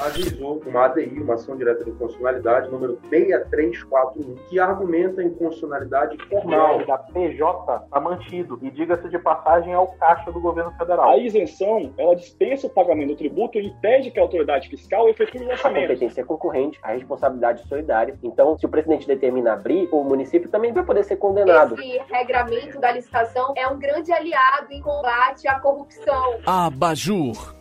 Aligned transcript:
ajuizou 0.00 0.62
uma 0.66 0.86
ADI, 0.86 1.20
uma 1.20 1.34
ação 1.34 1.56
direta 1.56 1.84
de 1.84 1.90
inconstitucionalidade, 1.90 2.70
número 2.70 2.98
6341, 3.08 4.34
que 4.48 4.58
argumenta 4.58 5.20
a 5.20 5.24
inconstitucionalidade 5.24 6.16
formal. 6.28 6.84
Da 6.84 6.98
PJ 6.98 7.84
está 7.84 8.00
mantido, 8.00 8.58
e 8.62 8.70
diga-se 8.70 9.08
de 9.08 9.18
passagem, 9.18 9.72
é 9.72 9.78
o 9.78 9.86
caixa 9.86 10.30
do 10.32 10.40
governo 10.40 10.72
federal. 10.72 11.10
A 11.10 11.18
isenção, 11.18 11.92
ela 11.96 12.14
dispensa 12.14 12.66
o 12.66 12.70
pagamento 12.70 13.08
do 13.08 13.16
tributo 13.16 13.58
e 13.58 13.66
impede 13.66 14.10
que 14.10 14.18
a 14.18 14.22
autoridade 14.22 14.68
fiscal 14.68 15.08
efetue 15.08 15.44
o 15.46 15.52
A 15.52 15.58
competência 15.58 16.20
é 16.20 16.24
concorrente, 16.24 16.78
a 16.82 16.92
responsabilidade 16.92 17.66
solidária. 17.68 18.18
Então, 18.22 18.58
se 18.58 18.66
o 18.66 18.68
presidente 18.68 19.06
determina 19.06 19.52
abrir, 19.52 19.88
o 19.92 20.02
município 20.02 20.48
também 20.48 20.72
vai 20.72 20.84
poder 20.84 21.04
ser 21.04 21.16
condenado. 21.16 21.74
Esse 21.74 21.98
regramento 22.10 22.80
da 22.80 22.92
licitação 22.92 23.52
é 23.56 23.66
um 23.68 23.78
grande 23.78 24.12
aliado 24.12 24.72
em 24.72 24.80
combate 24.80 25.46
à 25.46 25.58
corrupção. 25.58 26.38
Abajur, 26.46 27.54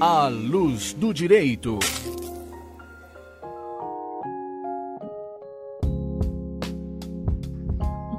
a 0.00 0.28
luz 0.28 0.92
do 0.92 1.12
direito. 1.12 1.77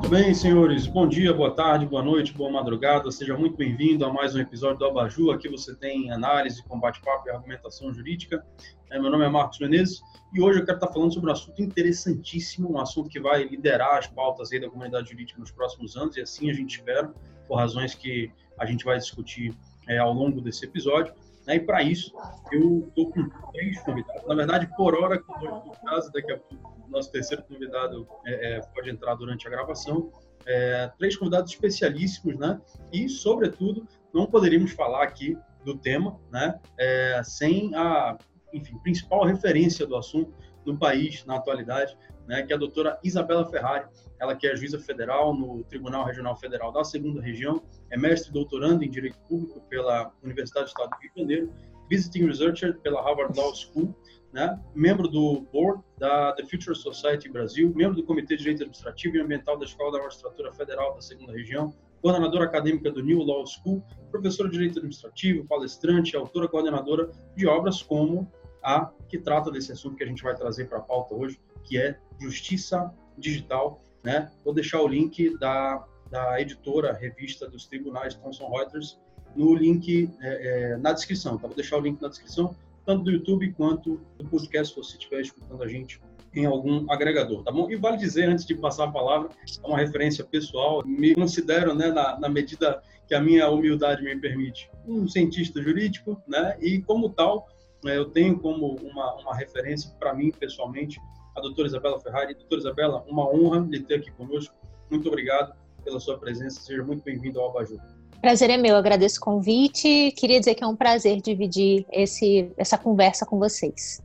Muito 0.10 0.24
bem, 0.24 0.34
senhores. 0.34 0.88
Bom 0.88 1.08
dia, 1.08 1.32
boa 1.32 1.52
tarde, 1.52 1.86
boa 1.86 2.02
noite, 2.02 2.34
boa 2.34 2.50
madrugada. 2.50 3.12
Seja 3.12 3.38
muito 3.38 3.56
bem-vindo 3.56 4.04
a 4.04 4.12
mais 4.12 4.34
um 4.34 4.40
episódio 4.40 4.80
do 4.80 4.86
Abaju. 4.86 5.30
Aqui 5.30 5.48
você 5.48 5.76
tem 5.76 6.12
análise, 6.12 6.64
combate-papo 6.64 7.28
e 7.28 7.32
argumentação 7.32 7.94
jurídica. 7.94 8.44
É, 8.90 9.00
meu 9.00 9.12
nome 9.12 9.24
é 9.24 9.30
Marcos 9.30 9.60
Menezes 9.60 10.02
e 10.34 10.42
hoje 10.42 10.62
eu 10.62 10.66
quero 10.66 10.78
estar 10.78 10.92
falando 10.92 11.14
sobre 11.14 11.30
um 11.30 11.34
assunto 11.34 11.62
interessantíssimo, 11.62 12.72
um 12.72 12.80
assunto 12.80 13.08
que 13.08 13.20
vai 13.20 13.44
liderar 13.44 14.00
as 14.00 14.08
pautas 14.08 14.50
da 14.50 14.68
comunidade 14.68 15.12
jurídica 15.12 15.40
nos 15.40 15.52
próximos 15.52 15.96
anos 15.96 16.18
e 16.18 16.22
assim 16.22 16.50
a 16.50 16.54
gente 16.54 16.78
espera, 16.78 17.14
por 17.48 17.58
razões 17.58 17.94
que 17.94 18.32
a 18.58 18.66
gente 18.66 18.84
vai 18.84 18.98
discutir 18.98 19.54
é, 19.88 20.00
ao 20.00 20.12
longo 20.12 20.42
desse 20.42 20.66
episódio. 20.66 21.14
Né? 21.50 21.56
E 21.56 21.60
para 21.60 21.82
isso, 21.82 22.14
eu 22.52 22.86
estou 22.88 23.12
com 23.12 23.28
três 23.52 23.80
convidados. 23.82 24.28
Na 24.28 24.36
verdade, 24.36 24.70
por 24.78 24.94
hora, 24.94 25.20
com 25.20 25.38
dois 25.40 25.64
convidados, 25.64 26.12
daqui 26.12 26.32
a 26.32 26.38
pouco 26.38 26.80
o 26.88 26.92
nosso 26.92 27.12
terceiro 27.12 27.44
convidado 27.44 28.08
é, 28.26 28.58
é, 28.58 28.62
pode 28.62 28.90
entrar 28.90 29.16
durante 29.16 29.48
a 29.48 29.50
gravação. 29.50 30.12
É, 30.46 30.92
três 30.98 31.18
convidados 31.18 31.52
especialíssimos, 31.52 32.38
né? 32.38 32.62
E, 32.94 33.10
sobretudo, 33.10 33.88
não 34.14 34.28
poderíamos 34.28 34.72
falar 34.72 35.04
aqui 35.04 35.36
do 35.66 35.76
tema, 35.76 36.20
né? 36.32 36.60
É, 36.78 37.22
sem 37.24 37.76
a, 37.76 38.16
enfim, 38.54 38.78
principal 38.80 39.26
referência 39.26 39.86
do 39.86 39.96
assunto 39.96 40.32
no 40.66 40.78
país, 40.78 41.26
na 41.26 41.38
atualidade, 41.38 41.98
né? 42.30 42.44
Que 42.44 42.54
é 42.54 42.56
a 42.56 42.60
doutora 42.60 43.00
Isabela 43.04 43.44
Ferrari, 43.50 43.88
ela 44.20 44.36
que 44.36 44.48
é 44.48 44.56
juíza 44.56 44.80
federal 44.80 45.34
no 45.34 45.64
Tribunal 45.64 46.06
Regional 46.06 46.36
Federal 46.36 46.72
da 46.72 46.84
Segunda 46.84 47.20
Região, 47.20 47.64
é 47.90 47.98
mestre 47.98 48.30
e 48.30 48.34
doutorando 48.34 48.84
em 48.84 48.90
Direito 48.90 49.18
Público 49.28 49.60
pela 49.68 50.14
Universidade 50.24 50.68
do 50.68 50.70
Estado 50.70 50.92
do 50.92 50.98
Rio 50.98 51.12
de 51.12 51.20
Janeiro, 51.22 51.54
visiting 51.90 52.28
researcher 52.28 52.78
pela 52.82 53.02
Harvard 53.02 53.36
Law 53.36 53.52
School, 53.56 53.96
né? 54.32 54.60
membro 54.76 55.08
do 55.08 55.42
board 55.52 55.82
da 55.98 56.34
The 56.34 56.44
Future 56.44 56.76
Society 56.76 57.28
Brasil, 57.28 57.74
membro 57.76 57.96
do 57.96 58.04
Comitê 58.04 58.36
de 58.36 58.44
Direito 58.44 58.62
Administrativo 58.62 59.18
e 59.18 59.22
Ambiental 59.22 59.58
da 59.58 59.66
Escola 59.66 59.94
da 59.94 60.04
Magistratura 60.04 60.54
Federal 60.54 60.94
da 60.94 61.02
Segunda 61.02 61.34
Região, 61.34 61.74
coordenadora 62.00 62.46
acadêmica 62.46 62.92
do 62.92 63.04
New 63.04 63.24
Law 63.24 63.44
School, 63.48 63.84
professora 64.12 64.48
de 64.50 64.54
Direito 64.54 64.78
Administrativo, 64.78 65.48
palestrante, 65.48 66.16
autora 66.16 66.48
coordenadora 66.48 67.10
de 67.36 67.48
obras 67.48 67.82
como 67.82 68.32
a 68.64 68.92
que 69.08 69.18
trata 69.18 69.50
desse 69.50 69.72
assunto 69.72 69.96
que 69.96 70.04
a 70.04 70.08
gente 70.08 70.22
vai 70.22 70.36
trazer 70.36 70.66
para 70.66 70.78
a 70.78 70.82
pauta 70.82 71.16
hoje, 71.16 71.40
que 71.64 71.78
é 71.78 71.98
Justiça 72.20 72.94
Digital. 73.18 73.82
Né? 74.04 74.32
Vou 74.44 74.54
deixar 74.54 74.82
o 74.82 74.88
link 74.88 75.38
da, 75.38 75.86
da 76.10 76.40
editora, 76.42 76.94
revista 76.94 77.50
dos 77.50 77.66
tribunais 77.66 78.16
Thomson 78.16 78.50
Reuters, 78.50 79.00
no 79.36 79.54
link 79.54 80.10
é, 80.22 80.72
é, 80.72 80.78
na 80.78 80.94
descrição. 80.94 81.38
Tá? 81.38 81.48
Vou 81.48 81.56
deixar 81.56 81.78
o 81.78 81.82
link 81.82 82.02
na 82.02 82.08
descrição, 82.08 82.56
tanto 82.86 83.04
do 83.04 83.12
YouTube 83.12 83.52
quanto 83.54 84.00
do 84.18 84.26
podcast, 84.26 84.74
se 84.74 84.80
você 84.80 84.98
estiver 84.98 85.22
escutando 85.22 85.62
a 85.64 85.68
gente 85.68 86.02
em 86.34 86.46
algum 86.46 86.92
agregador, 86.92 87.44
tá 87.44 87.52
bom? 87.52 87.70
E 87.70 87.76
vale 87.76 87.98
dizer, 87.98 88.30
antes 88.30 88.46
de 88.46 88.56
passar 88.56 88.86
a 88.86 88.92
palavra, 88.92 89.30
é 89.64 89.68
uma 89.68 89.78
referência 89.78 90.24
pessoal, 90.24 90.84
me 90.86 91.16
considero, 91.16 91.74
né, 91.74 91.88
na, 91.88 92.20
na 92.20 92.30
medida 92.30 92.82
que 93.08 93.16
a 93.16 93.22
minha 93.22 93.50
humildade 93.50 94.04
me 94.04 94.16
permite, 94.16 94.70
um 94.88 95.08
cientista 95.08 95.62
jurídico, 95.62 96.22
né, 96.28 96.56
e 96.62 96.82
como 96.82 97.10
tal, 97.10 97.48
né, 97.84 97.98
eu 97.98 98.06
tenho 98.06 98.40
como 98.40 98.76
uma, 98.76 99.16
uma 99.16 99.36
referência 99.36 99.92
para 100.00 100.14
mim, 100.14 100.32
pessoalmente, 100.32 101.00
a 101.40 101.42
doutora 101.42 101.68
Isabela 101.68 102.00
Ferrari. 102.00 102.36
Doutora 102.36 102.62
Isabela, 102.62 103.04
uma 103.08 103.28
honra 103.28 103.66
lhe 103.70 103.80
ter 103.82 103.96
aqui 103.96 104.12
conosco. 104.12 104.54
Muito 104.90 105.08
obrigado 105.08 105.54
pela 105.84 106.00
sua 106.00 106.18
presença. 106.18 106.62
Seja 106.62 106.84
muito 106.84 107.04
bem-vindo 107.04 107.40
ao 107.40 107.50
Abajur. 107.50 107.80
Prazer 108.22 108.50
é 108.50 108.58
meu, 108.58 108.76
agradeço 108.76 109.20
o 109.20 109.24
convite. 109.24 110.12
Queria 110.18 110.40
dizer 110.40 110.56
que 110.56 110.64
é 110.64 110.68
um 110.68 110.76
prazer 110.76 111.22
dividir 111.22 111.86
esse, 111.92 112.52
essa 112.58 112.78
conversa 112.78 113.26
com 113.26 113.40
vocês. 113.40 114.02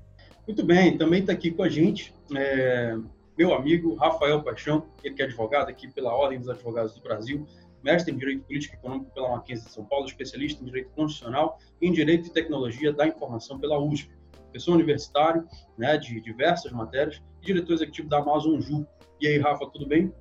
Muito 0.46 0.64
bem, 0.64 0.96
também 0.96 1.20
está 1.20 1.32
aqui 1.32 1.50
com 1.50 1.62
a 1.62 1.68
gente 1.68 2.14
é, 2.36 2.96
meu 3.36 3.52
amigo 3.52 3.94
Rafael 3.96 4.42
Paixão, 4.42 4.86
ele 5.02 5.14
que 5.14 5.22
é 5.22 5.24
advogado 5.26 5.68
aqui 5.68 5.88
pela 5.88 6.14
Ordem 6.14 6.38
dos 6.38 6.48
Advogados 6.48 6.94
do 6.94 7.00
Brasil, 7.00 7.46
mestre 7.82 8.12
em 8.12 8.16
Direito 8.16 8.44
Político 8.44 8.74
e 8.74 8.78
Econômico 8.78 9.10
pela 9.12 9.28
Mackenzie 9.30 9.66
de 9.66 9.72
São 9.72 9.84
Paulo, 9.84 10.06
especialista 10.06 10.62
em 10.62 10.66
Direito 10.66 10.90
Constitucional 10.90 11.58
e 11.80 11.88
em 11.88 11.92
Direito 11.92 12.28
e 12.28 12.30
Tecnologia 12.30 12.92
da 12.92 13.06
Informação 13.06 13.58
pela 13.58 13.78
USP, 13.78 14.08
professor 14.54 14.74
universitário 14.74 15.44
né, 15.76 15.98
de 15.98 16.20
diversas 16.20 16.70
matérias 16.70 17.20
e 17.42 17.46
diretor 17.46 17.74
executivo 17.74 18.08
da 18.08 18.18
Amazon 18.18 18.60
Ju. 18.60 18.86
E 19.20 19.26
aí, 19.26 19.38
Rafa, 19.38 19.66
tudo 19.66 19.84
bem? 19.84 20.12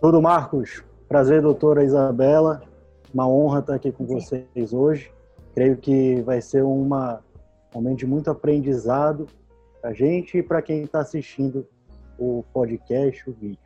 Tudo, 0.00 0.22
Marcos. 0.22 0.84
Prazer, 1.08 1.42
doutora 1.42 1.82
Isabela. 1.82 2.62
Uma 3.12 3.28
honra 3.28 3.58
estar 3.58 3.74
aqui 3.74 3.90
com 3.90 4.06
vocês 4.06 4.72
hoje. 4.72 5.12
Creio 5.54 5.76
que 5.76 6.22
vai 6.22 6.40
ser 6.40 6.62
uma, 6.62 7.20
um 7.74 7.80
momento 7.80 7.98
de 7.98 8.06
muito 8.06 8.30
aprendizado 8.30 9.26
para 9.80 9.90
a 9.90 9.92
gente 9.92 10.38
e 10.38 10.42
para 10.42 10.62
quem 10.62 10.84
está 10.84 11.00
assistindo 11.00 11.66
o 12.16 12.44
podcast, 12.52 13.28
o 13.28 13.32
vídeo. 13.32 13.58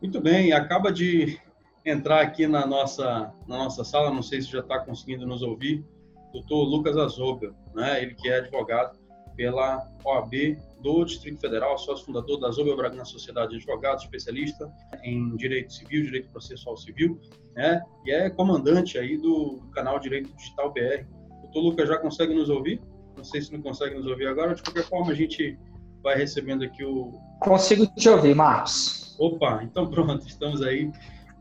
Muito 0.00 0.20
bem, 0.20 0.52
acaba 0.52 0.92
de 0.92 1.40
entrar 1.84 2.20
aqui 2.20 2.46
na 2.46 2.64
nossa, 2.64 3.32
na 3.48 3.58
nossa 3.58 3.82
sala, 3.82 4.12
não 4.12 4.22
sei 4.22 4.40
se 4.40 4.48
já 4.48 4.60
está 4.60 4.78
conseguindo 4.78 5.26
nos 5.26 5.42
ouvir, 5.42 5.84
doutor 6.32 6.62
Lucas 6.62 6.96
Azoga, 6.96 7.52
né? 7.74 8.00
ele 8.02 8.14
que 8.14 8.28
é 8.28 8.38
advogado 8.38 9.01
pela 9.36 9.86
OAB 10.04 10.56
do 10.82 11.04
Distrito 11.04 11.40
Federal, 11.40 11.78
sócio 11.78 12.04
fundador 12.06 12.38
da 12.40 12.48
Azoga 12.48 12.74
Bragança 12.74 13.12
Sociedade 13.12 13.50
de 13.50 13.56
Advogados, 13.56 14.04
especialista 14.04 14.70
em 15.02 15.36
Direito 15.36 15.72
Civil, 15.72 16.04
Direito 16.04 16.30
Processual 16.30 16.76
Civil, 16.76 17.20
né? 17.54 17.80
e 18.04 18.10
é 18.10 18.28
comandante 18.30 18.98
aí 18.98 19.16
do 19.16 19.60
canal 19.72 19.98
Direito 19.98 20.34
Digital 20.36 20.72
BR. 20.72 21.04
Doutor 21.42 21.60
Lucas 21.60 21.88
já 21.88 21.98
consegue 21.98 22.34
nos 22.34 22.48
ouvir? 22.48 22.80
Não 23.16 23.24
sei 23.24 23.40
se 23.42 23.52
não 23.52 23.62
consegue 23.62 23.94
nos 23.94 24.06
ouvir 24.06 24.26
agora, 24.26 24.54
de 24.54 24.62
qualquer 24.62 24.84
forma 24.84 25.12
a 25.12 25.14
gente 25.14 25.58
vai 26.02 26.16
recebendo 26.16 26.64
aqui 26.64 26.84
o... 26.84 27.12
Consigo 27.40 27.86
te 27.94 28.08
ouvir, 28.08 28.34
Marcos. 28.34 29.16
Opa, 29.18 29.62
então 29.62 29.88
pronto, 29.88 30.26
estamos 30.26 30.62
aí. 30.62 30.90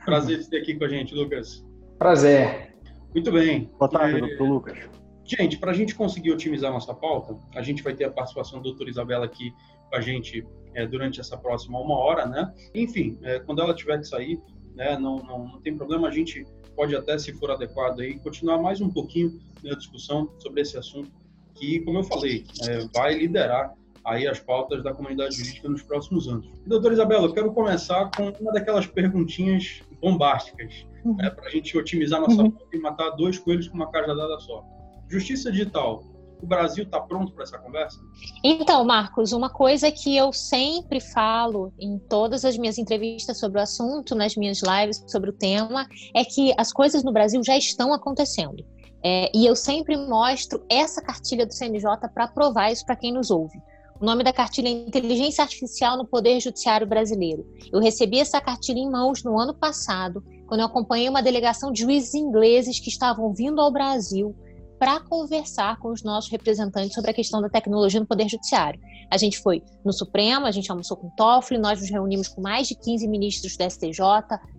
Prazer 0.06 0.40
de 0.40 0.50
ter 0.50 0.62
aqui 0.62 0.76
com 0.76 0.86
a 0.86 0.88
gente, 0.88 1.16
Lucas. 1.16 1.66
Prazer. 1.98 2.76
Muito 3.14 3.32
bem. 3.32 3.72
Boa 3.78 3.90
tarde, 3.90 4.18
é... 4.18 4.20
doutor 4.20 4.50
Lucas. 4.50 5.01
Gente, 5.40 5.58
para 5.58 5.72
a 5.72 5.74
gente 5.74 5.96
conseguir 5.96 6.32
otimizar 6.32 6.74
nossa 6.74 6.94
pauta, 6.94 7.38
a 7.56 7.62
gente 7.62 7.82
vai 7.82 7.94
ter 7.94 8.04
a 8.04 8.12
participação 8.12 8.60
da 8.60 8.64
doutora 8.64 8.90
Isabela 8.90 9.26
aqui 9.26 9.54
com 9.90 9.96
a 9.96 10.02
gente 10.02 10.46
é, 10.74 10.86
durante 10.86 11.22
essa 11.22 11.38
próxima 11.38 11.80
uma 11.80 11.98
hora, 11.98 12.26
né? 12.26 12.54
Enfim, 12.76 13.18
é, 13.22 13.40
quando 13.40 13.62
ela 13.62 13.74
tiver 13.74 13.98
que 14.00 14.08
sair, 14.08 14.42
né, 14.76 14.98
não, 14.98 15.18
não, 15.18 15.48
não, 15.48 15.62
tem 15.62 15.78
problema, 15.78 16.10
a 16.10 16.12
gente 16.12 16.46
pode 16.76 16.94
até, 16.94 17.18
se 17.18 17.32
for 17.34 17.50
adequado, 17.50 18.02
aí, 18.02 18.20
continuar 18.20 18.58
mais 18.58 18.82
um 18.82 18.90
pouquinho 18.90 19.40
na 19.64 19.74
discussão 19.74 20.30
sobre 20.38 20.62
esse 20.62 20.78
assunto, 20.78 21.10
que, 21.56 21.80
como 21.80 22.00
eu 22.00 22.04
falei, 22.04 22.46
é, 22.68 22.86
vai 22.94 23.14
liderar 23.14 23.74
aí 24.04 24.28
as 24.28 24.40
pautas 24.40 24.84
da 24.84 24.94
comunidade 24.94 25.36
jurídica 25.36 25.70
nos 25.70 25.82
próximos 25.82 26.28
anos. 26.28 26.46
E, 26.66 26.68
doutora 26.68 26.94
Isabela, 26.94 27.28
eu 27.28 27.34
quero 27.34 27.54
começar 27.54 28.12
com 28.18 28.34
uma 28.42 28.52
daquelas 28.52 28.86
perguntinhas 28.86 29.82
bombásticas, 30.02 30.86
uhum. 31.06 31.16
né, 31.16 31.30
para 31.30 31.48
a 31.48 31.50
gente 31.50 31.78
otimizar 31.78 32.20
nossa 32.20 32.42
uhum. 32.42 32.54
e 32.74 32.78
matar 32.80 33.12
dois 33.12 33.40
coelhos 33.40 33.70
com 33.70 33.76
uma 33.76 33.90
cajadada 33.90 34.38
só. 34.40 34.81
Justiça 35.12 35.52
digital. 35.52 36.04
O 36.42 36.48
Brasil 36.48 36.86
está 36.86 37.02
pronto 37.02 37.34
para 37.34 37.44
essa 37.44 37.58
conversa? 37.58 38.00
Então, 38.42 38.84
Marcos, 38.86 39.34
uma 39.34 39.50
coisa 39.50 39.92
que 39.92 40.16
eu 40.16 40.32
sempre 40.32 41.02
falo 41.02 41.74
em 41.78 42.00
todas 42.00 42.46
as 42.46 42.58
minhas 42.58 42.78
entrevistas 42.78 43.38
sobre 43.38 43.60
o 43.60 43.62
assunto, 43.62 44.16
nas 44.16 44.38
minhas 44.38 44.62
lives 44.62 45.04
sobre 45.08 45.30
o 45.30 45.34
tema, 45.34 45.86
é 46.16 46.24
que 46.24 46.54
as 46.58 46.72
coisas 46.72 47.04
no 47.04 47.12
Brasil 47.12 47.44
já 47.44 47.58
estão 47.58 47.94
acontecendo. 47.94 48.66
É, 49.04 49.30
e 49.36 49.46
eu 49.46 49.56
sempre 49.56 49.98
mostro 49.98 50.64
essa 50.70 51.02
cartilha 51.02 51.46
do 51.46 51.54
CNJ 51.54 52.08
para 52.14 52.28
provar 52.30 52.72
isso 52.72 52.86
para 52.86 52.96
quem 52.96 53.12
nos 53.12 53.30
ouve. 53.30 53.60
O 54.00 54.06
nome 54.06 54.24
da 54.24 54.32
cartilha 54.32 54.68
é 54.68 54.72
Inteligência 54.72 55.44
Artificial 55.44 55.98
no 55.98 56.08
Poder 56.08 56.40
Judiciário 56.40 56.88
Brasileiro. 56.88 57.46
Eu 57.72 57.80
recebi 57.80 58.18
essa 58.18 58.40
cartilha 58.40 58.80
em 58.80 58.90
mãos 58.90 59.24
no 59.24 59.38
ano 59.38 59.54
passado, 59.54 60.24
quando 60.48 60.62
eu 60.62 60.66
acompanhei 60.66 61.10
uma 61.10 61.22
delegação 61.22 61.72
de 61.72 61.82
juízes 61.82 62.16
ingleses 62.16 62.80
que 62.80 62.90
estavam 62.90 63.32
vindo 63.34 63.62
ao 63.62 63.72
Brasil 63.72 64.36
para 64.82 65.00
conversar 65.00 65.78
com 65.78 65.92
os 65.92 66.02
nossos 66.02 66.32
representantes 66.32 66.96
sobre 66.96 67.12
a 67.12 67.14
questão 67.14 67.40
da 67.40 67.48
tecnologia 67.48 68.00
no 68.00 68.08
Poder 68.08 68.28
Judiciário. 68.28 68.82
A 69.12 69.16
gente 69.16 69.38
foi 69.38 69.62
no 69.86 69.94
Supremo, 69.94 70.48
a 70.48 70.52
gente 70.52 70.72
almoçou 70.72 70.98
com 70.98 71.06
o 71.06 71.12
Toffoli, 71.12 71.60
nós 71.60 71.80
nos 71.80 71.92
reunimos 71.92 72.28
com 72.28 72.42
mais 72.42 72.68
de 72.68 72.74
15 72.74 73.08
ministros 73.08 73.56
do 73.56 73.64
STJ, 73.64 74.02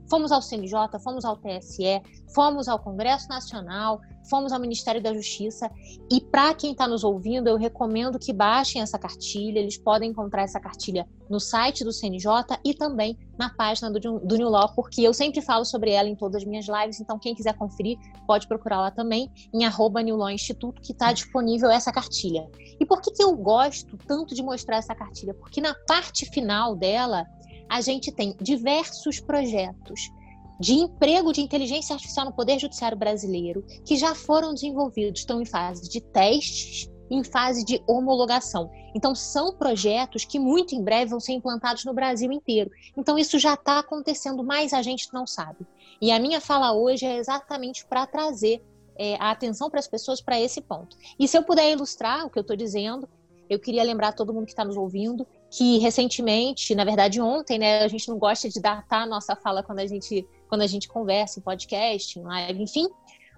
fomos 0.08 0.30
ao 0.30 0.40
CNJ, 0.40 1.00
fomos 1.02 1.24
ao 1.24 1.36
TSE, 1.38 2.00
fomos 2.32 2.69
ao 2.69 2.78
Congresso 2.78 3.28
Nacional, 3.28 4.00
fomos 4.28 4.52
ao 4.52 4.60
Ministério 4.60 5.02
da 5.02 5.12
Justiça 5.12 5.70
e 6.10 6.20
para 6.20 6.54
quem 6.54 6.72
está 6.72 6.86
nos 6.86 7.04
ouvindo, 7.04 7.48
eu 7.48 7.56
recomendo 7.56 8.19
que 8.19 8.32
baixem 8.32 8.82
essa 8.82 8.98
cartilha. 8.98 9.58
Eles 9.58 9.78
podem 9.78 10.10
encontrar 10.10 10.42
essa 10.42 10.60
cartilha 10.60 11.08
no 11.28 11.40
site 11.40 11.84
do 11.84 11.92
CNJ 11.92 12.58
e 12.64 12.74
também 12.74 13.19
na 13.38 13.50
página 13.50 13.90
do, 13.90 13.98
do 14.20 14.36
New 14.36 14.48
Law, 14.48 14.72
porque 14.74 15.02
eu 15.02 15.14
sempre 15.14 15.40
falo 15.40 15.64
sobre 15.64 15.90
ela 15.90 16.08
em 16.08 16.14
todas 16.14 16.42
as 16.42 16.48
minhas 16.48 16.66
lives. 16.66 17.00
Então, 17.00 17.19
quem 17.19 17.34
quiser 17.34 17.56
conferir, 17.56 17.98
pode 18.26 18.46
procurar 18.46 18.80
lá 18.80 18.90
também 18.90 19.30
em 19.52 19.64
arroba 19.64 20.02
New 20.02 20.16
Law 20.16 20.30
Instituto, 20.30 20.80
que 20.82 20.92
está 20.92 21.12
disponível 21.12 21.70
essa 21.70 21.92
cartilha. 21.92 22.48
E 22.78 22.86
por 22.86 23.00
que, 23.00 23.10
que 23.10 23.22
eu 23.22 23.34
gosto 23.36 23.96
tanto 24.06 24.34
de 24.34 24.42
mostrar 24.42 24.76
essa 24.76 24.94
cartilha? 24.94 25.34
Porque 25.34 25.60
na 25.60 25.74
parte 25.86 26.26
final 26.26 26.76
dela, 26.76 27.26
a 27.69 27.80
gente 27.80 28.12
tem 28.12 28.36
diversos 28.40 29.19
projetos 29.20 30.10
de 30.62 30.74
emprego 30.74 31.32
de 31.32 31.40
inteligência 31.40 31.92
artificial 31.92 32.24
no 32.24 32.32
Poder 32.32 32.56
Judiciário 32.56 32.96
brasileiro 32.96 33.64
que 33.84 33.96
já 33.96 34.14
foram 34.14 34.54
desenvolvidos, 34.54 35.22
estão 35.22 35.42
em 35.42 35.44
fase 35.44 35.90
de 35.90 36.00
testes, 36.00 36.88
em 37.10 37.24
fase 37.24 37.64
de 37.64 37.82
homologação. 37.84 38.70
Então, 38.94 39.12
são 39.12 39.56
projetos 39.56 40.24
que 40.24 40.38
muito 40.38 40.72
em 40.76 40.80
breve 40.80 41.10
vão 41.10 41.18
ser 41.18 41.32
implantados 41.32 41.84
no 41.84 41.92
Brasil 41.92 42.30
inteiro. 42.30 42.70
Então, 42.96 43.18
isso 43.18 43.40
já 43.40 43.54
está 43.54 43.80
acontecendo, 43.80 44.44
mas 44.44 44.72
a 44.72 44.82
gente 44.82 45.12
não 45.12 45.26
sabe. 45.26 45.66
E 46.00 46.12
a 46.12 46.20
minha 46.20 46.40
fala 46.40 46.72
hoje 46.72 47.04
é 47.06 47.16
exatamente 47.16 47.84
para 47.84 48.06
trazer 48.06 48.62
é, 48.96 49.16
a 49.16 49.32
atenção 49.32 49.68
para 49.68 49.80
as 49.80 49.88
pessoas 49.88 50.20
para 50.20 50.40
esse 50.40 50.60
ponto. 50.60 50.96
E 51.18 51.26
se 51.26 51.36
eu 51.36 51.42
puder 51.42 51.72
ilustrar 51.72 52.24
o 52.24 52.30
que 52.30 52.38
eu 52.38 52.42
estou 52.42 52.56
dizendo, 52.56 53.08
eu 53.50 53.58
queria 53.58 53.82
lembrar 53.82 54.12
todo 54.12 54.32
mundo 54.32 54.46
que 54.46 54.52
está 54.52 54.64
nos 54.64 54.76
ouvindo 54.76 55.26
que 55.52 55.76
recentemente, 55.78 56.75
na 56.75 56.82
verdade 56.82 57.20
ontem, 57.20 57.58
né, 57.58 57.84
a 57.84 57.88
gente 57.88 58.08
não 58.08 58.19
gosta 58.19 58.49
de 58.49 58.58
datar 58.58 59.02
a 59.02 59.06
nossa 59.06 59.37
fala 59.37 59.62
quando 59.62 59.81
a 59.81 59.87
gente 59.87 60.26
quando 60.49 60.62
a 60.62 60.66
gente 60.66 60.88
conversa 60.88 61.38
em 61.38 61.43
podcast, 61.43 62.19
em 62.19 62.22
live, 62.22 62.62
enfim. 62.62 62.88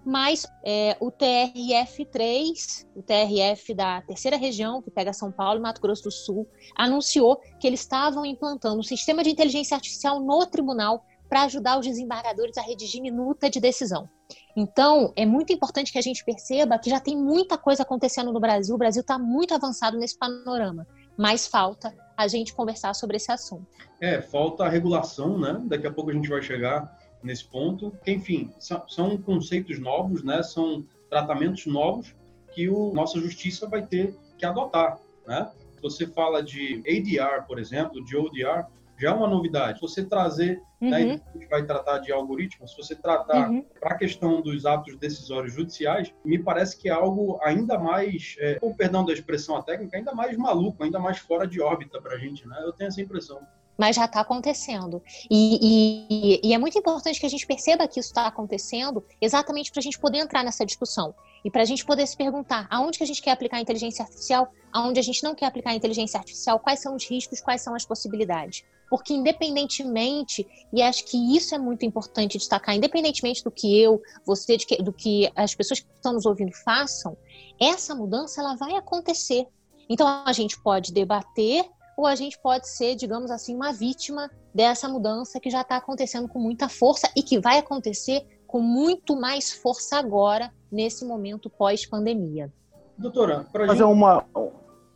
Mas 0.04 0.46
é, 0.64 0.96
o 1.00 1.10
TRF3, 1.10 2.86
o 2.94 3.02
TRF 3.02 3.72
da 3.74 4.02
terceira 4.02 4.36
região, 4.36 4.82
que 4.82 4.90
pega 4.90 5.12
São 5.12 5.32
Paulo 5.32 5.58
e 5.58 5.62
Mato 5.62 5.80
Grosso 5.80 6.04
do 6.04 6.10
Sul, 6.10 6.46
anunciou 6.76 7.40
que 7.58 7.66
eles 7.66 7.80
estavam 7.80 8.26
implantando 8.26 8.78
um 8.78 8.82
sistema 8.82 9.22
de 9.22 9.30
inteligência 9.30 9.74
artificial 9.74 10.20
no 10.20 10.46
tribunal 10.46 11.04
para 11.28 11.44
ajudar 11.44 11.78
os 11.78 11.86
desembargadores 11.86 12.56
a 12.58 12.62
redigir 12.62 13.00
minuta 13.00 13.48
de 13.48 13.58
decisão. 13.60 14.08
Então, 14.56 15.12
é 15.16 15.26
muito 15.26 15.52
importante 15.52 15.90
que 15.90 15.98
a 15.98 16.02
gente 16.02 16.24
perceba 16.24 16.78
que 16.78 16.90
já 16.90 17.00
tem 17.00 17.16
muita 17.16 17.58
coisa 17.58 17.82
acontecendo 17.82 18.32
no 18.32 18.38
Brasil, 18.40 18.74
o 18.74 18.78
Brasil 18.78 19.00
está 19.00 19.18
muito 19.18 19.54
avançado 19.54 19.98
nesse 19.98 20.16
panorama, 20.16 20.86
mas 21.16 21.46
falta 21.46 21.94
a 22.16 22.28
gente 22.28 22.54
conversar 22.54 22.94
sobre 22.94 23.16
esse 23.16 23.30
assunto. 23.30 23.66
É, 24.00 24.20
falta 24.20 24.64
a 24.64 24.68
regulação, 24.68 25.38
né? 25.38 25.60
Daqui 25.66 25.86
a 25.86 25.92
pouco 25.92 26.10
a 26.10 26.14
gente 26.14 26.28
vai 26.28 26.42
chegar 26.42 26.96
nesse 27.22 27.44
ponto. 27.44 27.92
Enfim, 28.06 28.52
são, 28.58 28.88
são 28.88 29.18
conceitos 29.18 29.78
novos, 29.78 30.22
né? 30.22 30.42
São 30.42 30.84
tratamentos 31.08 31.66
novos 31.66 32.14
que 32.52 32.68
o 32.68 32.92
nossa 32.92 33.18
justiça 33.18 33.68
vai 33.68 33.84
ter 33.84 34.16
que 34.38 34.46
adotar, 34.46 34.98
né? 35.26 35.50
Você 35.82 36.06
fala 36.06 36.42
de 36.42 36.82
ADR, 36.86 37.46
por 37.46 37.58
exemplo, 37.58 38.02
de 38.04 38.16
ODR, 38.16 38.66
já 38.98 39.10
é 39.10 39.12
uma 39.12 39.28
novidade. 39.28 39.80
Você 39.80 40.04
trazer, 40.04 40.60
né, 40.80 40.98
uhum. 40.98 41.06
né, 41.08 41.20
a 41.26 41.38
gente 41.38 41.48
vai 41.48 41.64
tratar 41.64 41.98
de 41.98 42.12
algoritmos, 42.12 42.70
se 42.70 42.76
você 42.76 42.94
tratar 42.94 43.50
uhum. 43.50 43.64
para 43.80 43.94
a 43.94 43.98
questão 43.98 44.40
dos 44.40 44.64
atos 44.66 44.96
decisórios 44.96 45.52
judiciais, 45.52 46.12
me 46.24 46.38
parece 46.38 46.76
que 46.76 46.88
é 46.88 46.92
algo 46.92 47.38
ainda 47.42 47.78
mais, 47.78 48.36
é, 48.38 48.54
com 48.54 48.74
perdão 48.74 49.04
da 49.04 49.12
expressão 49.12 49.60
técnica, 49.62 49.96
ainda 49.96 50.14
mais 50.14 50.36
maluco, 50.36 50.82
ainda 50.82 50.98
mais 50.98 51.18
fora 51.18 51.46
de 51.46 51.60
órbita 51.60 52.00
para 52.00 52.14
a 52.14 52.18
gente, 52.18 52.46
né? 52.46 52.56
Eu 52.62 52.72
tenho 52.72 52.88
essa 52.88 53.00
impressão 53.00 53.40
mas 53.76 53.96
já 53.96 54.04
está 54.04 54.20
acontecendo. 54.20 55.02
E, 55.30 56.38
e, 56.40 56.48
e, 56.48 56.54
é 56.54 56.58
muito 56.58 56.78
importante 56.78 57.18
que 57.18 57.26
a 57.26 57.28
gente 57.28 57.46
perceba 57.46 57.86
que 57.88 57.98
isso 57.98 58.10
está 58.10 58.26
acontecendo 58.26 59.04
exatamente 59.20 59.70
para 59.70 59.80
a 59.80 59.82
gente 59.82 59.98
poder 59.98 60.18
entrar 60.18 60.44
nessa 60.44 60.64
discussão 60.64 61.14
e 61.44 61.50
para 61.50 61.62
a 61.62 61.64
gente 61.64 61.84
poder 61.84 62.06
se 62.06 62.16
perguntar 62.16 62.66
aonde 62.70 62.98
que 62.98 63.04
a 63.04 63.06
gente 63.06 63.20
quer 63.20 63.32
aplicar 63.32 63.58
a 63.58 63.60
inteligência 63.60 64.02
artificial, 64.02 64.50
aonde 64.72 64.98
a 64.98 65.02
gente 65.02 65.22
não 65.22 65.34
quer 65.34 65.46
aplicar 65.46 65.70
a 65.70 65.74
inteligência 65.74 66.18
artificial, 66.18 66.58
quais 66.58 66.80
são 66.80 66.94
os 66.94 67.04
riscos, 67.08 67.40
quais 67.40 67.60
são 67.60 67.74
as 67.74 67.84
possibilidades. 67.84 68.64
Porque 68.88 69.12
independentemente, 69.12 70.46
e 70.72 70.82
acho 70.82 71.04
que 71.04 71.36
isso 71.36 71.54
é 71.54 71.58
muito 71.58 71.84
importante 71.84 72.38
destacar, 72.38 72.74
independentemente 72.74 73.42
do 73.42 73.50
que 73.50 73.80
eu, 73.80 74.02
você, 74.24 74.56
que, 74.56 74.82
do 74.82 74.92
que 74.92 75.30
as 75.34 75.54
pessoas 75.54 75.80
que 75.80 75.86
estão 75.94 76.12
nos 76.12 76.26
ouvindo 76.26 76.52
façam, 76.64 77.16
essa 77.60 77.94
mudança 77.94 78.40
ela 78.40 78.56
vai 78.56 78.76
acontecer. 78.76 79.46
Então 79.88 80.06
a 80.24 80.32
gente 80.32 80.60
pode 80.60 80.92
debater 80.92 81.64
ou 81.96 82.06
a 82.06 82.14
gente 82.14 82.38
pode 82.40 82.68
ser, 82.68 82.94
digamos 82.96 83.30
assim, 83.30 83.54
uma 83.54 83.72
vítima 83.72 84.30
dessa 84.52 84.88
mudança 84.88 85.38
que 85.40 85.50
já 85.50 85.60
está 85.60 85.76
acontecendo 85.76 86.28
com 86.28 86.38
muita 86.38 86.68
força 86.68 87.08
e 87.16 87.22
que 87.22 87.38
vai 87.38 87.58
acontecer 87.58 88.26
com 88.46 88.60
muito 88.60 89.16
mais 89.16 89.52
força 89.52 89.96
agora, 89.96 90.52
nesse 90.70 91.04
momento 91.04 91.50
pós-pandemia. 91.50 92.52
Doutora, 92.96 93.46
para 93.52 93.66
fazer 93.66 93.82
gente... 93.82 93.92
uma. 93.92 94.24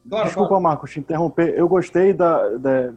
Claro, 0.08 0.24
Desculpa, 0.26 0.48
claro. 0.48 0.62
Marcos, 0.62 0.92
te 0.92 1.00
interromper. 1.00 1.58
Eu 1.58 1.68
gostei 1.68 2.12
da, 2.12 2.56
da 2.56 2.92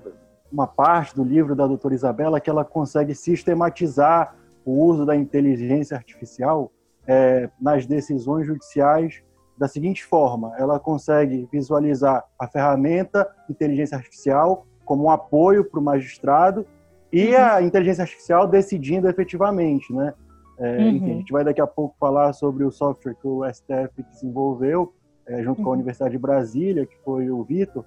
uma 0.51 0.67
parte 0.67 1.15
do 1.15 1.23
livro 1.23 1.55
da 1.55 1.65
doutora 1.65 1.93
Isabela 1.93 2.39
que 2.39 2.49
ela 2.49 2.65
consegue 2.65 3.15
sistematizar 3.15 4.35
o 4.65 4.83
uso 4.83 5.05
da 5.05 5.15
inteligência 5.15 5.95
artificial 5.95 6.71
é, 7.07 7.49
nas 7.59 7.85
decisões 7.85 8.45
judiciais 8.45 9.23
da 9.57 9.67
seguinte 9.67 10.03
forma: 10.03 10.53
ela 10.57 10.79
consegue 10.79 11.47
visualizar 11.51 12.23
a 12.37 12.47
ferramenta 12.47 13.27
inteligência 13.49 13.97
artificial 13.97 14.65
como 14.83 15.05
um 15.05 15.09
apoio 15.11 15.63
para 15.63 15.79
o 15.79 15.83
magistrado 15.83 16.65
e 17.11 17.35
uhum. 17.35 17.43
a 17.43 17.61
inteligência 17.61 18.03
artificial 18.03 18.47
decidindo 18.47 19.07
efetivamente, 19.07 19.93
né? 19.93 20.13
É, 20.57 20.77
uhum. 20.77 20.89
Enfim, 20.89 21.11
a 21.11 21.15
gente 21.15 21.31
vai 21.31 21.43
daqui 21.43 21.61
a 21.61 21.67
pouco 21.67 21.95
falar 21.99 22.33
sobre 22.33 22.63
o 22.63 22.71
software 22.71 23.15
que 23.15 23.27
o 23.27 23.43
STF 23.51 24.03
desenvolveu 24.11 24.93
é, 25.25 25.41
junto 25.43 25.59
uhum. 25.59 25.63
com 25.63 25.69
a 25.69 25.73
uhum. 25.73 25.77
Universidade 25.77 26.11
de 26.11 26.19
Brasília, 26.19 26.85
que 26.85 26.97
foi 27.03 27.29
o 27.29 27.43
Vitor, 27.43 27.85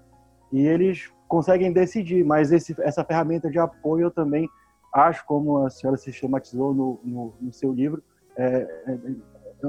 e 0.54 0.66
eles 0.66 1.12
conseguem 1.26 1.72
decidir, 1.72 2.24
mas 2.24 2.52
esse, 2.52 2.76
essa 2.78 3.04
ferramenta 3.04 3.50
de 3.50 3.58
apoio 3.58 4.04
eu 4.04 4.10
também 4.10 4.48
acho, 4.92 5.26
como 5.26 5.66
a 5.66 5.70
senhora 5.70 5.96
sistematizou 5.96 6.72
no, 6.72 7.00
no, 7.02 7.34
no 7.40 7.52
seu 7.52 7.72
livro, 7.72 8.00
é, 8.36 8.46
é, 8.86 8.98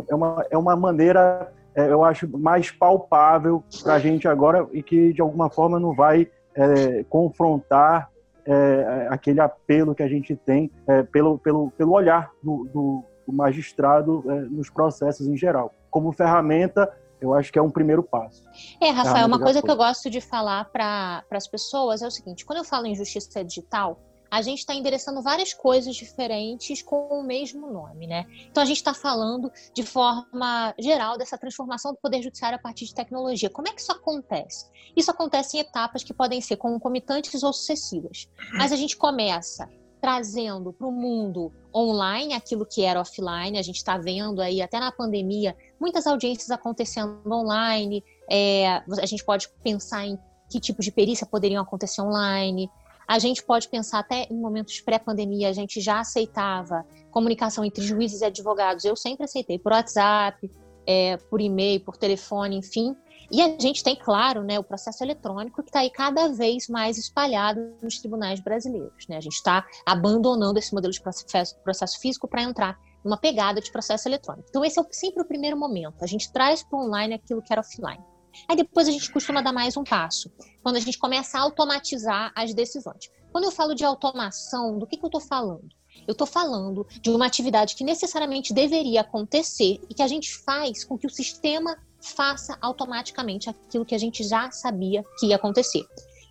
é, 0.10 0.16
uma, 0.16 0.46
é 0.52 0.58
uma 0.58 0.76
maneira 0.76 1.52
é, 1.74 1.92
eu 1.92 2.04
acho, 2.04 2.28
mais 2.38 2.70
palpável 2.70 3.64
para 3.84 3.96
a 3.96 4.00
gente 4.00 4.28
agora 4.28 4.68
e 4.72 4.84
que, 4.84 5.12
de 5.12 5.22
alguma 5.22 5.50
forma, 5.50 5.80
não 5.80 5.94
vai 5.94 6.30
é, 6.54 7.04
confrontar 7.10 8.12
é, 8.46 9.08
aquele 9.10 9.42
apelo 9.42 9.96
que 9.96 10.04
a 10.04 10.08
gente 10.08 10.36
tem 10.36 10.72
é, 10.88 11.02
pelo, 11.02 11.40
pelo, 11.40 11.72
pelo 11.72 11.94
olhar 11.94 12.32
do, 12.44 12.70
do, 12.72 13.04
do 13.26 13.34
magistrado 13.34 14.24
é, 14.28 14.42
nos 14.42 14.70
processos 14.70 15.28
em 15.28 15.36
geral. 15.36 15.74
Como 15.90 16.12
ferramenta, 16.12 16.94
eu 17.20 17.34
acho 17.34 17.52
que 17.52 17.60
é 17.60 17.62
um 17.62 17.72
primeiro 17.72 18.04
passo. 18.04 18.44
É, 18.82 18.90
Rafael, 18.90 19.28
uma 19.28 19.40
coisa 19.40 19.62
que 19.62 19.70
eu 19.70 19.76
gosto 19.76 20.10
de 20.10 20.22
falar 20.22 20.66
para 20.66 21.24
as 21.32 21.48
pessoas 21.48 22.01
é 22.01 22.08
o 22.08 22.12
seguinte: 22.12 22.46
quando 22.46 22.60
eu 22.60 22.66
falo 22.66 22.86
em 22.86 22.96
justiça 22.96 23.44
digital, 23.44 24.00
a 24.30 24.42
gente 24.42 24.60
está 24.60 24.74
endereçando 24.74 25.22
várias 25.22 25.54
coisas 25.54 25.96
diferentes 25.96 26.82
com 26.82 27.08
o 27.08 27.24
mesmo 27.24 27.72
nome, 27.72 28.08
né? 28.08 28.25
Então 28.50 28.62
a 28.62 28.66
gente 28.66 28.78
está 28.78 28.94
falando 28.94 29.51
de 29.74 29.84
forma 29.84 30.74
geral 30.80 31.18
dessa 31.18 31.38
transformação 31.38 31.94
do 31.94 31.98
poder 31.98 32.22
judiciário 32.22 32.58
a 32.58 32.62
partir 32.62 32.86
de 32.86 32.94
tecnologia. 32.94 33.50
Como 33.50 33.68
é 33.68 33.72
que 33.72 33.82
isso 33.82 33.92
acontece? 33.92 34.66
Isso 34.96 35.10
acontece 35.12 35.58
em 35.58 35.62
etapas 35.62 36.04
que 36.04 36.13
podem 36.13 36.42
ser 36.42 36.58
concomitantes 36.58 37.44
ou 37.44 37.54
sucessivas. 37.54 38.28
Mas 38.54 38.72
a 38.72 38.75
gente 38.75 38.98
começa 38.98 39.70
trazendo 40.06 40.72
para 40.72 40.86
o 40.86 40.92
mundo 40.92 41.52
online 41.74 42.36
aquilo 42.36 42.64
que 42.64 42.84
era 42.84 43.02
offline. 43.02 43.58
A 43.58 43.62
gente 43.64 43.78
está 43.78 43.98
vendo 43.98 44.40
aí, 44.40 44.62
até 44.62 44.80
na 44.80 44.92
pandemia, 44.92 45.58
muitas 45.80 46.06
audiências 46.06 46.52
acontecendo 46.52 47.20
online. 47.26 48.04
É, 48.30 48.84
a 49.02 49.06
gente 49.08 49.26
pode 49.26 49.50
pensar 49.64 50.06
em 50.06 50.16
que 50.48 50.60
tipos 50.60 50.86
de 50.86 50.92
perícia 50.92 51.26
poderiam 51.26 51.64
acontecer 51.64 52.04
online. 52.04 52.70
A 53.08 53.18
gente 53.18 53.42
pode 53.42 53.68
pensar 53.68 53.98
até 53.98 54.28
em 54.30 54.40
momentos 54.40 54.80
pré-pandemia, 54.80 55.50
a 55.50 55.54
gente 55.54 55.82
já 55.82 56.02
aceitava 56.02 56.86
comunicação 57.10 57.66
entre 57.66 57.84
juízes 57.84 58.22
e 58.22 58.26
advogados. 58.26 58.86
Eu 58.86 58.96
sempre 58.96 59.24
aceitei 59.26 59.58
por 59.58 59.72
WhatsApp, 59.72 60.52
é, 60.86 61.18
por 61.18 61.42
e-mail, 61.42 61.80
por 61.80 61.98
telefone, 61.98 62.58
enfim. 62.58 62.96
E 63.32 63.41
a 63.41 63.60
gente 63.60 63.84
tem, 63.84 63.96
claro, 63.96 64.44
né, 64.44 64.60
o 64.60 64.63
processo 64.63 65.03
eletrônico 65.03 65.62
que 65.63 65.70
está 65.70 65.79
aí 65.79 65.89
cada 65.89 66.29
vez 66.29 66.67
mais 66.67 66.98
espalhado 66.98 67.74
nos 67.82 68.00
tribunais 68.00 68.39
brasileiros. 68.39 69.08
Né? 69.08 69.17
A 69.17 69.22
gente 69.22 69.36
está 69.36 69.65
abandonando 69.86 70.60
esse 70.60 70.74
modelo 70.74 70.94
de 70.94 71.01
processo, 71.01 72.00
físico 72.00 72.27
para 72.27 72.44
entrar 72.44 72.79
numa 73.03 73.17
pegada 73.17 73.62
de 73.62 73.72
processo 73.72 74.08
eletrônico. 74.08 74.48
Então, 74.50 74.65
esse 74.65 74.79
é 74.79 74.84
sempre 74.91 75.22
o 75.22 75.25
primeiro 75.25 75.58
momento. 75.58 76.03
A 76.03 76.08
gente 76.08 76.32
traz 76.32 76.63
para 76.63 76.79
online 76.79 77.13
aquilo 77.13 77.41
que 77.41 77.53
era 77.53 77.62
offline. 77.62 78.03
Aí 78.48 78.55
depois 78.55 78.88
a 78.88 78.91
gente 78.91 79.12
costuma 79.12 79.41
dar 79.41 79.53
mais 79.53 79.77
um 79.77 79.84
passo, 79.84 80.29
quando 80.62 80.75
a 80.75 80.79
gente 80.79 80.98
começa 80.98 81.38
a 81.38 81.41
automatizar 81.41 82.34
as 82.36 82.53
decisões. 82.53 83.10
Quando 83.32 83.46
eu 83.46 83.51
falo 83.51 83.74
de 83.74 83.86
automação, 83.86 84.77
do 84.77 84.86
que, 84.86 84.98
que 84.98 85.05
eu 85.05 85.08
estou 85.08 85.22
falando? 85.22 85.70
Eu 86.08 86.12
estou 86.12 86.27
falando 86.27 86.86
de 87.01 87.10
uma 87.10 87.25
atividade 87.25 87.75
que 87.75 87.84
necessariamente 87.84 88.53
deveria 88.53 89.01
acontecer 89.01 89.79
e 89.89 89.94
que 89.94 90.01
a 90.01 90.08
gente 90.08 90.36
faz 90.38 90.84
com 90.84 90.98
que 90.98 91.08
o 91.08 91.10
sistema 91.10 91.77
faça 92.06 92.58
automaticamente 92.62 93.50
aquilo 93.50 93.86
que 93.86 93.96
a 93.96 93.98
gente 93.98 94.24
já 94.24 94.52
sabia 94.52 95.04
que 95.20 95.28
ia 95.28 95.36
acontecer. 95.36 95.86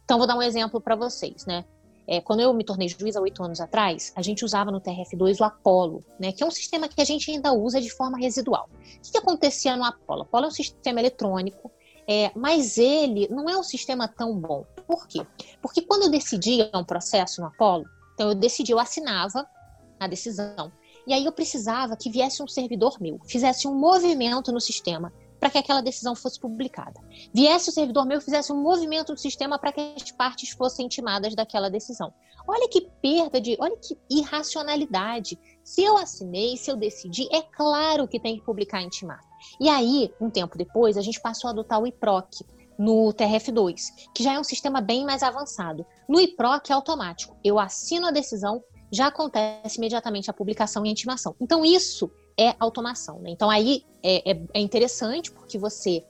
Então, 0.04 0.19
vou 0.19 0.26
dar 0.26 0.37
um 0.37 0.43
exemplo 0.43 0.81
para 0.81 0.95
vocês, 0.95 1.47
né? 1.47 1.64
é, 2.07 2.21
quando 2.21 2.40
eu 2.40 2.52
me 2.52 2.64
tornei 2.64 2.88
juiz 2.88 3.16
há 3.16 3.21
oito 3.21 3.43
anos 3.43 3.61
atrás, 3.61 4.12
a 4.14 4.23
gente 4.23 4.45
usava 4.45 4.71
no 4.71 4.81
TRF2 4.81 5.40
o 5.40 5.45
Apollo, 5.45 6.04
né, 6.19 6.33
que 6.33 6.43
é 6.43 6.47
um 6.47 6.50
sistema 6.50 6.88
que 6.88 7.00
a 7.00 7.04
gente 7.04 7.31
ainda 7.31 7.52
usa 7.52 7.81
de 7.81 7.90
forma 7.90 8.19
residual. 8.19 8.69
O 8.73 9.11
que, 9.11 9.16
acontecia 9.16 9.76
no 9.76 9.85
Apollo? 9.85 10.21
O 10.21 10.23
Apollo 10.23 10.45
é 10.47 10.49
um 10.49 10.52
sistema 10.52 11.00
eletrônico, 11.00 11.71
é, 12.07 12.31
mas 12.35 12.76
ele 12.76 13.28
não 13.31 13.49
é 13.49 13.57
um 13.57 13.62
sistema 13.62 14.07
tão 14.07 14.38
bom. 14.38 14.64
Por 14.87 15.07
quê? 15.07 15.26
Porque 15.62 15.81
quando 15.81 16.04
eu 16.04 16.11
decidia 16.11 16.71
um 16.75 16.85
processo 16.85 17.40
no 17.40 17.47
Apollo, 17.47 17.85
então 18.14 18.28
eu 18.28 18.35
decidi, 18.35 18.73
eu 18.73 18.78
assinava 18.78 19.47
a 19.99 20.07
decisão. 20.07 20.71
E 21.07 21.12
aí 21.12 21.25
eu 21.25 21.33
precisava 21.33 21.97
que 21.97 22.11
viesse 22.11 22.43
um 22.43 22.49
servidor 22.49 22.99
meu, 23.00 23.19
fizesse 23.26 23.66
um 23.66 23.75
movimento 23.75 24.52
no 24.52 24.61
sistema 24.61 25.12
para 25.44 25.50
que 25.50 25.58
aquela 25.58 25.82
decisão 25.82 26.14
fosse 26.14 26.40
publicada. 26.40 26.98
Viesse 27.30 27.68
o 27.68 27.72
servidor 27.72 28.06
meu, 28.06 28.18
fizesse 28.18 28.50
um 28.50 28.62
movimento 28.62 29.12
no 29.12 29.18
sistema 29.18 29.58
para 29.58 29.72
que 29.72 29.94
as 29.94 30.10
partes 30.10 30.48
fossem 30.52 30.86
intimadas 30.86 31.34
daquela 31.34 31.68
decisão. 31.68 32.14
Olha 32.48 32.66
que 32.66 32.88
perda 33.02 33.38
de, 33.38 33.54
olha 33.60 33.76
que 33.76 33.94
irracionalidade. 34.10 35.38
Se 35.62 35.84
eu 35.84 35.98
assinei, 35.98 36.56
se 36.56 36.70
eu 36.70 36.76
decidi, 36.78 37.28
é 37.30 37.42
claro 37.42 38.08
que 38.08 38.18
tem 38.18 38.38
que 38.38 38.44
publicar 38.46 38.80
intimado. 38.80 39.20
E 39.60 39.68
aí, 39.68 40.10
um 40.18 40.30
tempo 40.30 40.56
depois, 40.56 40.96
a 40.96 41.02
gente 41.02 41.20
passou 41.20 41.48
a 41.48 41.50
adotar 41.50 41.78
o 41.78 41.86
IPROC 41.86 42.42
no 42.78 43.12
TRF2, 43.12 43.82
que 44.14 44.22
já 44.22 44.32
é 44.32 44.40
um 44.40 44.44
sistema 44.44 44.80
bem 44.80 45.04
mais 45.04 45.22
avançado. 45.22 45.84
No 46.08 46.18
IPROC 46.18 46.70
é 46.70 46.72
automático. 46.72 47.36
Eu 47.44 47.58
assino 47.58 48.06
a 48.06 48.10
decisão, 48.10 48.64
já 48.90 49.08
acontece 49.08 49.76
imediatamente 49.76 50.30
a 50.30 50.32
publicação 50.32 50.86
e 50.86 50.88
a 50.88 50.92
intimação. 50.92 51.36
Então, 51.38 51.66
isso 51.66 52.10
é 52.38 52.54
automação. 52.58 53.18
Né? 53.20 53.30
Então, 53.30 53.48
aí 53.50 53.84
é, 54.02 54.32
é, 54.32 54.40
é, 54.54 54.60
interessante 54.60 55.30
porque 55.30 55.58
você 55.58 56.04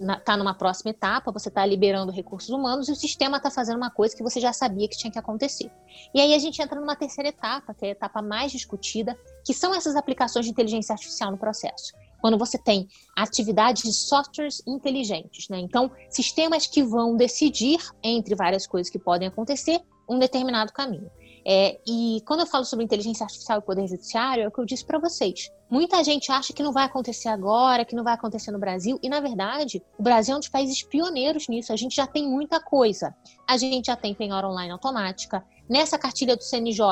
está 0.00 0.34
é, 0.34 0.36
numa 0.36 0.54
próxima 0.54 0.90
etapa, 0.90 1.30
você 1.30 1.48
está 1.48 1.64
liberando 1.64 2.10
recursos 2.10 2.50
humanos 2.50 2.88
e 2.88 2.92
o 2.92 2.96
sistema 2.96 3.36
está 3.36 3.50
fazendo 3.50 3.76
uma 3.76 3.90
coisa 3.90 4.16
que 4.16 4.22
você 4.22 4.40
já 4.40 4.52
sabia 4.52 4.88
que 4.88 4.96
tinha 4.96 5.10
que 5.10 5.18
acontecer. 5.18 5.70
E 6.14 6.20
aí 6.20 6.34
a 6.34 6.38
gente 6.38 6.60
entra 6.60 6.80
numa 6.80 6.96
terceira 6.96 7.28
etapa, 7.28 7.74
que 7.74 7.84
é 7.84 7.88
a 7.88 7.92
etapa 7.92 8.22
mais 8.22 8.52
discutida, 8.52 9.18
que 9.44 9.52
são 9.52 9.74
essas 9.74 9.96
aplicações 9.96 10.46
de 10.46 10.50
inteligência 10.50 10.92
artificial 10.92 11.30
no 11.30 11.38
processo. 11.38 11.92
Quando 12.20 12.36
você 12.36 12.58
tem 12.58 12.86
atividades 13.16 13.82
de 13.82 13.94
softwares 13.94 14.62
inteligentes, 14.66 15.48
né? 15.48 15.58
Então, 15.58 15.90
sistemas 16.10 16.66
que 16.66 16.82
vão 16.82 17.16
decidir 17.16 17.80
entre 18.02 18.34
várias 18.34 18.66
coisas 18.66 18.90
que 18.90 18.98
podem 18.98 19.28
acontecer 19.28 19.80
um 20.06 20.18
determinado 20.18 20.72
caminho. 20.72 21.10
É, 21.52 21.80
e 21.84 22.22
quando 22.24 22.40
eu 22.40 22.46
falo 22.46 22.64
sobre 22.64 22.84
inteligência 22.84 23.24
artificial 23.24 23.58
e 23.58 23.62
poder 23.62 23.84
judiciário, 23.88 24.44
é 24.44 24.46
o 24.46 24.52
que 24.52 24.60
eu 24.60 24.64
disse 24.64 24.84
para 24.84 25.00
vocês. 25.00 25.50
Muita 25.68 26.04
gente 26.04 26.30
acha 26.30 26.52
que 26.52 26.62
não 26.62 26.70
vai 26.70 26.84
acontecer 26.84 27.28
agora, 27.28 27.84
que 27.84 27.96
não 27.96 28.04
vai 28.04 28.14
acontecer 28.14 28.52
no 28.52 28.58
Brasil, 28.60 29.00
e 29.02 29.08
na 29.08 29.18
verdade, 29.18 29.82
o 29.98 30.02
Brasil 30.04 30.34
é 30.34 30.36
um 30.36 30.38
dos 30.38 30.48
países 30.48 30.80
pioneiros 30.84 31.48
nisso. 31.48 31.72
A 31.72 31.76
gente 31.76 31.96
já 31.96 32.06
tem 32.06 32.24
muita 32.24 32.60
coisa. 32.60 33.12
A 33.48 33.56
gente 33.56 33.86
já 33.86 33.96
tem 33.96 34.14
penhora 34.14 34.48
online 34.48 34.70
automática. 34.70 35.44
Nessa 35.68 35.98
cartilha 35.98 36.36
do 36.36 36.44
CNJ, 36.44 36.84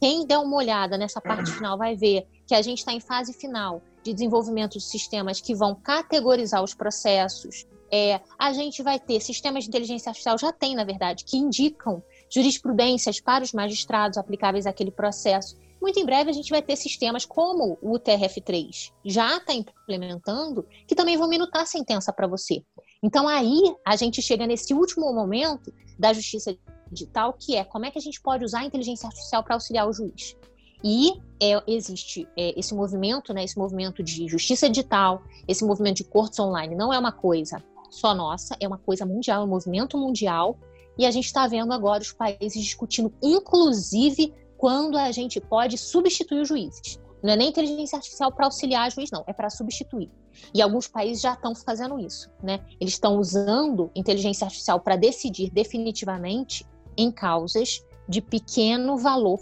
quem 0.00 0.24
der 0.24 0.38
uma 0.38 0.56
olhada 0.56 0.96
nessa 0.96 1.20
parte 1.20 1.50
final 1.50 1.76
vai 1.76 1.96
ver 1.96 2.28
que 2.46 2.54
a 2.54 2.62
gente 2.62 2.78
está 2.78 2.92
em 2.92 3.00
fase 3.00 3.32
final 3.32 3.82
de 4.04 4.14
desenvolvimento 4.14 4.78
de 4.78 4.84
sistemas 4.84 5.40
que 5.40 5.52
vão 5.52 5.74
categorizar 5.74 6.62
os 6.62 6.74
processos. 6.74 7.66
É, 7.90 8.20
a 8.38 8.52
gente 8.52 8.84
vai 8.84 9.00
ter 9.00 9.20
sistemas 9.20 9.64
de 9.64 9.70
inteligência 9.70 10.10
artificial, 10.10 10.38
já 10.38 10.52
tem, 10.52 10.76
na 10.76 10.84
verdade, 10.84 11.24
que 11.24 11.36
indicam 11.36 12.00
jurisprudências 12.30 13.20
para 13.20 13.44
os 13.44 13.52
magistrados 13.52 14.18
aplicáveis 14.18 14.66
àquele 14.66 14.90
processo. 14.90 15.56
Muito 15.80 16.00
em 16.00 16.04
breve 16.04 16.30
a 16.30 16.32
gente 16.32 16.50
vai 16.50 16.62
ter 16.62 16.76
sistemas 16.76 17.24
como 17.24 17.78
o 17.82 17.98
TRF3 17.98 18.92
já 19.04 19.36
está 19.36 19.52
implementando, 19.52 20.66
que 20.86 20.94
também 20.94 21.16
vão 21.16 21.28
minutar 21.28 21.62
a 21.62 21.66
sentença 21.66 22.12
para 22.12 22.26
você. 22.26 22.62
Então 23.02 23.28
aí 23.28 23.62
a 23.84 23.94
gente 23.96 24.22
chega 24.22 24.46
nesse 24.46 24.74
último 24.74 25.12
momento 25.12 25.72
da 25.98 26.12
justiça 26.12 26.56
digital, 26.90 27.32
que 27.32 27.56
é 27.56 27.64
como 27.64 27.84
é 27.84 27.90
que 27.90 27.98
a 27.98 28.02
gente 28.02 28.20
pode 28.20 28.44
usar 28.44 28.60
a 28.60 28.64
inteligência 28.64 29.06
artificial 29.06 29.42
para 29.42 29.54
auxiliar 29.54 29.88
o 29.88 29.92
juiz. 29.92 30.36
E 30.84 31.12
é, 31.40 31.62
existe 31.66 32.28
é, 32.36 32.58
esse 32.58 32.74
movimento, 32.74 33.32
né, 33.32 33.44
esse 33.44 33.58
movimento 33.58 34.02
de 34.02 34.28
justiça 34.28 34.68
digital, 34.68 35.22
esse 35.48 35.64
movimento 35.64 35.96
de 35.96 36.04
cortes 36.04 36.38
online, 36.38 36.74
não 36.74 36.92
é 36.92 36.98
uma 36.98 37.12
coisa 37.12 37.62
só 37.90 38.14
nossa, 38.14 38.56
é 38.60 38.66
uma 38.66 38.78
coisa 38.78 39.06
mundial, 39.06 39.42
é 39.42 39.44
um 39.44 39.48
movimento 39.48 39.96
mundial 39.96 40.58
e 40.98 41.04
a 41.04 41.10
gente 41.10 41.26
está 41.26 41.46
vendo 41.46 41.72
agora 41.72 42.02
os 42.02 42.12
países 42.12 42.62
discutindo, 42.62 43.12
inclusive, 43.22 44.32
quando 44.56 44.96
a 44.96 45.10
gente 45.12 45.40
pode 45.40 45.76
substituir 45.76 46.40
os 46.40 46.48
juízes. 46.48 46.98
Não 47.22 47.32
é 47.32 47.36
nem 47.36 47.48
inteligência 47.48 47.96
artificial 47.96 48.30
para 48.32 48.46
auxiliar 48.46 48.90
juiz, 48.90 49.10
não, 49.10 49.24
é 49.26 49.32
para 49.32 49.50
substituir. 49.50 50.10
E 50.54 50.62
alguns 50.62 50.86
países 50.86 51.22
já 51.22 51.32
estão 51.32 51.54
fazendo 51.54 51.98
isso, 51.98 52.30
né? 52.42 52.60
Eles 52.80 52.94
estão 52.94 53.18
usando 53.18 53.90
inteligência 53.94 54.44
artificial 54.44 54.80
para 54.80 54.96
decidir 54.96 55.50
definitivamente 55.50 56.64
em 56.96 57.10
causas 57.10 57.82
de 58.08 58.20
pequeno 58.20 58.96
valor 58.96 59.40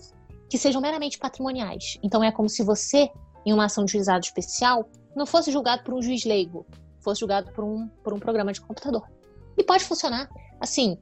que 0.49 0.57
sejam 0.57 0.81
meramente 0.81 1.19
patrimoniais. 1.19 1.99
Então 2.03 2.23
é 2.23 2.31
como 2.31 2.49
se 2.49 2.63
você, 2.63 3.11
em 3.45 3.53
uma 3.53 3.67
ação 3.67 3.85
de 3.85 3.93
juizado 3.93 4.25
especial, 4.25 4.89
não 5.15 5.27
fosse 5.27 5.51
julgado 5.51 5.83
por 5.85 5.95
um 5.95 6.03
juiz 6.03 6.25
leigo, 6.25 6.67
fosse 7.01 7.21
julgado 7.21 7.53
por 7.53 7.65
um, 7.65 7.89
por 8.03 8.13
um 8.13 8.19
programa 8.19 8.53
de 8.53 8.61
computador. 8.61 9.07
E 9.57 9.63
pode 9.63 9.85
funcionar. 9.85 10.29
Assim, 10.61 10.99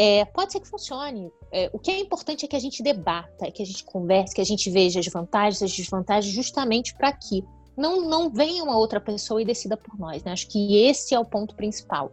é, 0.00 0.24
pode 0.26 0.52
ser 0.52 0.60
que 0.60 0.68
funcione. 0.68 1.28
É, 1.50 1.68
o 1.72 1.78
que 1.80 1.90
é 1.90 1.98
importante 1.98 2.44
é 2.44 2.48
que 2.48 2.54
a 2.54 2.60
gente 2.60 2.84
debata, 2.84 3.50
que 3.50 3.60
a 3.60 3.66
gente 3.66 3.82
converse, 3.82 4.32
que 4.32 4.40
a 4.40 4.44
gente 4.44 4.70
veja 4.70 5.00
as 5.00 5.08
vantagens, 5.08 5.60
as 5.60 5.72
desvantagens, 5.72 6.32
justamente 6.32 6.94
para 6.94 7.12
que 7.12 7.44
não, 7.76 8.08
não 8.08 8.30
venha 8.30 8.62
uma 8.62 8.76
outra 8.76 9.00
pessoa 9.00 9.42
e 9.42 9.44
decida 9.44 9.76
por 9.76 9.98
nós. 9.98 10.22
Né? 10.22 10.30
Acho 10.30 10.46
que 10.46 10.86
esse 10.86 11.16
é 11.16 11.18
o 11.18 11.24
ponto 11.24 11.52
principal. 11.56 12.12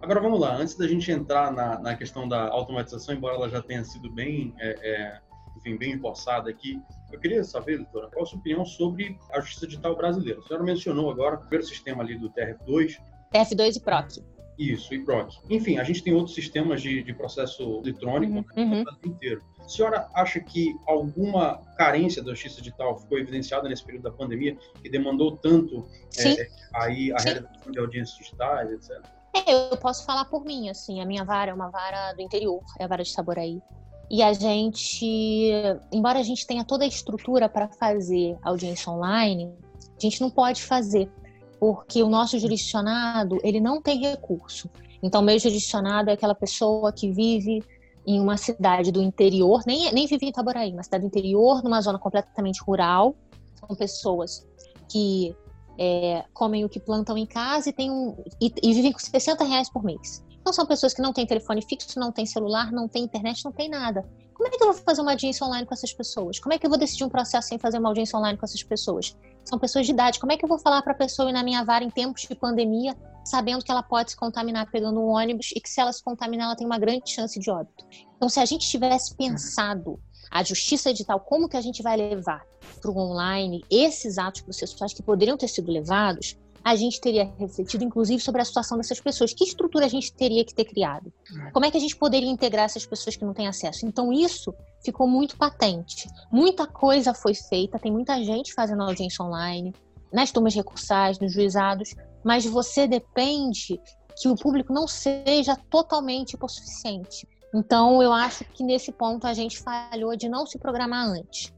Agora 0.00 0.20
vamos 0.20 0.40
lá, 0.40 0.56
antes 0.56 0.74
da 0.74 0.88
gente 0.88 1.12
entrar 1.12 1.52
na, 1.52 1.78
na 1.78 1.94
questão 1.94 2.26
da 2.26 2.48
automatização, 2.48 3.14
embora 3.14 3.36
ela 3.36 3.48
já 3.48 3.62
tenha 3.62 3.84
sido 3.84 4.10
bem 4.10 4.52
é, 4.58 4.70
é 4.82 5.20
enfim, 5.62 5.76
bem 5.76 5.92
empossada 5.92 6.50
aqui. 6.50 6.80
Eu 7.10 7.20
queria 7.20 7.42
saber, 7.44 7.78
doutora, 7.78 8.08
qual 8.08 8.24
a 8.24 8.26
sua 8.26 8.38
opinião 8.38 8.64
sobre 8.64 9.16
a 9.32 9.40
justiça 9.40 9.66
digital 9.66 9.96
brasileira? 9.96 10.40
A 10.40 10.42
senhora 10.42 10.64
mencionou 10.64 11.10
agora 11.10 11.36
o 11.36 11.38
primeiro 11.38 11.64
sistema 11.64 12.02
ali 12.02 12.18
do 12.18 12.30
TRF2. 12.30 12.96
TRF2 13.32 13.76
e 13.76 13.80
PROC. 13.80 14.24
Isso, 14.58 14.94
e 14.94 15.04
PROC. 15.04 15.34
Enfim, 15.48 15.78
a 15.78 15.84
gente 15.84 16.02
tem 16.02 16.12
outros 16.12 16.34
sistemas 16.34 16.82
de, 16.82 17.02
de 17.02 17.14
processo 17.14 17.80
eletrônico 17.84 18.44
uhum. 18.56 18.78
no 18.78 18.84
Brasil 18.84 19.00
inteiro. 19.06 19.42
A 19.60 19.68
senhora 19.68 20.08
acha 20.14 20.40
que 20.40 20.74
alguma 20.86 21.58
carência 21.76 22.22
da 22.22 22.32
justiça 22.32 22.60
digital 22.60 22.98
ficou 22.98 23.18
evidenciada 23.18 23.68
nesse 23.68 23.84
período 23.84 24.04
da 24.04 24.10
pandemia 24.10 24.56
que 24.82 24.88
demandou 24.88 25.36
tanto 25.36 25.86
é, 26.18 26.48
aí 26.74 27.12
a 27.12 27.18
Sim. 27.18 27.28
realização 27.28 27.72
de 27.72 27.78
audiências 27.78 28.18
digitais, 28.18 28.70
etc? 28.72 29.04
É, 29.34 29.72
eu 29.72 29.76
posso 29.78 30.04
falar 30.04 30.26
por 30.26 30.44
mim, 30.44 30.68
assim, 30.68 31.00
a 31.00 31.06
minha 31.06 31.24
vara 31.24 31.50
é 31.50 31.54
uma 31.54 31.70
vara 31.70 32.12
do 32.12 32.20
interior, 32.20 32.62
é 32.78 32.84
a 32.84 32.86
vara 32.86 33.02
de 33.02 33.10
Saboraí. 33.10 33.62
E 34.10 34.22
a 34.22 34.32
gente, 34.32 35.50
embora 35.90 36.18
a 36.18 36.22
gente 36.22 36.46
tenha 36.46 36.64
toda 36.64 36.84
a 36.84 36.86
estrutura 36.86 37.48
para 37.48 37.68
fazer 37.68 38.36
audiência 38.42 38.92
online, 38.92 39.50
a 39.96 40.00
gente 40.00 40.20
não 40.20 40.30
pode 40.30 40.62
fazer, 40.62 41.10
porque 41.58 42.02
o 42.02 42.08
nosso 42.08 42.38
jurisdicionado, 42.38 43.38
ele 43.42 43.60
não 43.60 43.80
tem 43.80 44.00
recurso. 44.00 44.68
Então, 45.02 45.22
meu 45.22 45.38
jurisdicionado 45.38 46.10
é 46.10 46.12
aquela 46.12 46.34
pessoa 46.34 46.92
que 46.92 47.10
vive 47.10 47.62
em 48.06 48.20
uma 48.20 48.36
cidade 48.36 48.90
do 48.90 49.00
interior, 49.00 49.62
nem, 49.66 49.92
nem 49.92 50.06
vive 50.06 50.26
em 50.26 50.28
Itaboraí, 50.28 50.72
uma 50.72 50.82
cidade 50.82 51.02
do 51.02 51.06
interior, 51.06 51.62
numa 51.62 51.80
zona 51.80 51.98
completamente 51.98 52.62
rural. 52.62 53.14
São 53.54 53.76
pessoas 53.76 54.46
que 54.88 55.34
é, 55.78 56.24
comem 56.32 56.64
o 56.64 56.68
que 56.68 56.80
plantam 56.80 57.16
em 57.16 57.26
casa 57.26 57.70
e, 57.70 57.72
tem 57.72 57.90
um, 57.90 58.16
e, 58.40 58.52
e 58.62 58.74
vivem 58.74 58.92
com 58.92 58.98
60 58.98 59.44
reais 59.44 59.70
por 59.70 59.82
mês. 59.82 60.22
Então 60.42 60.52
são 60.52 60.66
pessoas 60.66 60.92
que 60.92 61.00
não 61.00 61.12
têm 61.12 61.24
telefone 61.24 61.62
fixo, 61.62 62.00
não 62.00 62.10
têm 62.10 62.26
celular, 62.26 62.72
não 62.72 62.88
têm 62.88 63.04
internet, 63.04 63.44
não 63.44 63.52
têm 63.52 63.68
nada. 63.68 64.04
Como 64.34 64.48
é 64.48 64.50
que 64.50 64.60
eu 64.60 64.72
vou 64.72 64.82
fazer 64.82 65.00
uma 65.00 65.12
audiência 65.12 65.46
online 65.46 65.64
com 65.64 65.72
essas 65.72 65.92
pessoas? 65.92 66.40
Como 66.40 66.52
é 66.52 66.58
que 66.58 66.66
eu 66.66 66.70
vou 66.70 66.78
decidir 66.78 67.04
um 67.04 67.08
processo 67.08 67.46
sem 67.46 67.58
fazer 67.60 67.78
uma 67.78 67.88
audiência 67.88 68.18
online 68.18 68.36
com 68.36 68.44
essas 68.44 68.60
pessoas? 68.60 69.16
São 69.44 69.56
pessoas 69.56 69.86
de 69.86 69.92
idade. 69.92 70.18
Como 70.18 70.32
é 70.32 70.36
que 70.36 70.44
eu 70.44 70.48
vou 70.48 70.58
falar 70.58 70.82
para 70.82 70.94
a 70.94 70.96
pessoa 70.96 71.30
ir 71.30 71.32
na 71.32 71.44
minha 71.44 71.62
vara 71.64 71.84
em 71.84 71.90
tempos 71.90 72.22
de 72.22 72.34
pandemia, 72.34 72.96
sabendo 73.24 73.64
que 73.64 73.70
ela 73.70 73.84
pode 73.84 74.10
se 74.10 74.16
contaminar 74.16 74.68
pegando 74.68 74.98
um 74.98 75.10
ônibus 75.10 75.52
e 75.54 75.60
que 75.60 75.70
se 75.70 75.80
ela 75.80 75.92
se 75.92 76.02
contaminar, 76.02 76.46
ela 76.46 76.56
tem 76.56 76.66
uma 76.66 76.78
grande 76.78 77.08
chance 77.08 77.38
de 77.38 77.48
óbito? 77.48 77.86
Então, 78.16 78.28
se 78.28 78.40
a 78.40 78.44
gente 78.44 78.68
tivesse 78.68 79.14
pensado 79.14 80.00
a 80.28 80.42
justiça 80.42 80.90
digital, 80.92 81.20
como 81.20 81.48
que 81.48 81.56
a 81.56 81.60
gente 81.60 81.80
vai 81.80 81.96
levar 81.96 82.42
para 82.80 82.90
o 82.90 82.98
online 82.98 83.62
esses 83.70 84.18
atos 84.18 84.40
processuais 84.40 84.92
que 84.92 85.04
poderiam 85.04 85.36
ter 85.36 85.46
sido 85.46 85.70
levados, 85.70 86.36
a 86.64 86.76
gente 86.76 87.00
teria 87.00 87.32
refletido, 87.38 87.84
inclusive, 87.84 88.22
sobre 88.22 88.40
a 88.40 88.44
situação 88.44 88.76
dessas 88.76 89.00
pessoas. 89.00 89.32
Que 89.32 89.44
estrutura 89.44 89.86
a 89.86 89.88
gente 89.88 90.12
teria 90.12 90.44
que 90.44 90.54
ter 90.54 90.64
criado? 90.64 91.12
Como 91.52 91.66
é 91.66 91.70
que 91.70 91.76
a 91.76 91.80
gente 91.80 91.96
poderia 91.96 92.30
integrar 92.30 92.66
essas 92.66 92.86
pessoas 92.86 93.16
que 93.16 93.24
não 93.24 93.34
têm 93.34 93.48
acesso? 93.48 93.84
Então, 93.84 94.12
isso 94.12 94.54
ficou 94.84 95.06
muito 95.06 95.36
patente. 95.36 96.08
Muita 96.30 96.66
coisa 96.66 97.12
foi 97.14 97.34
feita, 97.34 97.78
tem 97.78 97.92
muita 97.92 98.22
gente 98.22 98.54
fazendo 98.54 98.82
audiência 98.82 99.24
online, 99.24 99.74
nas 100.12 100.30
turmas 100.30 100.54
recursais, 100.54 101.18
nos 101.18 101.32
juizados, 101.32 101.94
mas 102.22 102.44
você 102.44 102.86
depende 102.86 103.80
que 104.16 104.28
o 104.28 104.36
público 104.36 104.72
não 104.72 104.86
seja 104.86 105.56
totalmente 105.70 106.34
hipossuficiente. 106.34 107.26
Então, 107.54 108.02
eu 108.02 108.12
acho 108.12 108.44
que 108.44 108.62
nesse 108.62 108.92
ponto 108.92 109.26
a 109.26 109.34
gente 109.34 109.58
falhou 109.58 110.16
de 110.16 110.28
não 110.28 110.46
se 110.46 110.58
programar 110.58 111.06
antes. 111.06 111.52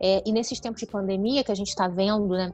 É, 0.00 0.22
e 0.24 0.32
nesses 0.32 0.60
tempos 0.60 0.80
de 0.80 0.86
pandemia 0.86 1.44
que 1.44 1.52
a 1.52 1.54
gente 1.54 1.68
está 1.68 1.86
vendo, 1.86 2.28
né, 2.28 2.52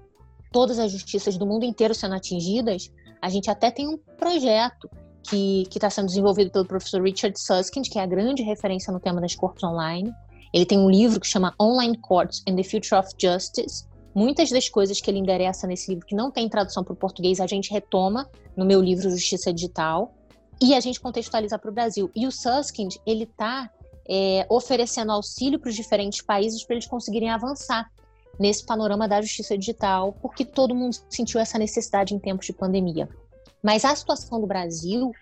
todas 0.52 0.78
as 0.78 0.90
justiças 0.92 1.36
do 1.36 1.46
mundo 1.46 1.64
inteiro 1.64 1.94
sendo 1.94 2.14
atingidas, 2.14 2.90
A 3.22 3.28
gente 3.28 3.50
até 3.50 3.70
tem 3.70 3.88
um 3.88 3.96
projeto 3.96 4.88
que 5.28 5.66
está 5.74 5.90
sendo 5.90 6.06
desenvolvido 6.06 6.50
pelo 6.50 6.64
professor 6.64 7.02
Richard 7.02 7.38
Susskind, 7.40 7.88
que 7.88 7.98
é 7.98 8.02
a 8.02 8.06
grande 8.06 8.42
referência 8.42 8.92
no 8.92 9.00
tema 9.00 9.20
das 9.20 9.34
cortes 9.34 9.64
online. 9.64 10.12
Ele 10.52 10.64
tem 10.64 10.78
um 10.78 10.88
livro 10.88 11.18
que 11.18 11.26
chama 11.26 11.54
Online 11.60 11.96
Courts 11.98 12.42
and 12.48 12.56
the 12.56 12.62
Future 12.62 12.94
of 12.94 13.10
Justice. 13.18 13.84
Muitas 14.14 14.50
das 14.50 14.68
coisas 14.68 15.00
que 15.00 15.10
ele 15.10 15.18
endereça 15.18 15.66
nesse 15.66 15.90
livro, 15.90 16.06
que 16.06 16.14
não 16.14 16.30
tem 16.30 16.48
tradução 16.48 16.84
para 16.84 16.92
o 16.92 16.96
português, 16.96 17.40
a 17.40 17.46
gente 17.46 17.70
retoma 17.70 18.30
no 18.56 18.64
meu 18.64 18.80
livro 18.80 19.10
Justiça 19.10 19.52
Digital 19.52 20.14
e 20.60 20.74
a 20.74 20.80
gente 20.80 21.00
contextualiza 21.00 21.58
para 21.58 21.70
o 21.70 21.74
Brasil. 21.74 22.10
E 22.14 22.26
o 22.26 22.30
Susskind, 22.30 22.94
ele 23.04 23.24
está 23.24 23.68
é, 24.08 24.46
oferecendo 24.48 25.12
auxílio 25.12 25.58
para 25.58 25.68
os 25.68 25.74
diferentes 25.74 26.22
países 26.22 26.64
para 26.64 26.76
eles 26.76 26.86
conseguirem 26.86 27.28
avançar 27.28 27.90
nesse 28.38 28.64
panorama 28.64 29.08
da 29.08 29.20
justiça 29.20 29.56
digital, 29.56 30.12
porque 30.20 30.44
todo 30.44 30.74
mundo 30.74 30.96
sentiu 31.08 31.40
essa 31.40 31.58
necessidade 31.58 32.14
em 32.14 32.18
tempos 32.18 32.46
de 32.46 32.52
pandemia. 32.52 33.08
Mas 33.62 33.84
a 33.84 33.94
situação 33.94 34.40
do 34.40 34.46
Brasil, 34.46 35.12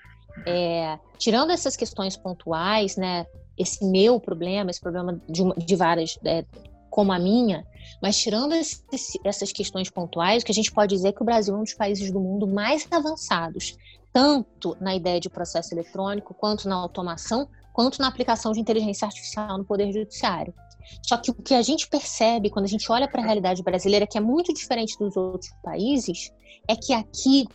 é, 0.47 0.99
tirando 1.19 1.51
essas 1.51 1.77
questões 1.77 2.17
pontuais, 2.17 2.97
né, 2.97 3.27
esse 3.57 3.85
meu 3.85 4.19
problema, 4.19 4.71
esse 4.71 4.81
problema 4.81 5.21
de, 5.29 5.43
de 5.65 5.77
várias, 5.77 6.19
é, 6.25 6.45
como 6.91 7.13
a 7.13 7.19
minha, 7.19 7.67
mas 8.03 8.17
tirando 8.17 8.53
esse, 8.53 8.83
essas 9.25 9.53
questões 9.53 9.91
pontuais, 9.91 10.43
o 10.43 10.47
que 10.47 10.53
a 10.53 10.55
gente 10.55 10.73
pode 10.73 10.95
dizer 10.95 11.09
é 11.09 11.13
que 11.13 11.23
o 11.23 11.25
Brasil 11.25 11.55
é 11.55 11.59
um 11.59 11.63
dos 11.63 11.75
países 11.75 12.11
do 12.11 12.21
mundo 12.21 12.47
mais 12.47 12.87
avançados, 12.91 13.77
tanto 14.13 14.77
na 14.81 14.95
ideia 14.95 15.19
de 15.19 15.29
processo 15.29 15.75
eletrônico, 15.75 16.35
quanto 16.35 16.69
na 16.69 16.77
automação, 16.77 17.49
quanto 17.73 18.01
na 18.01 18.07
aplicação 18.07 18.53
de 18.53 18.61
inteligência 18.61 19.07
artificial 19.07 19.59
no 19.59 19.65
Poder 19.65 19.93
Judiciário. 19.93 20.55
Só 21.03 21.17
que 21.17 21.31
o 21.31 21.35
que 21.35 21.55
a 21.55 21.63
gente 21.63 21.89
percebe 21.89 22.51
quando 22.51 22.65
a 22.65 22.69
gente 22.69 22.91
olha 22.91 23.09
para 23.09 23.23
a 23.23 23.25
realidade 23.25 23.63
brasileira, 23.63 24.07
que 24.07 24.19
é 24.19 24.21
muito 24.21 24.53
diferente 24.53 24.99
dos 24.99 25.17
outros 25.17 25.51
países, 25.63 26.33
é 26.69 26.77
que 26.77 26.93
aqui 26.93 27.47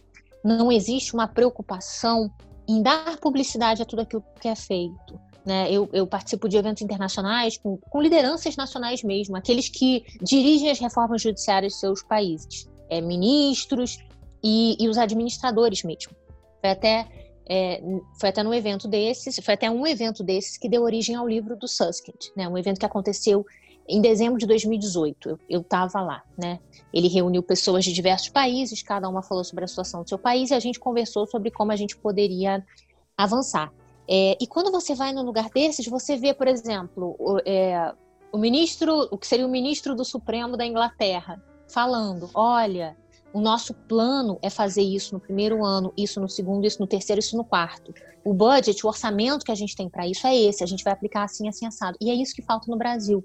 não 0.44 0.72
existe 0.72 1.14
uma 1.14 1.28
preocupação 1.28 2.32
em 2.68 2.82
dar 2.82 3.18
publicidade 3.18 3.82
a 3.82 3.86
tudo 3.86 4.02
aquilo 4.04 4.24
que 4.40 4.48
é 4.48 4.56
feito. 4.56 5.20
Né? 5.46 5.72
Eu, 5.72 5.90
eu, 5.92 6.06
participo 6.06 6.48
de 6.48 6.58
eventos 6.58 6.84
internacionais 6.84 7.58
com, 7.58 7.78
com, 7.78 8.02
lideranças 8.02 8.56
nacionais 8.56 9.02
mesmo, 9.02 9.36
aqueles 9.36 9.70
que 9.70 10.06
dirigem 10.22 10.70
as 10.70 10.80
reformas 10.80 11.22
judiciárias 11.22 11.74
de 11.74 11.80
seus 11.80 12.04
países, 12.04 12.70
é, 12.90 13.02
ministros 13.02 13.98
e, 14.44 14.78
e, 14.80 14.88
os 14.88 14.98
administradores 14.98 15.84
mesmo. 15.84 16.12
Foi 16.62 16.70
até, 16.70 17.29
é, 17.50 17.82
foi 18.20 18.30
até 18.30 18.44
no 18.44 18.54
evento 18.54 18.88
desses, 18.88 19.40
foi 19.44 19.56
até 19.56 19.70
um 19.72 19.86
evento 19.88 20.24
desses 20.24 20.58
que 20.58 20.70
deu 20.70 20.84
origem 20.84 21.16
ao 21.16 21.28
livro 21.28 21.56
do 21.56 21.68
Susskind, 21.68 22.28
né? 22.36 22.48
um 22.48 22.58
evento 22.58 22.80
que 22.80 22.86
aconteceu 22.86 23.46
em 23.88 24.00
dezembro 24.02 24.38
de 24.38 24.46
2018, 24.46 25.40
eu 25.50 25.62
estava 25.62 26.00
lá, 26.00 26.24
né? 26.38 26.60
Ele 26.94 27.08
reuniu 27.08 27.42
pessoas 27.42 27.84
de 27.84 27.92
diversos 27.92 28.30
países, 28.30 28.84
cada 28.84 29.10
uma 29.10 29.24
falou 29.24 29.44
sobre 29.44 29.66
a 29.66 29.68
situação 29.68 30.04
do 30.04 30.10
seu 30.10 30.20
país 30.20 30.52
e 30.52 30.54
a 30.54 30.60
gente 30.60 30.80
conversou 30.80 31.26
sobre 31.26 31.50
como 31.50 31.72
a 31.72 31.76
gente 31.76 31.98
poderia 31.98 32.64
avançar. 33.18 33.74
É, 34.08 34.38
e 34.40 34.46
quando 34.46 34.72
você 34.72 34.94
vai 34.94 35.12
num 35.12 35.24
lugar 35.24 35.50
desses, 35.50 35.88
você 35.88 36.16
vê, 36.16 36.36
por 36.36 36.48
exemplo, 36.48 37.16
o, 37.18 37.40
é, 37.44 37.92
o 38.32 38.38
ministro, 38.38 39.08
o 39.10 39.18
que 39.18 39.26
seria 39.26 39.48
o 39.48 39.50
ministro 39.50 39.96
do 39.96 40.06
Supremo 40.06 40.56
da 40.56 40.68
Inglaterra, 40.68 41.42
falando: 41.68 42.30
olha, 42.36 42.96
o 43.32 43.40
nosso 43.40 43.74
plano 43.74 44.40
é 44.42 44.50
fazer 44.50 44.82
isso 44.82 45.14
no 45.14 45.20
primeiro 45.20 45.64
ano, 45.64 45.94
isso 45.96 46.20
no 46.20 46.28
segundo, 46.28 46.66
isso 46.66 46.80
no 46.80 46.88
terceiro, 46.88 47.20
isso 47.20 47.38
no 47.38 47.44
quarto. 47.44 47.94
O 48.24 48.34
budget, 48.34 48.86
o 48.86 48.90
orçamento 48.90 49.46
que 49.46 49.52
a 49.52 49.56
gente 49.56 49.76
tem 49.76 49.90
para 49.90 50.08
isso 50.08 50.26
é 50.26 50.36
esse, 50.36 50.64
a 50.64 50.68
gente 50.68 50.84
vai 50.84 50.94
aplicar 50.94 51.24
assim, 51.24 51.48
assim, 51.48 51.66
assado. 51.66 51.98
E 52.02 52.10
é 52.10 52.14
isso 52.14 52.34
que 52.34 52.42
falta 52.42 52.70
no 52.70 52.78
Brasil. 52.78 53.24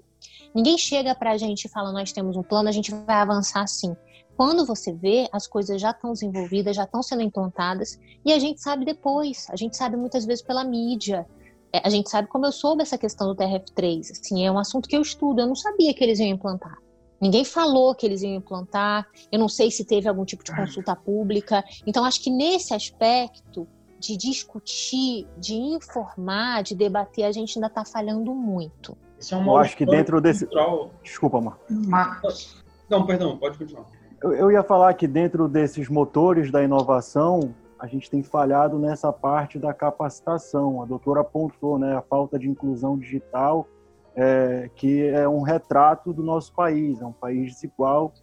Ninguém 0.53 0.77
chega 0.77 1.15
para 1.15 1.31
a 1.31 1.37
gente 1.37 1.65
e 1.65 1.69
fala, 1.69 1.91
nós 1.91 2.11
temos 2.11 2.37
um 2.37 2.43
plano, 2.43 2.69
a 2.69 2.71
gente 2.71 2.91
vai 2.91 3.15
avançar 3.15 3.61
assim. 3.61 3.95
Quando 4.37 4.65
você 4.65 4.93
vê, 4.93 5.27
as 5.31 5.47
coisas 5.47 5.81
já 5.81 5.91
estão 5.91 6.11
desenvolvidas, 6.11 6.75
já 6.75 6.83
estão 6.83 7.01
sendo 7.01 7.21
implantadas, 7.21 7.99
e 8.23 8.33
a 8.33 8.39
gente 8.39 8.61
sabe 8.61 8.85
depois, 8.85 9.47
a 9.49 9.55
gente 9.55 9.75
sabe 9.77 9.95
muitas 9.95 10.25
vezes 10.25 10.43
pela 10.43 10.63
mídia, 10.63 11.25
é, 11.73 11.81
a 11.83 11.89
gente 11.89 12.09
sabe 12.09 12.27
como 12.27 12.45
eu 12.45 12.51
soube 12.51 12.81
essa 12.81 12.97
questão 12.97 13.27
do 13.27 13.35
TRF3, 13.35 14.11
assim, 14.11 14.45
é 14.45 14.51
um 14.51 14.59
assunto 14.59 14.87
que 14.87 14.95
eu 14.95 15.01
estudo, 15.01 15.41
eu 15.41 15.47
não 15.47 15.55
sabia 15.55 15.93
que 15.93 16.03
eles 16.03 16.19
iam 16.19 16.29
implantar. 16.29 16.77
Ninguém 17.19 17.45
falou 17.45 17.95
que 17.95 18.05
eles 18.05 18.21
iam 18.21 18.35
implantar, 18.35 19.07
eu 19.31 19.39
não 19.39 19.47
sei 19.47 19.71
se 19.71 19.85
teve 19.85 20.07
algum 20.07 20.25
tipo 20.25 20.43
de 20.43 20.55
consulta 20.55 20.95
pública. 20.95 21.63
Então, 21.87 22.03
acho 22.03 22.21
que 22.21 22.29
nesse 22.29 22.73
aspecto 22.73 23.67
de 23.99 24.17
discutir, 24.17 25.27
de 25.37 25.55
informar, 25.55 26.61
de 26.61 26.75
debater, 26.75 27.25
a 27.25 27.31
gente 27.31 27.57
ainda 27.57 27.67
está 27.67 27.85
falhando 27.85 28.33
muito. 28.33 28.97
É 29.31 29.35
eu 29.35 29.57
acho 29.57 29.75
que 29.75 29.85
dentro 29.85 30.19
desse. 30.21 30.45
Cultural. 30.45 30.91
Desculpa, 31.01 31.41
Marcos. 31.69 32.63
Não, 32.89 33.05
perdão, 33.05 33.37
pode 33.37 33.57
continuar. 33.57 33.85
Eu, 34.21 34.33
eu 34.33 34.51
ia 34.51 34.63
falar 34.63 34.93
que 34.93 35.07
dentro 35.07 35.47
desses 35.47 35.89
motores 35.89 36.51
da 36.51 36.63
inovação, 36.63 37.55
a 37.79 37.87
gente 37.87 38.09
tem 38.09 38.21
falhado 38.21 38.77
nessa 38.77 39.11
parte 39.11 39.57
da 39.57 39.73
capacitação. 39.73 40.81
A 40.81 40.85
doutora 40.85 41.21
apontou 41.21 41.79
né, 41.79 41.95
a 41.95 42.01
falta 42.01 42.37
de 42.37 42.49
inclusão 42.49 42.97
digital, 42.97 43.67
é, 44.15 44.69
que 44.75 45.07
é 45.07 45.27
um 45.27 45.41
retrato 45.41 46.13
do 46.13 46.23
nosso 46.23 46.53
país. 46.53 47.01
É 47.01 47.05
um 47.05 47.11
país 47.11 47.53
desigual, 47.53 48.13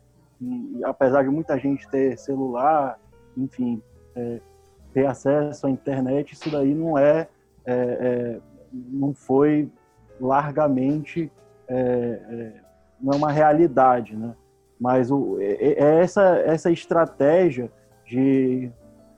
e, 0.41 0.81
apesar 0.85 1.23
de 1.23 1.29
muita 1.29 1.59
gente 1.59 1.89
ter 1.89 2.19
celular, 2.19 2.99
enfim, 3.37 3.83
é, 4.17 4.41
ter 4.93 5.07
acesso 5.07 5.67
à 5.67 5.71
internet, 5.71 6.33
isso 6.33 6.51
daí 6.51 6.75
não 6.75 6.99
é, 6.99 7.29
é, 7.65 7.75
é 7.75 8.41
não 8.73 9.13
foi 9.13 9.71
largamente 10.19 11.31
é, 11.69 11.77
é, 11.77 12.53
não 13.01 13.13
é 13.13 13.17
uma 13.17 13.31
realidade, 13.33 14.17
né? 14.17 14.35
Mas 14.81 15.11
o, 15.11 15.39
é, 15.41 16.01
essa 16.01 16.39
essa 16.39 16.71
estratégia 16.71 17.71
de 18.07 18.71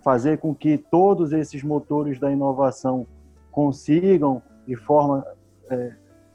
fazer 0.02 0.38
com 0.38 0.54
que 0.54 0.76
todos 0.76 1.32
esses 1.32 1.62
motores 1.62 2.18
da 2.18 2.30
inovação 2.30 3.06
consigam 3.50 4.42
de 4.66 4.76
forma 4.76 5.24
é, 5.70 5.92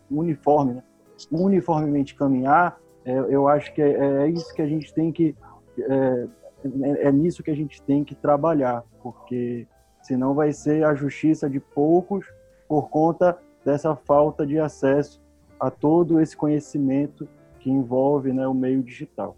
uniforme, 0.09 0.73
né? 0.75 0.83
uniformemente 1.31 2.15
caminhar, 2.15 2.79
é, 3.05 3.17
eu 3.29 3.47
acho 3.47 3.73
que 3.73 3.81
é, 3.81 4.27
isso 4.29 4.53
que 4.53 4.61
a 4.61 4.67
gente 4.67 4.93
tem 4.93 5.11
que 5.11 5.35
é, 5.79 7.11
nisso 7.11 7.41
que 7.41 7.51
a 7.51 7.55
gente 7.55 7.81
tem 7.81 8.03
que 8.03 8.15
trabalhar, 8.15 8.83
porque 9.01 9.67
senão 10.01 10.33
vai 10.33 10.51
ser 10.51 10.83
a 10.83 10.93
justiça 10.93 11.49
de 11.49 11.59
poucos 11.59 12.25
por 12.67 12.89
conta 12.89 13.37
dessa 13.63 13.95
falta 13.95 14.45
de 14.45 14.59
acesso 14.59 15.21
a 15.59 15.69
todo 15.69 16.19
esse 16.19 16.35
conhecimento 16.35 17.27
que 17.59 17.69
envolve 17.69 18.31
né, 18.31 18.47
o 18.47 18.53
meio 18.53 18.81
digital. 18.81 19.35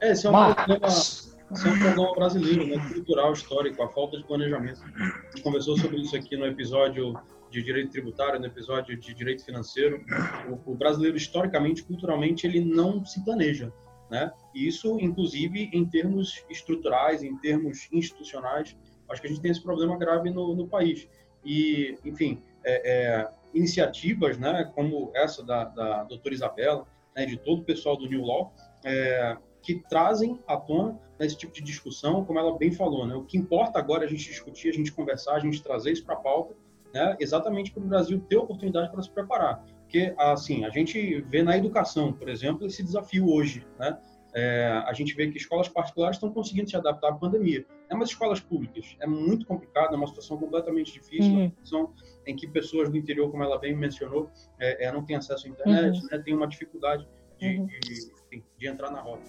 É, 0.00 0.12
esse 0.12 0.26
é 0.26 0.30
um, 0.30 0.54
problema, 0.54 0.86
esse 0.86 1.32
é 1.52 1.70
um 1.70 1.78
problema 1.78 2.14
brasileiro, 2.14 2.66
né, 2.66 2.88
cultural, 2.92 3.32
histórico, 3.32 3.82
a 3.82 3.88
falta 3.88 4.16
de 4.18 4.24
planejamento. 4.24 4.80
A 4.82 5.30
gente 5.30 5.42
conversou 5.42 5.78
sobre 5.78 6.00
isso 6.00 6.16
aqui 6.16 6.36
no 6.36 6.46
episódio 6.46 7.14
de 7.52 7.62
direito 7.62 7.90
tributário, 7.90 8.40
no 8.40 8.46
episódio 8.46 8.96
de 8.96 9.14
direito 9.14 9.44
financeiro. 9.44 10.04
O, 10.48 10.72
o 10.72 10.74
brasileiro, 10.74 11.16
historicamente, 11.16 11.84
culturalmente, 11.84 12.46
ele 12.46 12.64
não 12.64 13.04
se 13.04 13.22
planeja. 13.24 13.72
Né? 14.10 14.32
Isso, 14.54 14.98
inclusive, 15.00 15.70
em 15.72 15.84
termos 15.84 16.44
estruturais, 16.50 17.22
em 17.22 17.36
termos 17.38 17.88
institucionais, 17.92 18.76
acho 19.08 19.20
que 19.20 19.26
a 19.26 19.30
gente 19.30 19.40
tem 19.40 19.50
esse 19.50 19.62
problema 19.62 19.96
grave 19.96 20.30
no, 20.30 20.54
no 20.54 20.66
país. 20.66 21.08
E, 21.44 21.98
enfim, 22.04 22.42
é, 22.64 22.90
é, 22.90 23.28
iniciativas, 23.54 24.38
né, 24.38 24.70
como 24.74 25.10
essa 25.14 25.42
da, 25.42 25.64
da 25.64 26.04
doutora 26.04 26.34
Isabela, 26.34 26.86
né, 27.14 27.26
de 27.26 27.36
todo 27.36 27.60
o 27.60 27.64
pessoal 27.64 27.96
do 27.96 28.06
New 28.06 28.22
Law, 28.22 28.52
é, 28.84 29.36
que 29.62 29.76
trazem 29.88 30.38
à 30.46 30.56
tona 30.56 30.98
esse 31.20 31.36
tipo 31.36 31.52
de 31.52 31.62
discussão, 31.62 32.24
como 32.24 32.38
ela 32.38 32.58
bem 32.58 32.72
falou, 32.72 33.06
né, 33.06 33.14
o 33.14 33.24
que 33.24 33.38
importa 33.38 33.78
agora 33.78 34.04
é 34.04 34.06
a 34.06 34.10
gente 34.10 34.28
discutir, 34.28 34.70
a 34.70 34.72
gente 34.72 34.90
conversar, 34.92 35.34
a 35.34 35.40
gente 35.40 35.62
trazer 35.62 35.92
isso 35.92 36.04
para 36.04 36.14
a 36.14 36.18
pauta, 36.18 36.54
né, 36.94 37.16
exatamente 37.20 37.72
para 37.72 37.82
o 37.82 37.86
Brasil 37.86 38.20
ter 38.28 38.36
oportunidade 38.36 38.90
para 38.90 39.02
se 39.02 39.10
preparar. 39.10 39.64
Porque, 39.82 40.14
assim, 40.18 40.64
a 40.64 40.70
gente 40.70 41.20
vê 41.22 41.42
na 41.42 41.56
educação, 41.56 42.12
por 42.12 42.28
exemplo, 42.28 42.66
esse 42.66 42.82
desafio 42.82 43.28
hoje, 43.28 43.66
né, 43.78 43.98
é, 44.34 44.82
a 44.86 44.92
gente 44.94 45.14
vê 45.14 45.30
que 45.30 45.36
escolas 45.36 45.68
particulares 45.68 46.16
estão 46.16 46.32
conseguindo 46.32 46.68
se 46.68 46.76
adaptar 46.76 47.10
à 47.10 47.14
pandemia. 47.14 47.66
É, 47.90 47.94
mas 47.94 48.08
escolas 48.08 48.40
públicas 48.40 48.96
é 49.00 49.06
muito 49.06 49.46
complicado, 49.46 49.92
é 49.92 49.96
uma 49.96 50.06
situação 50.06 50.38
completamente 50.38 50.92
difícil, 50.92 51.32
uhum. 51.32 51.40
uma 51.40 51.50
situação 51.50 51.92
em 52.26 52.34
que 52.34 52.46
pessoas 52.48 52.88
do 52.88 52.96
interior, 52.96 53.30
como 53.30 53.42
ela 53.42 53.58
bem 53.58 53.76
mencionou, 53.76 54.30
é, 54.58 54.86
é 54.86 54.92
não 54.92 55.04
têm 55.04 55.16
acesso 55.16 55.46
à 55.46 55.50
internet, 55.50 56.00
uhum. 56.00 56.08
né, 56.10 56.18
tem 56.18 56.34
uma 56.34 56.48
dificuldade 56.48 57.06
de, 57.38 57.58
uhum. 57.58 57.66
de, 57.66 58.42
de, 58.58 58.68
entrar 58.68 58.90
na 58.90 59.00
rota. 59.00 59.22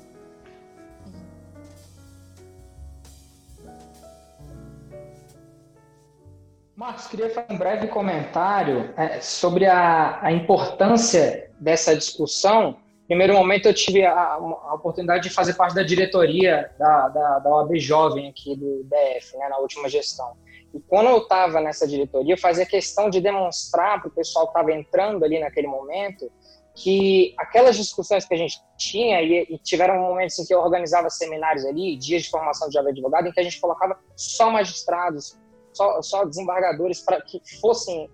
Marcos, 6.76 7.08
queria 7.08 7.30
fazer 7.30 7.54
um 7.54 7.58
breve 7.58 7.88
comentário 7.88 8.94
é, 8.98 9.22
sobre 9.22 9.66
a, 9.66 10.20
a 10.22 10.32
importância 10.32 11.52
dessa 11.60 11.96
discussão 11.96 12.78
primeiro 13.14 13.34
momento 13.36 13.68
eu 13.68 13.74
tive 13.74 14.04
a, 14.04 14.34
a, 14.34 14.74
oportunidade 14.74 15.24
de 15.24 15.30
fazer 15.30 15.54
parte 15.54 15.76
da 15.76 15.84
diretoria 15.84 16.72
da, 16.80 17.10
da, 17.10 17.40
da 17.40 17.50
OAB 17.50 17.78
Jovem 17.78 18.28
aqui 18.28 18.56
do 18.56 18.84
DF, 18.86 19.38
né, 19.38 19.50
na 19.50 19.60
última 19.60 19.88
gestão. 19.88 20.34
E 20.74 20.80
quando 20.80 21.10
eu 21.10 21.20
estava 21.20 21.62
nessa 21.62 21.88
diretoria, 21.88 22.34
eu 22.34 22.38
fazia 22.38 22.66
questão 22.66 23.10
de 23.10 23.22
demonstrar 23.22 24.02
para 24.02 24.08
o 24.08 24.12
pessoal 24.12 24.46
que 24.46 24.52
estava 24.52 24.72
entrando 24.72 25.24
ali 25.24 25.40
naquele 25.40 25.68
momento 25.68 26.32
que 26.76 27.36
aquelas 27.38 27.78
discussões 27.78 28.26
que 28.26 28.34
a 28.34 28.38
gente 28.38 28.60
tinha, 28.76 29.22
e, 29.22 29.46
e, 29.48 29.60
tiveram 29.60 30.00
momentos 30.00 30.40
em 30.40 30.46
que 30.46 30.52
eu 30.52 30.60
organizava 30.60 31.08
seminários 31.08 31.64
ali, 31.66 31.96
dias 31.96 32.24
de 32.24 32.32
formação 32.32 32.68
de 32.68 32.74
jovem 32.74 32.92
advogado, 32.92 33.28
em 33.28 33.32
que 33.32 33.40
a 33.40 33.44
gente 33.44 33.62
colocava 33.62 33.96
só 34.16 34.50
magistrados, 34.50 35.38
só, 35.74 36.02
só 36.02 36.26
desembargadores, 36.26 37.02
para 37.02 37.22
que 37.22 37.42
fossem 37.60 38.10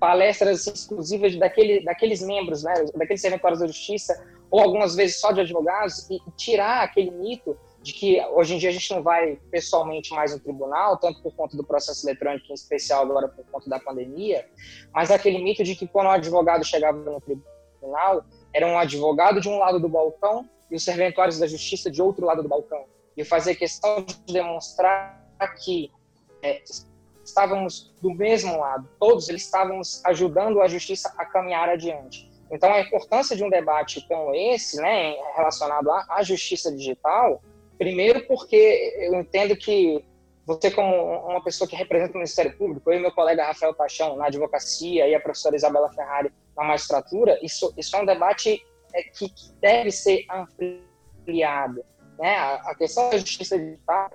palestras 0.00 0.66
exclusivas 0.66 1.36
daquele, 1.36 1.84
daqueles 1.84 2.22
membros, 2.22 2.64
né, 2.64 2.74
daqueles 2.96 3.20
serventuários 3.20 3.60
da 3.60 3.66
justiça, 3.66 4.26
ou 4.50 4.60
algumas 4.60 4.96
vezes 4.96 5.20
só 5.20 5.30
de 5.30 5.40
advogados, 5.40 6.10
e 6.10 6.18
tirar 6.36 6.82
aquele 6.82 7.10
mito 7.10 7.56
de 7.82 7.92
que 7.92 8.20
hoje 8.32 8.54
em 8.54 8.58
dia 8.58 8.70
a 8.70 8.72
gente 8.72 8.92
não 8.92 9.02
vai 9.02 9.38
pessoalmente 9.50 10.12
mais 10.14 10.32
no 10.32 10.40
tribunal, 10.40 10.96
tanto 10.98 11.22
por 11.22 11.34
conta 11.34 11.56
do 11.56 11.64
processo 11.64 12.06
eletrônico, 12.06 12.46
em 12.50 12.54
especial 12.54 13.02
agora 13.02 13.28
por 13.28 13.44
conta 13.46 13.68
da 13.68 13.78
pandemia, 13.78 14.48
mas 14.92 15.10
aquele 15.10 15.38
mito 15.38 15.64
de 15.64 15.74
que 15.74 15.86
quando 15.86 16.06
o 16.06 16.10
advogado 16.10 16.64
chegava 16.64 16.98
no 16.98 17.20
tribunal, 17.20 18.24
era 18.54 18.66
um 18.66 18.78
advogado 18.78 19.40
de 19.40 19.48
um 19.48 19.58
lado 19.58 19.80
do 19.80 19.88
balcão 19.88 20.48
e 20.70 20.76
os 20.76 20.84
serventuários 20.84 21.38
da 21.38 21.46
justiça 21.46 21.90
de 21.90 22.00
outro 22.00 22.24
lado 22.24 22.42
do 22.42 22.48
balcão. 22.48 22.84
E 23.16 23.24
fazer 23.24 23.56
questão 23.56 24.02
de 24.02 24.32
demonstrar 24.32 25.22
que 25.62 25.90
é, 26.42 26.62
estávamos 27.24 27.94
do 28.00 28.12
mesmo 28.12 28.58
lado, 28.58 28.88
todos 28.98 29.28
eles 29.28 29.42
estávamos 29.42 30.04
ajudando 30.04 30.60
a 30.60 30.68
justiça 30.68 31.12
a 31.16 31.24
caminhar 31.24 31.68
adiante. 31.68 32.30
Então, 32.50 32.72
a 32.72 32.80
importância 32.80 33.34
de 33.34 33.42
um 33.42 33.48
debate 33.48 34.06
como 34.06 34.34
esse, 34.34 34.76
né, 34.76 35.14
relacionado 35.36 35.90
à, 35.90 36.22
justiça 36.22 36.70
digital, 36.70 37.40
Primeiro, 37.82 38.24
porque 38.28 38.94
eu 39.00 39.14
entendo 39.16 39.56
que 39.56 40.04
você, 40.46 40.70
como 40.70 40.94
uma 41.26 41.42
pessoa 41.42 41.68
que 41.68 41.74
representa 41.74 42.12
o 42.12 42.18
Ministério 42.18 42.56
Público, 42.56 42.88
eu 42.92 42.98
e 42.98 43.02
meu 43.02 43.10
colega 43.10 43.44
Rafael 43.44 43.74
Paixão 43.74 44.16
na 44.16 44.26
advocacia 44.26 45.08
e 45.08 45.14
a 45.16 45.20
professora 45.20 45.56
Isabela 45.56 45.92
Ferrari 45.92 46.32
na 46.56 46.62
magistratura, 46.62 47.36
isso, 47.42 47.74
isso 47.76 47.96
é 47.96 48.00
um 48.00 48.06
debate 48.06 48.64
é, 48.94 49.02
que 49.02 49.32
deve 49.60 49.90
ser 49.90 50.24
ampliado. 50.30 51.84
Né? 52.18 52.36
A, 52.36 52.74
questão 52.74 53.10
da 53.10 53.18
justiça 53.18 53.58
digital 53.58 54.10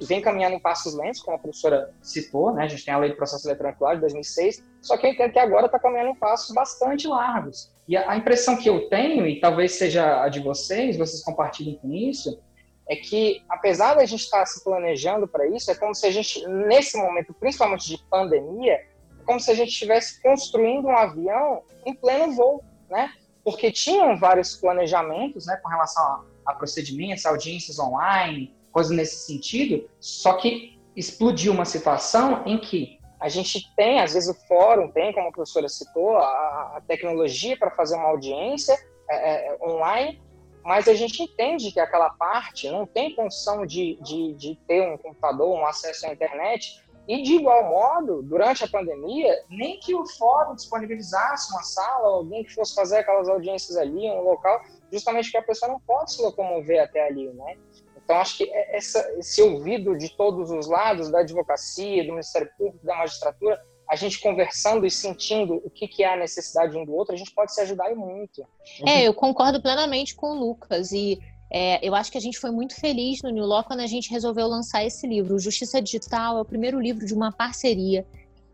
vem 0.00 0.20
caminhando 0.20 0.56
em 0.56 0.60
passos 0.60 0.94
lentos, 0.94 1.20
como 1.20 1.36
a 1.36 1.40
professora 1.40 1.92
citou, 2.00 2.54
né? 2.54 2.64
a 2.64 2.68
gente 2.68 2.84
tem 2.84 2.94
a 2.94 2.98
lei 2.98 3.10
de 3.10 3.16
processo 3.16 3.46
eletrônico 3.46 3.86
de 3.94 4.00
2006, 4.00 4.64
só 4.80 4.96
que 4.96 5.06
eu 5.06 5.10
entendo 5.10 5.32
que 5.32 5.38
agora 5.38 5.66
está 5.66 5.78
caminhando 5.78 6.10
em 6.10 6.14
passos 6.14 6.54
bastante 6.54 7.06
largos. 7.06 7.70
E 7.88 7.96
a, 7.96 8.16
impressão 8.16 8.56
que 8.56 8.68
eu 8.68 8.88
tenho, 8.88 9.26
e 9.26 9.40
talvez 9.40 9.72
seja 9.72 10.22
a 10.22 10.28
de 10.28 10.40
vocês, 10.40 10.96
vocês 10.96 11.22
compartilhem 11.24 11.76
com 11.78 11.92
isso, 11.92 12.40
é 12.88 12.96
que, 12.96 13.42
apesar 13.48 13.94
da 13.94 14.04
gente 14.04 14.22
estar 14.22 14.44
se 14.46 14.64
planejando 14.64 15.26
para 15.26 15.46
isso, 15.46 15.70
é 15.70 15.74
como 15.74 15.94
se 15.94 16.06
a 16.06 16.10
gente, 16.10 16.46
nesse 16.46 16.96
momento, 16.96 17.34
principalmente 17.34 17.88
de 17.88 18.02
pandemia, 18.08 18.74
é 18.74 19.24
como 19.24 19.38
se 19.38 19.50
a 19.50 19.54
gente 19.54 19.68
estivesse 19.68 20.20
construindo 20.22 20.86
um 20.86 20.96
avião 20.96 21.62
em 21.84 21.94
pleno 21.94 22.32
voo, 22.32 22.64
né? 22.88 23.12
Porque 23.44 23.70
tinham 23.70 24.18
vários 24.18 24.56
planejamentos, 24.56 25.46
né, 25.46 25.56
com 25.62 25.68
relação 25.68 26.02
a, 26.02 26.24
a 26.50 26.54
procedimentos, 26.54 27.26
audiências 27.26 27.78
online, 27.78 28.54
coisas 28.72 28.96
nesse 28.96 29.26
sentido, 29.26 29.88
só 29.98 30.34
que 30.34 30.78
explodiu 30.94 31.52
uma 31.52 31.64
situação 31.64 32.42
em 32.46 32.58
que 32.58 32.98
a 33.20 33.28
gente 33.28 33.70
tem, 33.76 34.00
às 34.00 34.14
vezes 34.14 34.34
o 34.34 34.46
fórum 34.46 34.90
tem, 34.90 35.12
como 35.12 35.28
a 35.28 35.32
professora 35.32 35.68
citou, 35.68 36.16
a, 36.16 36.76
a 36.76 36.82
tecnologia 36.86 37.56
para 37.56 37.70
fazer 37.70 37.96
uma 37.96 38.08
audiência 38.08 38.78
é, 39.10 39.48
é, 39.48 39.58
online, 39.62 40.20
mas 40.64 40.88
a 40.88 40.94
gente 40.94 41.22
entende 41.22 41.70
que 41.70 41.80
aquela 41.80 42.10
parte 42.10 42.70
não 42.70 42.86
tem 42.86 43.14
condição 43.14 43.66
de, 43.66 43.98
de, 44.02 44.34
de 44.34 44.58
ter 44.66 44.82
um 44.82 44.96
computador, 44.96 45.54
um 45.54 45.66
acesso 45.66 46.06
à 46.06 46.12
internet, 46.12 46.82
e 47.08 47.22
de 47.22 47.34
igual 47.34 47.68
modo, 47.68 48.22
durante 48.22 48.62
a 48.62 48.68
pandemia, 48.68 49.44
nem 49.48 49.80
que 49.80 49.94
o 49.94 50.06
fórum 50.06 50.54
disponibilizasse 50.54 51.52
uma 51.52 51.62
sala, 51.62 52.08
alguém 52.08 52.44
que 52.44 52.54
fosse 52.54 52.74
fazer 52.74 52.98
aquelas 52.98 53.28
audiências 53.28 53.76
ali, 53.76 54.08
um 54.10 54.22
local, 54.22 54.60
justamente 54.92 55.26
porque 55.26 55.38
a 55.38 55.42
pessoa 55.42 55.72
não 55.72 55.80
pode 55.80 56.12
se 56.12 56.22
locomover 56.22 56.82
até 56.82 57.06
ali, 57.06 57.28
né? 57.32 57.56
Então, 57.96 58.16
acho 58.16 58.38
que 58.38 58.50
essa, 58.52 58.98
esse 59.18 59.40
ouvido 59.40 59.96
de 59.96 60.08
todos 60.16 60.50
os 60.50 60.66
lados, 60.66 61.10
da 61.10 61.20
advocacia, 61.20 62.04
do 62.04 62.10
Ministério 62.10 62.50
Público, 62.58 62.84
da 62.84 62.96
magistratura, 62.96 63.60
a 63.88 63.96
gente 63.96 64.20
conversando 64.20 64.86
e 64.86 64.90
sentindo 64.90 65.60
o 65.64 65.70
que, 65.70 65.88
que 65.88 66.04
é 66.04 66.14
a 66.14 66.16
necessidade 66.16 66.76
um 66.76 66.84
do 66.84 66.94
outro, 66.94 67.14
a 67.14 67.18
gente 67.18 67.34
pode 67.34 67.52
se 67.52 67.60
ajudar 67.60 67.92
muito. 67.94 68.46
É, 68.86 69.02
eu 69.02 69.12
concordo 69.12 69.60
plenamente 69.60 70.14
com 70.14 70.28
o 70.28 70.38
Lucas 70.38 70.92
e 70.92 71.20
é, 71.50 71.86
eu 71.86 71.94
acho 71.94 72.12
que 72.12 72.18
a 72.18 72.20
gente 72.20 72.38
foi 72.38 72.50
muito 72.50 72.74
feliz 72.74 73.22
no 73.22 73.30
New 73.30 73.44
Law 73.44 73.64
quando 73.64 73.80
a 73.80 73.86
gente 73.86 74.10
resolveu 74.10 74.46
lançar 74.46 74.84
esse 74.84 75.06
livro. 75.06 75.34
O 75.34 75.38
Justiça 75.38 75.80
Digital 75.82 76.38
é 76.38 76.40
o 76.40 76.44
primeiro 76.44 76.80
livro 76.80 77.04
de 77.04 77.12
uma 77.12 77.32
parceria 77.32 78.06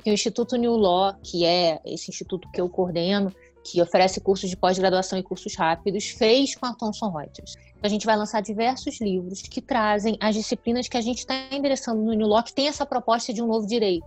que 0.03 0.11
o 0.11 0.13
Instituto 0.13 0.57
New 0.57 0.77
Law, 0.77 1.15
que 1.23 1.45
é 1.45 1.81
esse 1.85 2.11
instituto 2.11 2.49
que 2.51 2.61
eu 2.61 2.69
coordeno, 2.69 3.33
que 3.65 3.83
oferece 3.83 4.21
cursos 4.21 4.49
de 4.49 4.57
pós-graduação 4.57 5.19
e 5.19 5.23
cursos 5.23 5.55
rápidos, 5.57 6.07
fez 6.07 6.55
com 6.55 6.67
a 6.67 6.73
Thomson 6.73 7.11
Reuters. 7.11 7.55
A 7.83 7.89
gente 7.89 8.07
vai 8.07 8.17
lançar 8.17 8.41
diversos 8.41 9.01
livros 9.01 9.43
que 9.43 9.61
trazem 9.61 10.17
as 10.21 10.35
disciplinas 10.35 10.89
que 10.89 10.97
a 10.97 11.01
gente 11.01 11.19
está 11.19 11.35
endereçando 11.51 12.01
no 12.01 12.13
New 12.13 12.29
Law, 12.29 12.43
que 12.43 12.55
tem 12.55 12.69
essa 12.69 12.87
proposta 12.87 13.33
de 13.33 13.43
um 13.43 13.47
novo 13.47 13.67
direito 13.67 14.07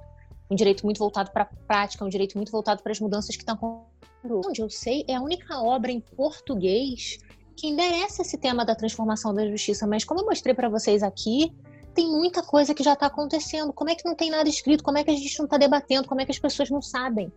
um 0.49 0.56
direito 0.56 0.84
muito 0.84 0.97
voltado 0.97 1.32
para 1.32 1.43
a 1.43 1.45
prática, 1.67 2.04
um 2.04 2.10
direito 2.10 2.36
muito 2.36 2.52
voltado 2.52 2.82
para 2.82 2.91
as 2.91 2.99
mudanças 2.99 3.36
que 3.36 3.43
estão 3.43 3.56
acontecendo. 3.56 4.41
Onde 4.47 4.62
eu 4.62 4.69
sei, 4.69 5.06
é 5.08 5.15
a 5.15 5.21
única 5.21 5.62
obra 5.62 5.91
em 5.91 5.99
português 5.99 7.19
que 7.59 7.67
endereça 7.67 8.21
esse 8.21 8.37
tema 8.37 8.63
da 8.63 8.73
transformação 8.73 9.33
da 9.33 9.45
justiça, 9.45 9.85
mas 9.85 10.05
como 10.05 10.21
eu 10.21 10.25
mostrei 10.25 10.55
para 10.55 10.69
vocês 10.69 11.03
aqui, 11.03 11.53
tem 11.93 12.07
muita 12.07 12.41
coisa 12.41 12.73
que 12.73 12.81
já 12.81 12.93
está 12.93 13.07
acontecendo. 13.07 13.73
Como 13.73 13.89
é 13.89 13.95
que 13.95 14.05
não 14.05 14.15
tem 14.15 14.29
nada 14.31 14.47
escrito? 14.47 14.81
Como 14.81 14.97
é 14.97 15.03
que 15.03 15.11
a 15.11 15.13
gente 15.13 15.37
não 15.37 15.45
está 15.45 15.57
debatendo? 15.57 16.07
Como 16.07 16.21
é 16.21 16.25
que 16.25 16.31
as 16.31 16.39
pessoas 16.39 16.69
não 16.69 16.81
sabem? 16.81 17.31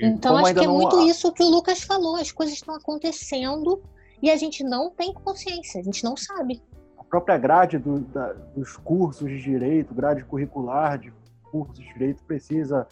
Então, 0.00 0.36
acho 0.38 0.54
que 0.54 0.64
é 0.64 0.68
muito 0.68 1.00
isso 1.02 1.30
que 1.32 1.42
o 1.42 1.48
Lucas 1.48 1.82
falou. 1.82 2.16
As 2.16 2.32
coisas 2.32 2.54
estão 2.54 2.74
acontecendo 2.74 3.82
e 4.22 4.30
a 4.30 4.36
gente 4.36 4.64
não 4.64 4.90
tem 4.90 5.12
consciência, 5.12 5.80
a 5.80 5.84
gente 5.84 6.02
não 6.02 6.16
sabe. 6.16 6.62
A 6.98 7.04
própria 7.04 7.36
grade 7.36 7.78
do, 7.78 8.00
da, 8.00 8.32
dos 8.32 8.78
cursos 8.78 9.28
de 9.28 9.42
direito, 9.42 9.94
grade 9.94 10.24
curricular 10.24 10.98
de 10.98 11.12
cursos 11.50 11.78
de 11.78 11.92
direito 11.92 12.22
precisa 12.24 12.86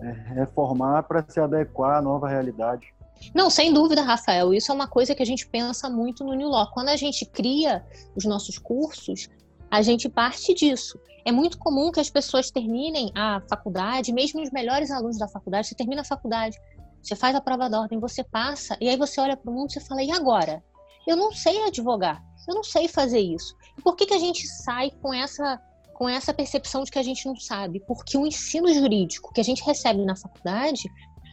é, 0.00 0.10
reformar 0.34 1.02
para 1.02 1.22
se 1.28 1.38
adequar 1.38 1.98
à 1.98 2.02
nova 2.02 2.28
realidade. 2.28 2.94
Não, 3.34 3.50
sem 3.50 3.72
dúvida, 3.72 4.02
Rafael. 4.02 4.52
Isso 4.52 4.72
é 4.72 4.74
uma 4.74 4.88
coisa 4.88 5.14
que 5.14 5.22
a 5.22 5.26
gente 5.26 5.46
pensa 5.46 5.88
muito 5.88 6.24
no 6.24 6.34
New 6.34 6.48
Law. 6.48 6.70
Quando 6.72 6.88
a 6.88 6.96
gente 6.96 7.24
cria 7.26 7.84
os 8.16 8.24
nossos 8.24 8.58
cursos, 8.58 9.28
a 9.70 9.82
gente 9.82 10.08
parte 10.08 10.54
disso. 10.54 10.98
É 11.24 11.30
muito 11.30 11.58
comum 11.58 11.92
que 11.92 12.00
as 12.00 12.10
pessoas 12.10 12.50
terminem 12.50 13.12
a 13.14 13.40
faculdade, 13.48 14.12
mesmo 14.12 14.42
os 14.42 14.50
melhores 14.50 14.90
alunos 14.90 15.18
da 15.18 15.28
faculdade, 15.28 15.68
você 15.68 15.74
termina 15.74 16.00
a 16.00 16.04
faculdade, 16.04 16.56
você 17.02 17.14
faz 17.14 17.36
a 17.36 17.40
prova 17.40 17.68
da 17.68 17.80
ordem, 17.80 18.00
você 18.00 18.24
passa, 18.24 18.76
e 18.80 18.88
aí 18.88 18.96
você 18.96 19.20
olha 19.20 19.36
para 19.36 19.50
o 19.50 19.54
mundo 19.54 19.70
e 19.76 19.80
fala, 19.80 20.02
e 20.02 20.10
agora? 20.10 20.62
Eu 21.06 21.16
não 21.16 21.32
sei 21.32 21.62
advogar, 21.64 22.22
eu 22.48 22.54
não 22.54 22.62
sei 22.62 22.88
fazer 22.88 23.20
isso. 23.20 23.54
E 23.78 23.82
por 23.82 23.96
que, 23.96 24.06
que 24.06 24.14
a 24.14 24.18
gente 24.18 24.46
sai 24.46 24.90
com 24.90 25.12
essa 25.12 25.60
com 25.94 26.08
essa 26.08 26.32
percepção 26.32 26.82
de 26.82 26.90
que 26.90 26.98
a 26.98 27.02
gente 27.02 27.26
não 27.26 27.36
sabe, 27.36 27.78
porque 27.86 28.16
o 28.16 28.26
ensino 28.26 28.72
jurídico 28.72 29.34
que 29.34 29.40
a 29.42 29.44
gente 29.44 29.62
recebe 29.62 30.02
na 30.02 30.16
faculdade 30.16 30.88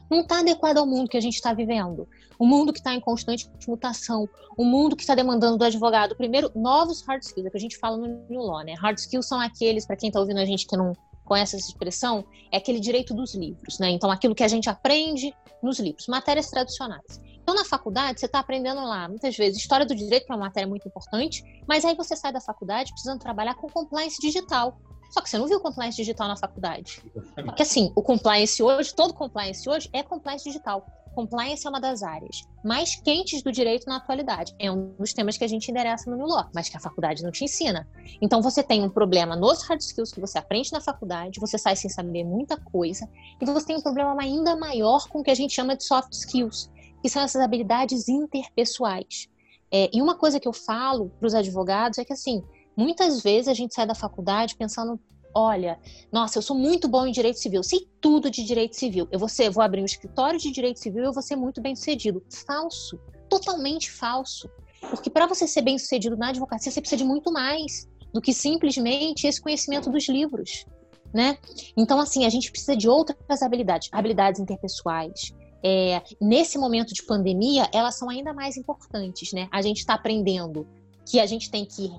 não 0.09 0.21
está 0.21 0.39
adequado 0.39 0.77
ao 0.77 0.85
mundo 0.85 1.09
que 1.09 1.17
a 1.17 1.21
gente 1.21 1.35
está 1.35 1.53
vivendo. 1.53 2.07
O 2.39 2.45
mundo 2.45 2.71
que 2.71 2.79
está 2.79 2.93
em 2.93 2.99
constante 2.99 3.49
mutação, 3.67 4.27
o 4.55 4.63
mundo 4.63 4.95
que 4.95 5.01
está 5.01 5.15
demandando 5.15 5.57
do 5.57 5.63
advogado, 5.63 6.15
primeiro, 6.15 6.51
novos 6.55 7.01
hard 7.01 7.23
skills, 7.23 7.47
é 7.47 7.49
que 7.49 7.57
a 7.57 7.59
gente 7.59 7.77
fala 7.77 7.97
no 7.97 8.25
New 8.29 8.41
Law, 8.41 8.63
né? 8.63 8.75
Hard 8.75 8.97
skills 8.97 9.27
são 9.27 9.39
aqueles, 9.39 9.85
para 9.85 9.95
quem 9.95 10.07
está 10.09 10.19
ouvindo 10.19 10.39
a 10.39 10.45
gente 10.45 10.67
que 10.67 10.77
não 10.77 10.93
conhece 11.25 11.57
essa 11.57 11.67
expressão, 11.67 12.25
é 12.51 12.57
aquele 12.57 12.79
direito 12.79 13.13
dos 13.13 13.35
livros, 13.35 13.79
né? 13.79 13.89
Então, 13.89 14.09
aquilo 14.09 14.33
que 14.33 14.43
a 14.43 14.47
gente 14.47 14.69
aprende 14.69 15.33
nos 15.61 15.79
livros, 15.79 16.07
matérias 16.07 16.49
tradicionais. 16.49 17.21
Então, 17.41 17.55
na 17.55 17.65
faculdade, 17.65 18.19
você 18.19 18.25
está 18.25 18.39
aprendendo 18.39 18.81
lá, 18.81 19.07
muitas 19.07 19.35
vezes, 19.35 19.59
história 19.59 19.85
do 19.85 19.95
direito, 19.95 20.25
que 20.25 20.31
é 20.31 20.35
uma 20.35 20.45
matéria 20.45 20.67
muito 20.67 20.87
importante, 20.87 21.43
mas 21.67 21.85
aí 21.85 21.95
você 21.95 22.15
sai 22.15 22.31
da 22.31 22.41
faculdade 22.41 22.91
precisando 22.91 23.19
trabalhar 23.19 23.55
com 23.55 23.69
compliance 23.69 24.19
digital. 24.21 24.77
Só 25.09 25.21
que 25.21 25.29
você 25.29 25.37
não 25.37 25.47
viu 25.47 25.59
compliance 25.59 25.95
digital 25.95 26.27
na 26.27 26.35
faculdade. 26.35 27.01
Porque, 27.35 27.63
assim, 27.63 27.91
o 27.95 28.01
compliance 28.01 28.61
hoje, 28.61 28.93
todo 28.93 29.13
compliance 29.13 29.67
hoje 29.69 29.89
é 29.93 30.03
compliance 30.03 30.43
digital. 30.43 30.85
Compliance 31.15 31.65
é 31.65 31.69
uma 31.69 31.81
das 31.81 32.03
áreas 32.03 32.43
mais 32.63 32.95
quentes 32.95 33.41
do 33.41 33.51
direito 33.51 33.87
na 33.87 33.97
atualidade. 33.97 34.53
É 34.59 34.71
um 34.71 34.93
dos 34.99 35.13
temas 35.13 35.35
que 35.35 35.43
a 35.43 35.47
gente 35.47 35.71
endereça 35.71 36.09
no 36.11 36.15
New 36.15 36.27
Law, 36.27 36.47
mas 36.53 36.69
que 36.69 36.77
a 36.77 36.79
faculdade 36.79 37.23
não 37.23 37.31
te 37.31 37.43
ensina. 37.43 37.87
Então, 38.21 38.41
você 38.41 38.61
tem 38.61 38.83
um 38.83 38.89
problema 38.89 39.35
nos 39.35 39.63
hard 39.63 39.81
skills 39.81 40.11
que 40.11 40.21
você 40.21 40.37
aprende 40.37 40.71
na 40.71 40.79
faculdade, 40.79 41.39
você 41.39 41.57
sai 41.57 41.75
sem 41.75 41.89
saber 41.89 42.23
muita 42.23 42.55
coisa, 42.57 43.09
e 43.41 43.45
você 43.45 43.65
tem 43.65 43.77
um 43.77 43.81
problema 43.81 44.15
ainda 44.21 44.55
maior 44.55 45.07
com 45.07 45.21
o 45.21 45.23
que 45.23 45.31
a 45.31 45.35
gente 45.35 45.53
chama 45.53 45.75
de 45.75 45.83
soft 45.83 46.13
skills, 46.13 46.69
que 47.01 47.09
são 47.09 47.23
essas 47.23 47.41
habilidades 47.41 48.07
interpessoais. 48.07 49.27
É, 49.71 49.89
e 49.91 50.01
uma 50.01 50.15
coisa 50.15 50.39
que 50.39 50.47
eu 50.47 50.53
falo 50.53 51.09
para 51.19 51.27
os 51.27 51.33
advogados 51.33 51.97
é 51.97 52.05
que, 52.05 52.13
assim, 52.13 52.43
muitas 52.77 53.21
vezes 53.21 53.47
a 53.47 53.53
gente 53.53 53.73
sai 53.73 53.87
da 53.87 53.95
faculdade 53.95 54.55
pensando: 54.55 54.99
olha, 55.33 55.79
nossa, 56.11 56.37
eu 56.37 56.41
sou 56.41 56.55
muito 56.55 56.87
bom 56.87 57.05
em 57.05 57.11
direito 57.11 57.39
civil, 57.39 57.63
sei 57.63 57.87
tudo 57.99 58.29
de 58.29 58.43
direito 58.43 58.75
civil, 58.75 59.07
eu 59.11 59.19
vou, 59.19 59.27
ser, 59.27 59.49
vou 59.49 59.63
abrir 59.63 59.81
um 59.81 59.85
escritório 59.85 60.39
de 60.39 60.51
direito 60.51 60.79
civil 60.79 61.03
e 61.03 61.07
eu 61.07 61.13
vou 61.13 61.23
ser 61.23 61.35
muito 61.35 61.61
bem 61.61 61.75
sucedido. 61.75 62.23
Falso, 62.45 62.99
totalmente 63.29 63.91
falso. 63.91 64.49
Porque 64.89 65.09
para 65.09 65.25
você 65.25 65.47
ser 65.47 65.63
bem 65.63 65.77
sucedido 65.77 66.15
na 66.15 66.29
advocacia, 66.29 66.71
você 66.71 66.79
precisa 66.79 66.97
de 66.97 67.03
muito 67.03 67.31
mais 67.31 67.89
do 68.13 68.21
que 68.21 68.31
simplesmente 68.31 69.27
esse 69.27 69.41
conhecimento 69.41 69.89
dos 69.89 70.07
livros. 70.07 70.65
Né? 71.13 71.37
Então, 71.75 71.99
assim, 71.99 72.25
a 72.25 72.29
gente 72.29 72.51
precisa 72.51 72.75
de 72.75 72.87
outras 72.87 73.41
habilidades, 73.41 73.89
habilidades 73.91 74.39
interpessoais, 74.39 75.33
é, 75.63 76.01
nesse 76.21 76.57
momento 76.57 76.93
de 76.93 77.03
pandemia, 77.03 77.67
elas 77.73 77.97
são 77.97 78.09
ainda 78.09 78.33
mais 78.33 78.57
importantes, 78.57 79.33
né? 79.33 79.47
A 79.51 79.61
gente 79.61 79.79
está 79.79 79.95
aprendendo 79.95 80.67
que 81.05 81.19
a 81.19 81.25
gente 81.25 81.49
tem 81.49 81.65
que 81.65 81.91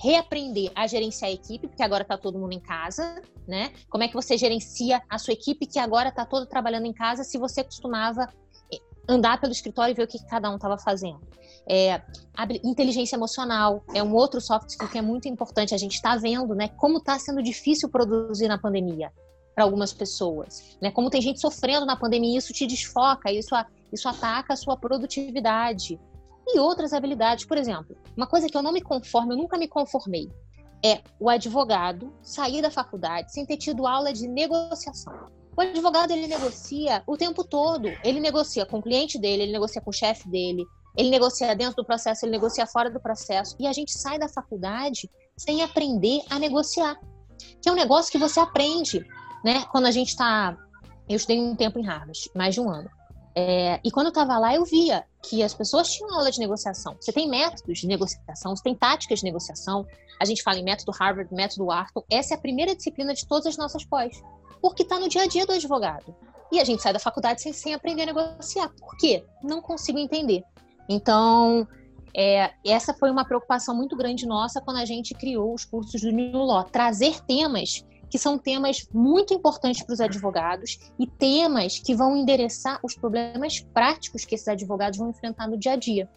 reaprender 0.00 0.70
a 0.74 0.86
gerenciar 0.86 1.30
a 1.30 1.34
equipe, 1.34 1.66
porque 1.66 1.82
agora 1.82 2.02
está 2.02 2.16
todo 2.16 2.38
mundo 2.38 2.52
em 2.52 2.60
casa, 2.60 3.20
né? 3.46 3.72
Como 3.88 4.04
é 4.04 4.08
que 4.08 4.14
você 4.14 4.36
gerencia 4.36 5.02
a 5.08 5.18
sua 5.18 5.32
equipe 5.32 5.66
que 5.66 5.78
agora 5.78 6.08
está 6.10 6.24
toda 6.24 6.46
trabalhando 6.46 6.86
em 6.86 6.92
casa, 6.92 7.24
se 7.24 7.36
você 7.36 7.64
costumava 7.64 8.28
eh, 8.72 8.78
andar 9.08 9.40
pelo 9.40 9.52
escritório 9.52 9.92
e 9.92 9.94
ver 9.94 10.04
o 10.04 10.06
que 10.06 10.24
cada 10.26 10.50
um 10.50 10.54
estava 10.54 10.78
fazendo? 10.78 11.20
É, 11.70 12.00
inteligência 12.64 13.14
emocional 13.14 13.84
é 13.92 14.02
um 14.02 14.14
outro 14.14 14.40
soft 14.40 14.74
que 14.90 14.96
é 14.96 15.02
muito 15.02 15.28
importante. 15.28 15.74
A 15.74 15.78
gente 15.78 15.94
está 15.94 16.16
vendo, 16.16 16.54
né, 16.54 16.68
como 16.68 16.98
está 16.98 17.18
sendo 17.18 17.42
difícil 17.42 17.90
produzir 17.90 18.48
na 18.48 18.56
pandemia 18.56 19.12
para 19.54 19.64
algumas 19.64 19.92
pessoas, 19.92 20.78
né? 20.80 20.92
Como 20.92 21.10
tem 21.10 21.20
gente 21.20 21.40
sofrendo 21.40 21.84
na 21.84 21.96
pandemia, 21.96 22.38
isso 22.38 22.52
te 22.52 22.64
desfoca, 22.64 23.32
isso, 23.32 23.56
isso 23.92 24.08
ataca 24.08 24.54
a 24.54 24.56
sua 24.56 24.76
produtividade. 24.76 25.98
E 26.48 26.58
outras 26.58 26.92
habilidades, 26.92 27.44
por 27.44 27.58
exemplo, 27.58 27.96
uma 28.16 28.26
coisa 28.26 28.48
que 28.48 28.56
eu 28.56 28.62
não 28.62 28.72
me 28.72 28.80
conformo, 28.80 29.32
eu 29.32 29.36
nunca 29.36 29.58
me 29.58 29.68
conformei, 29.68 30.30
é 30.84 31.00
o 31.20 31.28
advogado 31.28 32.12
sair 32.22 32.62
da 32.62 32.70
faculdade 32.70 33.32
sem 33.32 33.44
ter 33.44 33.56
tido 33.56 33.86
aula 33.86 34.12
de 34.12 34.26
negociação. 34.26 35.12
O 35.56 35.60
advogado 35.60 36.12
ele 36.12 36.28
negocia 36.28 37.02
o 37.06 37.16
tempo 37.16 37.42
todo. 37.42 37.88
Ele 38.04 38.20
negocia 38.20 38.64
com 38.64 38.78
o 38.78 38.82
cliente 38.82 39.18
dele, 39.18 39.42
ele 39.42 39.52
negocia 39.52 39.82
com 39.82 39.90
o 39.90 39.92
chefe 39.92 40.28
dele, 40.28 40.64
ele 40.96 41.10
negocia 41.10 41.54
dentro 41.56 41.74
do 41.74 41.84
processo, 41.84 42.24
ele 42.24 42.32
negocia 42.32 42.64
fora 42.64 42.88
do 42.88 43.00
processo. 43.00 43.56
E 43.58 43.66
a 43.66 43.72
gente 43.72 43.92
sai 43.92 44.20
da 44.20 44.28
faculdade 44.28 45.10
sem 45.36 45.62
aprender 45.62 46.20
a 46.30 46.38
negociar. 46.38 46.96
Que 47.60 47.68
é 47.68 47.72
um 47.72 47.74
negócio 47.74 48.12
que 48.12 48.18
você 48.18 48.38
aprende 48.38 49.04
né? 49.44 49.64
Quando 49.70 49.86
a 49.86 49.90
gente 49.90 50.08
está. 50.08 50.56
Eu 51.08 51.16
estudei 51.16 51.40
um 51.40 51.56
tempo 51.56 51.78
em 51.78 51.86
Harvard, 51.86 52.18
mais 52.34 52.54
de 52.54 52.60
um 52.60 52.70
ano. 52.70 52.88
É, 53.40 53.78
e 53.84 53.90
quando 53.92 54.06
eu 54.06 54.10
estava 54.10 54.36
lá, 54.36 54.52
eu 54.52 54.64
via 54.64 55.04
que 55.22 55.44
as 55.44 55.54
pessoas 55.54 55.88
tinham 55.92 56.12
aula 56.12 56.28
de 56.28 56.40
negociação. 56.40 56.96
Você 57.00 57.12
tem 57.12 57.28
métodos 57.28 57.78
de 57.78 57.86
negociação, 57.86 58.56
você 58.56 58.64
tem 58.64 58.74
táticas 58.74 59.20
de 59.20 59.24
negociação. 59.24 59.86
A 60.20 60.24
gente 60.24 60.42
fala 60.42 60.58
em 60.58 60.64
método 60.64 60.90
Harvard, 60.90 61.32
método 61.32 61.66
Wharton. 61.66 62.02
Essa 62.10 62.34
é 62.34 62.36
a 62.36 62.40
primeira 62.40 62.74
disciplina 62.74 63.14
de 63.14 63.24
todas 63.28 63.46
as 63.46 63.56
nossas 63.56 63.84
pós. 63.84 64.20
Porque 64.60 64.82
está 64.82 64.98
no 64.98 65.08
dia 65.08 65.22
a 65.22 65.28
dia 65.28 65.46
do 65.46 65.52
advogado. 65.52 66.12
E 66.50 66.58
a 66.58 66.64
gente 66.64 66.82
sai 66.82 66.92
da 66.92 66.98
faculdade 66.98 67.40
sem, 67.40 67.52
sem 67.52 67.74
aprender 67.74 68.02
a 68.02 68.06
negociar. 68.06 68.70
Por 68.70 68.96
quê? 68.96 69.24
Não 69.40 69.62
consigo 69.62 70.00
entender. 70.00 70.42
Então, 70.88 71.68
é, 72.12 72.50
essa 72.66 72.92
foi 72.92 73.08
uma 73.08 73.24
preocupação 73.24 73.72
muito 73.72 73.96
grande 73.96 74.26
nossa 74.26 74.60
quando 74.60 74.78
a 74.78 74.84
gente 74.84 75.14
criou 75.14 75.54
os 75.54 75.64
cursos 75.64 76.00
do 76.00 76.10
New 76.10 76.42
Law. 76.42 76.64
Trazer 76.64 77.20
temas 77.20 77.84
que 78.10 78.18
são 78.18 78.38
temas 78.38 78.88
muito 78.92 79.34
importantes 79.34 79.82
para 79.82 79.92
os 79.92 80.00
advogados 80.00 80.78
e 80.98 81.06
temas 81.06 81.78
que 81.78 81.94
vão 81.94 82.16
endereçar 82.16 82.78
os 82.82 82.94
problemas 82.94 83.60
práticos 83.60 84.24
que 84.24 84.34
esses 84.34 84.48
advogados 84.48 84.98
vão 84.98 85.10
enfrentar 85.10 85.46
no 85.46 85.58
dia 85.58 85.72
a 85.72 85.76
dia, 85.76 86.08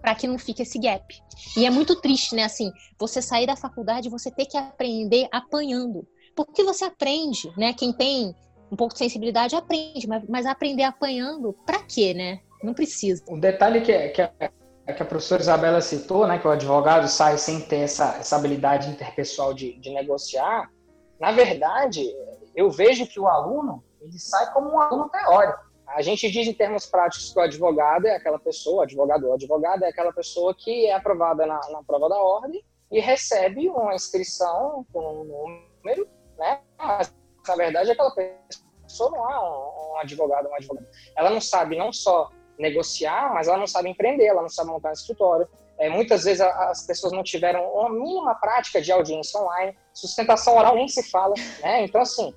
para 0.00 0.14
que 0.14 0.26
não 0.26 0.38
fique 0.38 0.62
esse 0.62 0.78
gap. 0.78 1.04
E 1.56 1.66
é 1.66 1.70
muito 1.70 2.00
triste, 2.00 2.34
né? 2.34 2.44
Assim, 2.44 2.70
você 2.98 3.20
sair 3.20 3.46
da 3.46 3.56
faculdade 3.56 4.08
e 4.08 4.10
você 4.10 4.30
ter 4.30 4.46
que 4.46 4.56
aprender 4.56 5.28
apanhando. 5.32 6.06
Porque 6.34 6.62
você 6.62 6.84
aprende, 6.84 7.52
né? 7.56 7.72
Quem 7.72 7.92
tem 7.92 8.34
um 8.70 8.76
pouco 8.76 8.94
de 8.94 8.98
sensibilidade 8.98 9.56
aprende, 9.56 10.06
mas, 10.06 10.22
mas 10.28 10.46
aprender 10.46 10.84
apanhando, 10.84 11.52
para 11.66 11.82
quê, 11.82 12.14
né? 12.14 12.40
Não 12.62 12.72
precisa. 12.72 13.22
O 13.28 13.38
detalhe 13.38 13.80
que, 13.80 14.08
que, 14.10 14.22
a, 14.22 14.28
que 14.92 15.02
a 15.02 15.04
professora 15.04 15.42
Isabela 15.42 15.80
citou, 15.80 16.26
né? 16.26 16.38
Que 16.38 16.46
o 16.46 16.50
advogado 16.50 17.08
sai 17.08 17.36
sem 17.36 17.60
ter 17.60 17.80
essa, 17.80 18.16
essa 18.18 18.36
habilidade 18.36 18.88
interpessoal 18.88 19.52
de, 19.52 19.78
de 19.80 19.90
negociar 19.90 20.70
na 21.20 21.32
verdade, 21.32 22.10
eu 22.56 22.70
vejo 22.70 23.06
que 23.06 23.20
o 23.20 23.28
aluno 23.28 23.84
ele 24.00 24.18
sai 24.18 24.50
como 24.52 24.70
um 24.70 24.80
aluno 24.80 25.08
teórico. 25.10 25.70
A 25.86 26.02
gente 26.02 26.30
diz 26.30 26.46
em 26.48 26.54
termos 26.54 26.86
práticos 26.86 27.32
que 27.32 27.38
o 27.38 27.42
advogado 27.42 28.06
é 28.06 28.16
aquela 28.16 28.38
pessoa, 28.38 28.84
advogado 28.84 29.26
ou 29.26 29.34
advogada 29.34 29.84
é 29.84 29.90
aquela 29.90 30.12
pessoa 30.12 30.54
que 30.54 30.86
é 30.86 30.94
aprovada 30.94 31.44
na, 31.44 31.60
na 31.70 31.82
prova 31.82 32.08
da 32.08 32.16
ordem 32.16 32.64
e 32.90 33.00
recebe 33.00 33.68
uma 33.68 33.94
inscrição 33.94 34.86
com 34.92 35.20
um 35.20 35.24
número, 35.24 36.08
né? 36.38 36.60
Mas, 36.78 37.14
na 37.46 37.56
verdade, 37.56 37.90
aquela 37.90 38.12
pessoa 38.12 39.10
não 39.10 39.30
é 39.30 39.38
um, 39.40 39.92
um 39.92 39.98
advogado, 39.98 40.46
uma 40.46 40.56
advogada. 40.56 40.88
Ela 41.16 41.30
não 41.30 41.40
sabe 41.40 41.76
não 41.76 41.92
só 41.92 42.30
negociar, 42.58 43.34
mas 43.34 43.48
ela 43.48 43.58
não 43.58 43.66
sabe 43.66 43.90
empreender, 43.90 44.26
ela 44.26 44.42
não 44.42 44.48
sabe 44.48 44.70
montar 44.70 44.90
um 44.90 44.92
escritório, 44.92 45.48
é, 45.80 45.88
muitas 45.88 46.24
vezes 46.24 46.42
as 46.42 46.86
pessoas 46.86 47.10
não 47.10 47.22
tiveram 47.22 47.64
uma 47.72 47.88
mínima 47.88 48.34
prática 48.34 48.82
de 48.82 48.92
audiência 48.92 49.40
online, 49.40 49.74
sustentação 49.94 50.54
oral 50.56 50.74
nem 50.74 50.86
se 50.86 51.02
fala, 51.10 51.34
né? 51.62 51.84
Então, 51.84 52.02
assim, 52.02 52.34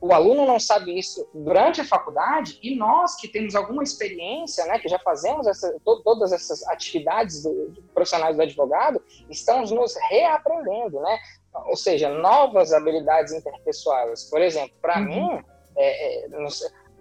o 0.00 0.14
aluno 0.14 0.46
não 0.46 0.58
sabe 0.58 0.98
isso 0.98 1.28
durante 1.34 1.78
a 1.80 1.84
faculdade 1.84 2.58
e 2.62 2.74
nós 2.74 3.14
que 3.16 3.28
temos 3.28 3.54
alguma 3.54 3.82
experiência, 3.82 4.64
né, 4.64 4.78
que 4.78 4.88
já 4.88 4.98
fazemos 4.98 5.46
essa, 5.46 5.74
to, 5.84 6.02
todas 6.02 6.32
essas 6.32 6.66
atividades 6.68 7.42
do, 7.42 7.68
do, 7.68 7.82
profissionais 7.94 8.34
do 8.34 8.42
advogado, 8.42 9.02
estamos 9.28 9.70
nos 9.70 9.94
reaprendendo, 10.08 10.98
né? 11.00 11.18
Ou 11.66 11.76
seja, 11.76 12.08
novas 12.08 12.72
habilidades 12.72 13.34
interpessoais. 13.34 14.24
Por 14.24 14.40
exemplo, 14.40 14.74
para 14.80 14.98
uhum. 15.00 15.04
mim, 15.04 15.44
é, 15.76 16.24
é, 16.24 16.28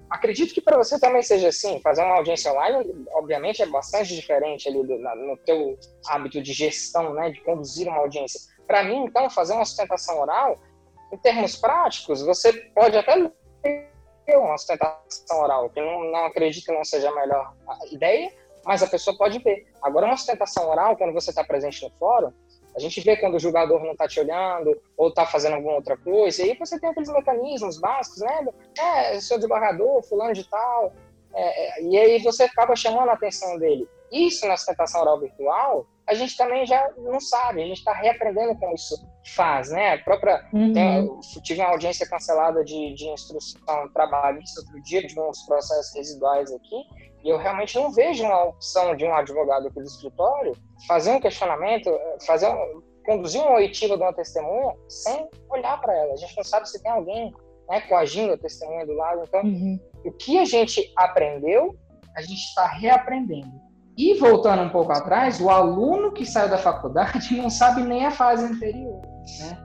Acredito 0.10 0.54
que 0.54 0.62
para 0.62 0.78
você 0.78 1.00
também 1.00 1.22
seja 1.24 1.50
assim, 1.50 1.80
fazer 1.82 2.04
uma 2.04 2.16
audiência 2.16 2.52
online, 2.52 3.06
obviamente, 3.14 3.62
é 3.62 3.66
bastante 3.66 4.16
diferente 4.16 4.70
ali 4.70 4.86
do, 4.86 5.00
na, 5.00 5.16
no 5.16 5.36
teu 5.38 5.78
hábito 6.08 6.42
de 6.42 6.54
gestão, 6.54 7.14
né, 7.14 7.32
de 7.32 7.42
conduzir 7.42 7.88
uma 7.88 7.98
audiência. 7.98 8.40
Para 8.68 8.84
mim, 8.84 9.06
então, 9.06 9.30
fazer 9.30 9.54
uma 9.54 9.66
sustentação 9.66 10.20
oral, 10.20 10.60
em 11.12 11.18
termos 11.18 11.56
práticos, 11.56 12.22
você 12.22 12.54
pode 12.76 12.98
até 12.98 13.32
ter 14.26 14.38
uma 14.38 14.58
sustentação 14.58 15.40
oral, 15.40 15.70
que 15.70 15.82
não, 15.82 16.04
não 16.12 16.26
acredito 16.26 16.66
que 16.66 16.72
não 16.72 16.84
seja 16.84 17.10
a 17.10 17.16
melhor 17.16 17.54
ideia, 17.92 18.32
mas 18.64 18.82
a 18.82 18.88
pessoa 18.88 19.18
pode 19.18 19.40
ver. 19.40 19.68
Agora, 19.82 20.08
uma 20.08 20.18
sustentação 20.18 20.70
oral, 20.70 20.98
quando 20.98 21.14
você 21.14 21.30
está 21.30 21.44
presente 21.44 21.84
no 21.84 21.92
fórum, 21.98 22.32
a 22.76 22.80
gente 22.80 23.00
vê 23.02 23.16
quando 23.16 23.36
o 23.36 23.40
jogador 23.40 23.82
não 23.84 23.94
está 23.94 24.08
te 24.08 24.20
olhando 24.20 24.80
ou 24.98 25.08
está 25.08 25.26
fazendo 25.26 25.56
alguma 25.56 25.76
outra 25.76 25.96
coisa. 25.96 26.42
E 26.42 26.52
aí 26.52 26.58
você 26.58 26.80
tem 26.80 26.90
aqueles 26.90 27.10
mecanismos 27.10 27.80
básicos, 27.80 28.20
né? 28.20 28.46
É, 28.78 29.20
seu 29.22 29.38
desembargador, 29.38 30.04
fulano 30.04 30.34
de 30.34 30.44
tal. 30.50 30.92
É, 31.34 31.80
é, 31.80 31.84
e 31.84 31.98
aí 31.98 32.22
você 32.22 32.44
acaba 32.44 32.76
chamando 32.76 33.10
a 33.10 33.14
atenção 33.14 33.58
dele. 33.58 33.88
Isso 34.12 34.46
na 34.48 34.58
sustentação 34.58 35.02
oral 35.02 35.20
virtual, 35.20 35.88
a 36.08 36.14
gente 36.14 36.38
também 36.38 36.66
já 36.66 36.92
não 36.98 37.20
sabe, 37.20 37.64
a 37.64 37.66
gente 37.66 37.80
está 37.80 37.94
reaprendendo 37.94 38.56
como 38.60 38.76
isso 38.76 38.96
faz, 39.36 39.70
né? 39.70 39.94
A 39.94 39.98
própria, 39.98 40.48
uhum. 40.54 40.72
tem, 40.72 41.20
tive 41.42 41.62
uma 41.62 41.72
audiência 41.72 42.08
cancelada 42.08 42.64
de, 42.64 42.94
de 42.94 43.08
instrução 43.08 43.90
trabalhista 43.94 44.62
outro 44.62 44.82
dia, 44.84 45.06
de 45.06 45.20
uns 45.20 45.42
processos 45.46 45.96
residuais 45.96 46.52
aqui, 46.52 46.76
e 47.26 47.30
eu 47.30 47.38
realmente 47.38 47.74
não 47.76 47.92
vejo 47.92 48.24
uma 48.24 48.44
opção 48.44 48.96
de 48.96 49.04
um 49.04 49.14
advogado 49.14 49.68
aqui 49.68 49.80
do 49.80 49.88
escritório 49.88 50.54
fazer 50.88 51.10
um 51.10 51.20
questionamento, 51.20 51.90
fazer 52.24 52.48
um, 52.48 52.84
conduzir 53.04 53.42
uma 53.42 53.56
oitiva 53.56 53.98
de 53.98 54.04
uma 54.04 54.14
testemunha 54.14 54.76
sem 54.88 55.28
olhar 55.50 55.82
para 55.82 55.92
ela. 55.98 56.14
A 56.14 56.18
gente 56.18 56.38
não 56.38 56.44
sabe 56.44 56.70
se 56.70 56.82
tem 56.84 56.92
alguém 56.92 57.34
né, 57.68 57.82
coagindo 57.82 58.34
a 58.34 58.38
testemunha 58.38 58.86
do 58.86 58.94
lado. 58.94 59.24
Então, 59.28 59.42
uhum. 59.42 59.80
o 60.06 60.12
que 60.12 60.38
a 60.38 60.46
gente 60.46 60.94
aprendeu, 60.96 61.76
a 62.16 62.22
gente 62.22 62.42
está 62.42 62.68
reaprendendo. 62.68 63.52
E 63.98 64.14
voltando 64.20 64.62
um 64.62 64.70
pouco 64.70 64.92
atrás, 64.92 65.42
o 65.42 65.50
aluno 65.50 66.12
que 66.12 66.28
saiu 66.28 66.50
da 66.50 66.60
faculdade 66.60 67.34
não 67.36 67.50
sabe 67.50 67.82
nem 67.82 68.06
a 68.06 68.12
fase 68.12 68.46
anterior, 68.46 69.02
né? 69.40 69.65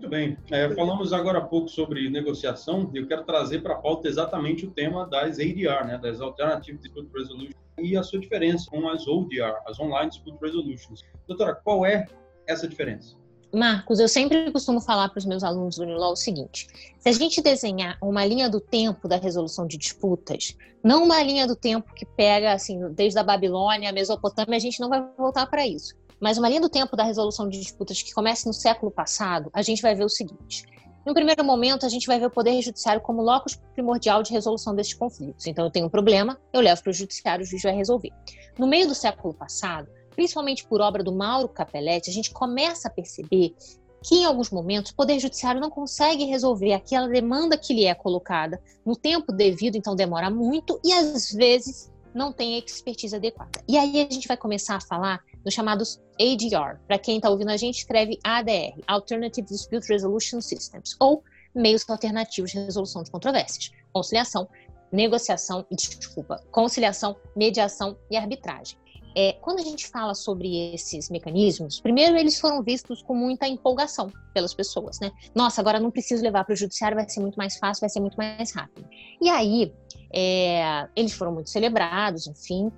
Muito 0.00 0.08
bem. 0.08 0.34
É, 0.50 0.74
falamos 0.74 1.12
agora 1.12 1.40
há 1.40 1.42
pouco 1.42 1.68
sobre 1.68 2.08
negociação 2.08 2.90
e 2.94 2.96
eu 2.96 3.06
quero 3.06 3.22
trazer 3.22 3.62
para 3.62 3.74
a 3.74 3.76
pauta 3.76 4.08
exatamente 4.08 4.64
o 4.64 4.70
tema 4.70 5.06
das 5.06 5.38
ADR, 5.38 5.86
né, 5.86 6.00
das 6.00 6.22
Alternative 6.22 6.78
Dispute 6.78 7.10
Resolution, 7.14 7.52
e 7.78 7.98
a 7.98 8.02
sua 8.02 8.18
diferença 8.18 8.70
com 8.70 8.88
as 8.88 9.06
ODR, 9.06 9.58
as 9.66 9.78
Online 9.78 10.08
Dispute 10.08 10.38
Resolutions. 10.40 11.02
Doutora, 11.28 11.54
qual 11.54 11.84
é 11.84 12.06
essa 12.46 12.66
diferença? 12.66 13.14
Marcos, 13.52 14.00
eu 14.00 14.08
sempre 14.08 14.50
costumo 14.50 14.80
falar 14.80 15.10
para 15.10 15.18
os 15.18 15.26
meus 15.26 15.44
alunos 15.44 15.76
do 15.76 15.82
Unilaw 15.82 16.12
o 16.12 16.16
seguinte: 16.16 16.66
se 16.98 17.08
a 17.10 17.12
gente 17.12 17.42
desenhar 17.42 17.98
uma 18.00 18.24
linha 18.24 18.48
do 18.48 18.58
tempo 18.58 19.06
da 19.06 19.16
resolução 19.16 19.66
de 19.66 19.76
disputas, 19.76 20.56
não 20.82 21.04
uma 21.04 21.22
linha 21.22 21.46
do 21.46 21.54
tempo 21.54 21.92
que 21.92 22.06
pega 22.06 22.52
assim 22.52 22.90
desde 22.94 23.18
a 23.18 23.22
Babilônia, 23.22 23.90
a 23.90 23.92
Mesopotâmia, 23.92 24.56
a 24.56 24.60
gente 24.60 24.80
não 24.80 24.88
vai 24.88 25.04
voltar 25.18 25.44
para 25.44 25.66
isso. 25.66 25.99
Mas 26.20 26.36
uma 26.36 26.48
linha 26.48 26.60
do 26.60 26.68
tempo 26.68 26.96
da 26.96 27.02
resolução 27.02 27.48
de 27.48 27.58
disputas 27.58 28.02
que 28.02 28.12
começa 28.12 28.48
no 28.48 28.52
século 28.52 28.92
passado, 28.92 29.50
a 29.52 29.62
gente 29.62 29.80
vai 29.80 29.94
ver 29.94 30.04
o 30.04 30.08
seguinte. 30.08 30.66
No 31.04 31.14
primeiro 31.14 31.42
momento, 31.42 31.86
a 31.86 31.88
gente 31.88 32.06
vai 32.06 32.20
ver 32.20 32.26
o 32.26 32.30
Poder 32.30 32.60
Judiciário 32.60 33.00
como 33.00 33.22
locus 33.22 33.58
primordial 33.72 34.22
de 34.22 34.32
resolução 34.32 34.74
desses 34.74 34.92
conflitos. 34.92 35.46
Então, 35.46 35.64
eu 35.64 35.70
tenho 35.70 35.86
um 35.86 35.88
problema, 35.90 36.38
eu 36.52 36.60
levo 36.60 36.82
para 36.82 36.90
o 36.90 36.92
Judiciário, 36.92 37.42
o 37.42 37.46
juiz 37.46 37.62
vai 37.62 37.74
resolver. 37.74 38.10
No 38.58 38.66
meio 38.66 38.86
do 38.86 38.94
século 38.94 39.32
passado, 39.32 39.88
principalmente 40.14 40.66
por 40.66 40.82
obra 40.82 41.02
do 41.02 41.10
Mauro 41.10 41.48
Capelletti, 41.48 42.10
a 42.10 42.12
gente 42.12 42.30
começa 42.30 42.88
a 42.88 42.90
perceber 42.90 43.54
que 44.02 44.16
em 44.16 44.24
alguns 44.24 44.50
momentos 44.50 44.92
o 44.92 44.94
Poder 44.94 45.18
Judiciário 45.18 45.60
não 45.60 45.70
consegue 45.70 46.24
resolver 46.24 46.72
aquela 46.72 47.08
demanda 47.08 47.56
que 47.56 47.72
lhe 47.72 47.86
é 47.86 47.94
colocada 47.94 48.62
no 48.84 48.94
tempo 48.96 49.32
devido, 49.32 49.76
então 49.76 49.94
demora 49.94 50.30
muito 50.30 50.80
e 50.84 50.92
às 50.92 51.30
vezes 51.32 51.90
não 52.14 52.32
tem 52.32 52.56
a 52.56 52.58
expertise 52.58 53.14
adequada. 53.14 53.62
E 53.68 53.78
aí 53.78 54.00
a 54.00 54.12
gente 54.12 54.26
vai 54.26 54.36
começar 54.36 54.76
a 54.76 54.80
falar 54.80 55.20
dos 55.44 55.54
chamados 55.54 56.00
ADR. 56.20 56.78
Para 56.86 56.98
quem 56.98 57.16
está 57.16 57.30
ouvindo 57.30 57.50
a 57.50 57.56
gente, 57.56 57.78
escreve 57.78 58.18
ADR, 58.24 58.80
Alternative 58.86 59.46
Dispute 59.46 59.88
Resolution 59.88 60.40
Systems, 60.40 60.96
ou 61.00 61.22
meios 61.54 61.88
alternativos 61.88 62.50
de 62.50 62.58
resolução 62.58 63.02
de 63.02 63.10
controvérsias: 63.10 63.70
conciliação, 63.92 64.48
negociação, 64.92 65.64
desculpa, 65.70 66.42
conciliação, 66.50 67.16
mediação 67.36 67.96
e 68.10 68.16
arbitragem. 68.16 68.78
É, 69.16 69.32
quando 69.40 69.58
a 69.58 69.64
gente 69.64 69.88
fala 69.88 70.14
sobre 70.14 70.72
esses 70.72 71.10
mecanismos, 71.10 71.80
primeiro 71.80 72.16
eles 72.16 72.38
foram 72.38 72.62
vistos 72.62 73.02
com 73.02 73.14
muita 73.14 73.46
empolgação 73.48 74.12
pelas 74.32 74.54
pessoas, 74.54 75.00
né? 75.00 75.10
Nossa, 75.34 75.60
agora 75.60 75.80
não 75.80 75.90
preciso 75.90 76.22
levar 76.22 76.44
para 76.44 76.52
o 76.52 76.56
judiciário, 76.56 76.96
vai 76.96 77.08
ser 77.08 77.20
muito 77.20 77.34
mais 77.34 77.56
fácil, 77.56 77.80
vai 77.80 77.90
ser 77.90 77.98
muito 77.98 78.16
mais 78.16 78.52
rápido. 78.52 78.88
E 79.20 79.28
aí, 79.28 79.72
é, 80.12 80.88
eles 80.94 81.12
foram 81.12 81.32
muito 81.32 81.50
celebrados, 81.50 82.28
enfim. 82.28 82.70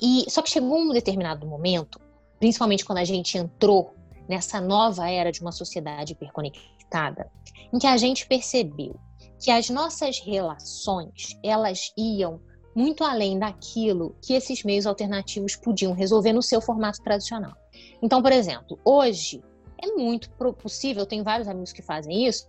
E 0.00 0.26
só 0.28 0.42
que 0.42 0.50
chegou 0.50 0.78
um 0.78 0.90
determinado 0.90 1.46
momento, 1.46 1.98
principalmente 2.38 2.84
quando 2.84 2.98
a 2.98 3.04
gente 3.04 3.36
entrou 3.36 3.94
nessa 4.28 4.60
nova 4.60 5.10
era 5.10 5.32
de 5.32 5.40
uma 5.40 5.52
sociedade 5.52 6.12
hiperconectada, 6.12 7.30
em 7.72 7.78
que 7.78 7.86
a 7.86 7.96
gente 7.96 8.26
percebeu 8.26 8.98
que 9.40 9.50
as 9.50 9.70
nossas 9.70 10.18
relações 10.20 11.38
elas 11.42 11.92
iam 11.96 12.40
muito 12.74 13.02
além 13.02 13.38
daquilo 13.38 14.14
que 14.22 14.34
esses 14.34 14.62
meios 14.62 14.86
alternativos 14.86 15.56
podiam 15.56 15.92
resolver 15.92 16.32
no 16.32 16.42
seu 16.42 16.60
formato 16.60 17.02
tradicional. 17.02 17.56
Então, 18.02 18.22
por 18.22 18.32
exemplo, 18.32 18.78
hoje 18.84 19.42
é 19.82 19.88
muito 19.96 20.30
possível, 20.54 21.06
tenho 21.06 21.24
vários 21.24 21.48
amigos 21.48 21.72
que 21.72 21.82
fazem 21.82 22.26
isso, 22.26 22.46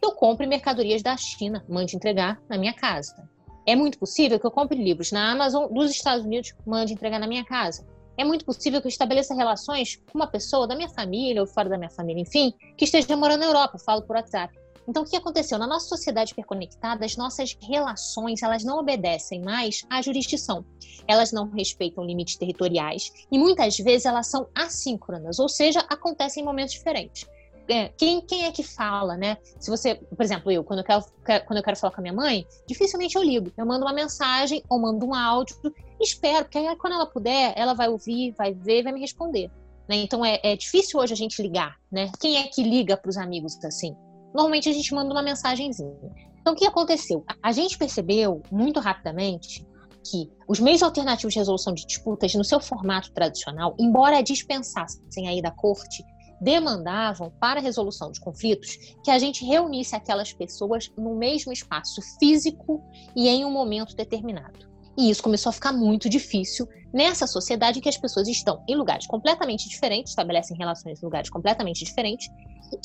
que 0.00 0.06
eu 0.06 0.12
compre 0.12 0.46
mercadorias 0.46 1.02
da 1.02 1.16
China, 1.16 1.64
mande 1.68 1.96
entregar 1.96 2.40
na 2.48 2.58
minha 2.58 2.72
casa. 2.72 3.28
É 3.66 3.76
muito 3.76 3.98
possível 3.98 4.40
que 4.40 4.46
eu 4.46 4.50
compre 4.50 4.82
livros 4.82 5.12
na 5.12 5.30
Amazon 5.32 5.72
dos 5.72 5.90
Estados 5.90 6.24
Unidos, 6.24 6.54
mande 6.66 6.92
entregar 6.92 7.18
na 7.18 7.26
minha 7.26 7.44
casa. 7.44 7.86
É 8.20 8.24
muito 8.24 8.44
possível 8.44 8.82
que 8.82 8.86
eu 8.86 8.90
estabeleça 8.90 9.34
relações 9.34 9.96
com 9.96 10.18
uma 10.18 10.26
pessoa 10.26 10.68
da 10.68 10.76
minha 10.76 10.90
família 10.90 11.40
ou 11.40 11.46
fora 11.46 11.70
da 11.70 11.78
minha 11.78 11.88
família, 11.88 12.20
enfim, 12.20 12.52
que 12.76 12.84
esteja 12.84 13.16
morando 13.16 13.40
na 13.40 13.46
Europa, 13.46 13.78
falo 13.78 14.02
por 14.02 14.14
WhatsApp. 14.14 14.54
Então, 14.86 15.04
o 15.04 15.06
que 15.06 15.16
aconteceu? 15.16 15.58
Na 15.58 15.66
nossa 15.66 15.88
sociedade 15.88 16.32
hiperconectada, 16.32 17.06
as 17.06 17.16
nossas 17.16 17.56
relações, 17.62 18.42
elas 18.42 18.62
não 18.62 18.78
obedecem 18.78 19.40
mais 19.40 19.86
à 19.88 20.02
jurisdição. 20.02 20.66
Elas 21.08 21.32
não 21.32 21.48
respeitam 21.48 22.04
limites 22.04 22.36
territoriais 22.36 23.10
e 23.32 23.38
muitas 23.38 23.78
vezes 23.78 24.04
elas 24.04 24.26
são 24.26 24.46
assíncronas, 24.54 25.38
ou 25.38 25.48
seja, 25.48 25.80
acontecem 25.88 26.42
em 26.42 26.46
momentos 26.46 26.74
diferentes. 26.74 27.26
É, 27.70 27.88
quem, 27.96 28.20
quem 28.20 28.44
é 28.44 28.52
que 28.52 28.62
fala, 28.62 29.16
né? 29.16 29.36
Se 29.58 29.70
você, 29.70 29.94
por 29.94 30.22
exemplo, 30.22 30.50
eu, 30.50 30.64
quando 30.64 30.80
eu, 30.80 30.84
quero, 30.84 31.04
quando 31.46 31.56
eu 31.56 31.62
quero 31.62 31.76
falar 31.76 31.92
com 31.92 32.00
a 32.00 32.02
minha 32.02 32.14
mãe, 32.14 32.46
dificilmente 32.66 33.16
eu 33.16 33.22
ligo. 33.22 33.52
Eu 33.56 33.64
mando 33.64 33.84
uma 33.84 33.94
mensagem 33.94 34.62
ou 34.68 34.80
mando 34.80 35.06
um 35.06 35.14
áudio, 35.14 35.56
espero, 36.00 36.44
porque 36.44 36.58
aí 36.58 36.76
quando 36.76 36.94
ela 36.94 37.06
puder, 37.06 37.54
ela 37.56 37.74
vai 37.74 37.88
ouvir, 37.88 38.34
vai 38.36 38.52
ver, 38.52 38.82
vai 38.82 38.92
me 38.92 39.00
responder. 39.00 39.50
Né? 39.88 39.96
Então 39.96 40.24
é, 40.24 40.40
é 40.42 40.56
difícil 40.56 40.98
hoje 40.98 41.12
a 41.12 41.16
gente 41.16 41.40
ligar, 41.40 41.76
né? 41.90 42.10
Quem 42.20 42.38
é 42.38 42.44
que 42.44 42.62
liga 42.62 42.96
para 42.96 43.08
os 43.08 43.16
amigos 43.16 43.56
assim? 43.64 43.94
normalmente 44.34 44.68
a 44.68 44.72
gente 44.72 44.94
manda 44.94 45.12
uma 45.12 45.22
mensagenzinha. 45.22 45.94
Então, 46.40 46.54
o 46.54 46.56
que 46.56 46.66
aconteceu? 46.66 47.24
A 47.42 47.52
gente 47.52 47.76
percebeu 47.76 48.42
muito 48.50 48.80
rapidamente 48.80 49.66
que 50.02 50.30
os 50.48 50.58
meios 50.58 50.82
alternativos 50.82 51.34
de 51.34 51.38
resolução 51.38 51.74
de 51.74 51.86
disputas, 51.86 52.34
no 52.34 52.44
seu 52.44 52.58
formato 52.58 53.12
tradicional, 53.12 53.74
embora 53.78 54.22
dispensassem 54.22 55.28
aí 55.28 55.42
da 55.42 55.50
corte, 55.50 56.02
demandavam 56.40 57.32
para 57.38 57.60
a 57.60 57.62
resolução 57.62 58.10
de 58.10 58.20
conflitos 58.20 58.76
que 59.04 59.10
a 59.10 59.18
gente 59.18 59.44
reunisse 59.44 59.94
aquelas 59.94 60.32
pessoas 60.32 60.90
no 60.96 61.14
mesmo 61.14 61.52
espaço 61.52 62.00
físico 62.18 62.82
e 63.14 63.28
em 63.28 63.44
um 63.44 63.50
momento 63.50 63.94
determinado. 63.94 64.70
E 64.98 65.10
isso 65.10 65.22
começou 65.22 65.50
a 65.50 65.52
ficar 65.52 65.72
muito 65.72 66.08
difícil 66.08 66.68
nessa 66.92 67.26
sociedade 67.26 67.80
que 67.80 67.88
as 67.88 67.96
pessoas 67.96 68.28
estão 68.28 68.62
em 68.68 68.76
lugares 68.76 69.06
completamente 69.06 69.68
diferentes, 69.68 70.12
estabelecem 70.12 70.56
relações 70.56 71.00
em 71.00 71.04
lugares 71.04 71.30
completamente 71.30 71.84
diferentes 71.84 72.28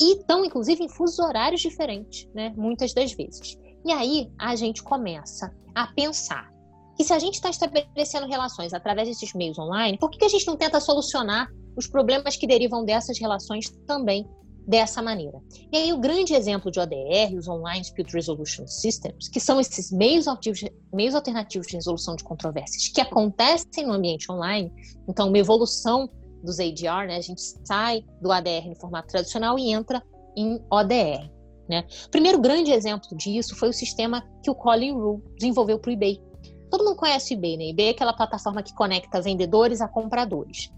e 0.00 0.18
estão, 0.18 0.44
inclusive, 0.44 0.84
em 0.84 0.88
fusos 0.88 1.18
horários 1.18 1.60
diferentes, 1.60 2.28
né? 2.34 2.52
Muitas 2.56 2.94
das 2.94 3.12
vezes. 3.12 3.58
E 3.84 3.92
aí 3.92 4.30
a 4.38 4.56
gente 4.56 4.82
começa 4.82 5.52
a 5.74 5.86
pensar 5.88 6.48
que 6.96 7.04
se 7.04 7.12
a 7.12 7.18
gente 7.18 7.34
está 7.34 7.50
estabelecendo 7.50 8.26
relações 8.26 8.72
através 8.72 9.08
desses 9.08 9.34
meios 9.34 9.58
online, 9.58 9.98
por 9.98 10.10
que 10.10 10.24
a 10.24 10.28
gente 10.28 10.46
não 10.46 10.56
tenta 10.56 10.80
solucionar 10.80 11.48
os 11.76 11.86
problemas 11.86 12.36
que 12.36 12.46
derivam 12.46 12.84
dessas 12.84 13.18
relações 13.18 13.70
também 13.86 14.28
dessa 14.66 15.02
maneira? 15.02 15.40
E 15.70 15.76
aí 15.76 15.92
o 15.92 15.98
grande 15.98 16.34
exemplo 16.34 16.70
de 16.70 16.80
ODR, 16.80 17.36
os 17.36 17.46
Online 17.46 17.82
Dispute 17.82 18.12
Resolution 18.12 18.66
Systems, 18.66 19.28
que 19.28 19.38
são 19.38 19.60
esses 19.60 19.92
meios, 19.92 20.26
meios 20.92 21.14
alternativos 21.14 21.66
de 21.66 21.74
resolução 21.74 22.16
de 22.16 22.24
controvérsias 22.24 22.88
que 22.88 23.00
acontecem 23.00 23.86
no 23.86 23.92
ambiente 23.92 24.30
online, 24.30 24.72
então 25.08 25.28
uma 25.28 25.38
evolução 25.38 26.08
dos 26.42 26.58
ADR, 26.58 27.06
né? 27.08 27.16
A 27.16 27.20
gente 27.20 27.42
sai 27.64 28.04
do 28.20 28.30
ADR 28.30 28.68
no 28.68 28.76
formato 28.76 29.08
tradicional 29.08 29.58
e 29.58 29.72
entra 29.72 30.02
em 30.36 30.60
ODR. 30.70 31.30
Né? 31.68 31.84
O 32.06 32.10
primeiro 32.10 32.38
grande 32.40 32.70
exemplo 32.70 33.16
disso 33.16 33.56
foi 33.56 33.68
o 33.68 33.72
sistema 33.72 34.22
que 34.42 34.50
o 34.50 34.54
Colin 34.54 34.92
Rule 34.92 35.22
desenvolveu 35.36 35.78
para 35.78 35.90
o 35.90 35.92
eBay. 35.92 36.22
Todo 36.70 36.84
mundo 36.84 36.96
conhece 36.96 37.34
o 37.34 37.36
eBay, 37.36 37.56
né? 37.56 37.68
eBay 37.70 37.88
é 37.88 37.90
aquela 37.90 38.12
plataforma 38.12 38.62
que 38.62 38.74
conecta 38.74 39.20
vendedores 39.20 39.80
a 39.80 39.88
compradores. 39.88 40.70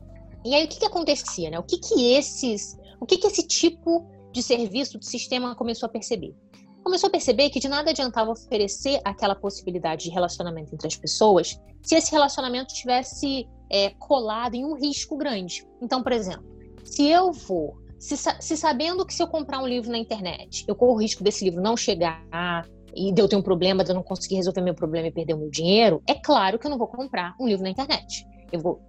E 0.49 0.55
aí 0.55 0.65
o 0.65 0.69
que, 0.69 0.79
que 0.79 0.87
acontecia, 0.87 1.51
né? 1.51 1.59
O 1.59 1.63
que 1.63 1.77
que 1.77 2.15
esses, 2.15 2.75
o 2.99 3.05
que 3.05 3.19
que 3.19 3.27
esse 3.27 3.47
tipo 3.47 4.07
de 4.33 4.43
serviço, 4.43 4.99
de 4.99 5.05
sistema 5.05 5.55
começou 5.55 5.87
a 5.87 5.91
perceber? 5.91 6.35
Começou 6.83 7.09
a 7.09 7.11
perceber 7.11 7.51
que 7.51 7.61
de 7.61 7.69
nada 7.69 7.91
adiantava 7.91 8.31
oferecer 8.31 8.99
aquela 9.05 9.35
possibilidade 9.35 10.05
de 10.05 10.11
relacionamento 10.11 10.75
entre 10.75 10.87
as 10.87 10.97
pessoas 10.97 11.61
se 11.83 11.95
esse 11.95 12.11
relacionamento 12.11 12.73
tivesse 12.73 13.47
é, 13.71 13.91
colado 13.99 14.55
em 14.55 14.65
um 14.65 14.75
risco 14.75 15.19
grande. 15.19 15.67
Então, 15.83 16.03
por 16.03 16.13
exemplo, 16.13 16.47
se 16.83 17.07
eu 17.07 17.31
vou, 17.31 17.77
se, 17.99 18.17
se, 18.17 18.57
sabendo 18.57 19.05
que 19.05 19.13
se 19.13 19.23
eu 19.23 19.29
comprar 19.29 19.61
um 19.61 19.67
livro 19.67 19.91
na 19.91 19.99
internet, 19.99 20.65
eu 20.67 20.75
corro 20.75 20.95
o 20.95 20.99
risco 20.99 21.23
desse 21.23 21.45
livro 21.45 21.61
não 21.61 21.77
chegar 21.77 22.67
e 22.97 23.13
de 23.13 23.21
eu 23.21 23.29
ter 23.29 23.37
um 23.37 23.43
problema, 23.43 23.85
de 23.85 23.91
eu 23.91 23.95
não 23.95 24.03
conseguir 24.03 24.37
resolver 24.37 24.63
meu 24.63 24.75
problema 24.75 25.09
e 25.09 25.13
perder 25.13 25.35
o 25.35 25.39
meu 25.39 25.51
dinheiro, 25.51 26.03
é 26.09 26.15
claro 26.15 26.59
que 26.59 26.67
eu 26.67 26.71
não 26.71 26.79
vou 26.79 26.89
comprar 26.89 27.35
um 27.39 27.47
livro 27.47 27.63
na 27.65 27.69
internet. 27.69 28.25
Eu 28.51 28.61
vou 28.61 28.81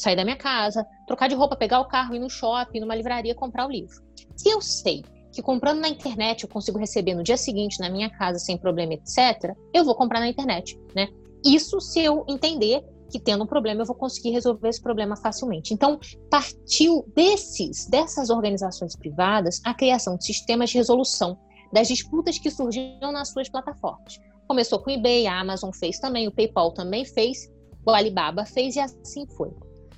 sair 0.00 0.16
da 0.16 0.24
minha 0.24 0.36
casa, 0.36 0.86
trocar 1.06 1.28
de 1.28 1.34
roupa, 1.34 1.56
pegar 1.56 1.80
o 1.80 1.88
carro, 1.88 2.14
ir 2.14 2.18
no 2.18 2.30
shopping, 2.30 2.80
numa 2.80 2.94
livraria, 2.94 3.34
comprar 3.34 3.66
o 3.66 3.70
livro. 3.70 4.02
Se 4.36 4.48
eu 4.48 4.60
sei 4.60 5.02
que 5.32 5.42
comprando 5.42 5.80
na 5.80 5.88
internet 5.88 6.42
eu 6.42 6.48
consigo 6.48 6.78
receber 6.78 7.14
no 7.14 7.22
dia 7.22 7.36
seguinte 7.36 7.78
na 7.80 7.90
minha 7.90 8.10
casa 8.10 8.38
sem 8.38 8.56
problema, 8.56 8.94
etc., 8.94 9.54
eu 9.72 9.84
vou 9.84 9.94
comprar 9.94 10.20
na 10.20 10.28
internet, 10.28 10.78
né? 10.94 11.08
Isso 11.44 11.80
se 11.80 12.00
eu 12.00 12.24
entender 12.28 12.84
que 13.10 13.18
tendo 13.18 13.44
um 13.44 13.46
problema 13.46 13.82
eu 13.82 13.86
vou 13.86 13.96
conseguir 13.96 14.30
resolver 14.30 14.68
esse 14.68 14.82
problema 14.82 15.16
facilmente. 15.16 15.72
Então, 15.72 15.98
partiu 16.30 17.04
desses 17.14 17.86
dessas 17.86 18.30
organizações 18.30 18.94
privadas 18.96 19.60
a 19.64 19.72
criação 19.72 20.16
de 20.16 20.24
sistemas 20.24 20.70
de 20.70 20.76
resolução 20.76 21.38
das 21.72 21.88
disputas 21.88 22.38
que 22.38 22.50
surgiam 22.50 23.12
nas 23.12 23.30
suas 23.30 23.48
plataformas. 23.48 24.18
Começou 24.46 24.78
com 24.78 24.90
o 24.90 24.94
eBay, 24.94 25.26
a 25.26 25.40
Amazon 25.40 25.70
fez 25.72 25.98
também, 25.98 26.26
o 26.26 26.32
PayPal 26.32 26.72
também 26.72 27.04
fez, 27.04 27.50
o 27.86 27.90
Alibaba 27.90 28.44
fez 28.44 28.76
e 28.76 28.80
assim 28.80 29.26
foi. 29.36 29.50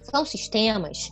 São 0.02 0.24
sistemas 0.24 1.10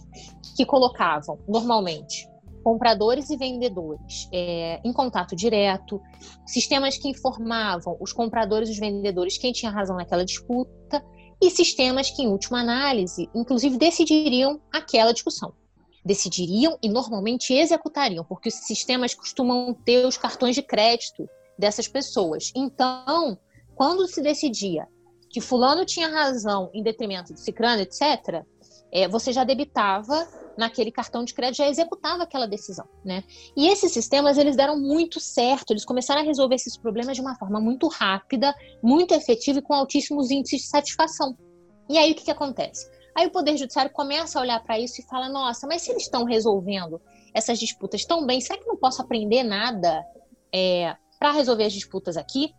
que 0.57 0.65
colocavam 0.65 1.39
normalmente 1.47 2.29
compradores 2.63 3.31
e 3.31 3.37
vendedores 3.37 4.29
é, 4.33 4.81
em 4.85 4.93
contato 4.93 5.35
direto, 5.35 6.01
sistemas 6.47 6.99
que 6.99 7.09
informavam 7.09 7.97
os 8.01 8.13
compradores 8.13 8.69
e 8.69 8.73
os 8.73 8.79
vendedores 8.79 9.39
quem 9.39 9.53
tinha 9.53 9.71
razão 9.71 9.97
naquela 9.97 10.25
disputa 10.25 11.03
e 11.41 11.51
sistemas 11.51 12.11
que, 12.11 12.23
em 12.23 12.29
última 12.29 12.61
análise, 12.61 13.31
inclusive 13.35 13.79
decidiriam 13.79 14.61
aquela 14.73 15.13
discussão. 15.13 15.55
Decidiriam 16.05 16.77
e 16.83 16.89
normalmente 16.89 17.55
executariam, 17.55 18.25
porque 18.25 18.49
os 18.49 18.55
sistemas 18.55 19.15
costumam 19.15 19.73
ter 19.73 20.05
os 20.05 20.17
cartões 20.17 20.55
de 20.55 20.63
crédito 20.63 21.29
dessas 21.59 21.87
pessoas. 21.87 22.53
Então, 22.55 23.39
quando 23.75 24.07
se 24.07 24.21
decidia 24.21 24.87
que 25.31 25.41
fulano 25.41 25.85
tinha 25.85 26.09
razão 26.09 26.71
em 26.73 26.83
detrimento 26.83 27.33
de 27.35 27.41
cicrano, 27.41 27.83
etc., 27.83 28.45
é, 28.93 29.09
você 29.09 29.33
já 29.33 29.45
debitava 29.45 30.27
naquele 30.57 30.91
cartão 30.91 31.25
de 31.25 31.33
crédito, 31.33 31.59
já 31.59 31.69
executava 31.69 32.25
aquela 32.25 32.47
decisão, 32.47 32.87
né? 33.05 33.23
E 33.57 33.69
esses 33.69 33.93
sistemas, 33.93 34.37
eles 34.37 34.57
deram 34.57 34.79
muito 34.79 35.21
certo, 35.21 35.71
eles 35.71 35.85
começaram 35.85 36.21
a 36.21 36.25
resolver 36.25 36.57
esses 36.57 36.77
problemas 36.77 37.17
de 37.17 37.21
uma 37.21 37.37
forma 37.37 37.61
muito 37.61 37.87
rápida, 37.87 38.55
muito 38.83 39.15
efetiva 39.15 39.61
e 39.61 39.63
com 39.63 39.73
altíssimos 39.73 40.31
índices 40.31 40.63
de 40.63 40.67
satisfação. 40.67 41.37
E 41.89 41.97
aí, 41.97 42.13
o 42.13 42.15
que, 42.15 42.25
que 42.25 42.31
acontece? 42.31 42.91
Aí 43.15 43.27
o 43.27 43.31
Poder 43.31 43.57
Judiciário 43.57 43.93
começa 43.93 44.39
a 44.39 44.43
olhar 44.43 44.63
para 44.63 44.79
isso 44.79 45.01
e 45.01 45.05
fala, 45.05 45.29
nossa, 45.29 45.67
mas 45.67 45.83
se 45.83 45.91
eles 45.91 46.05
estão 46.05 46.25
resolvendo 46.25 47.01
essas 47.35 47.59
disputas 47.59 48.05
tão 48.05 48.27
bem, 48.27 48.41
será 48.41 48.59
que 48.59 48.67
não 48.67 48.77
posso 48.77 49.03
aprender 49.03 49.43
nada 49.43 50.05
é, 50.53 50.95
para 51.19 51.33
resolver 51.33 51.65
as 51.65 51.73
disputas 51.73 52.17
aqui? 52.17 52.53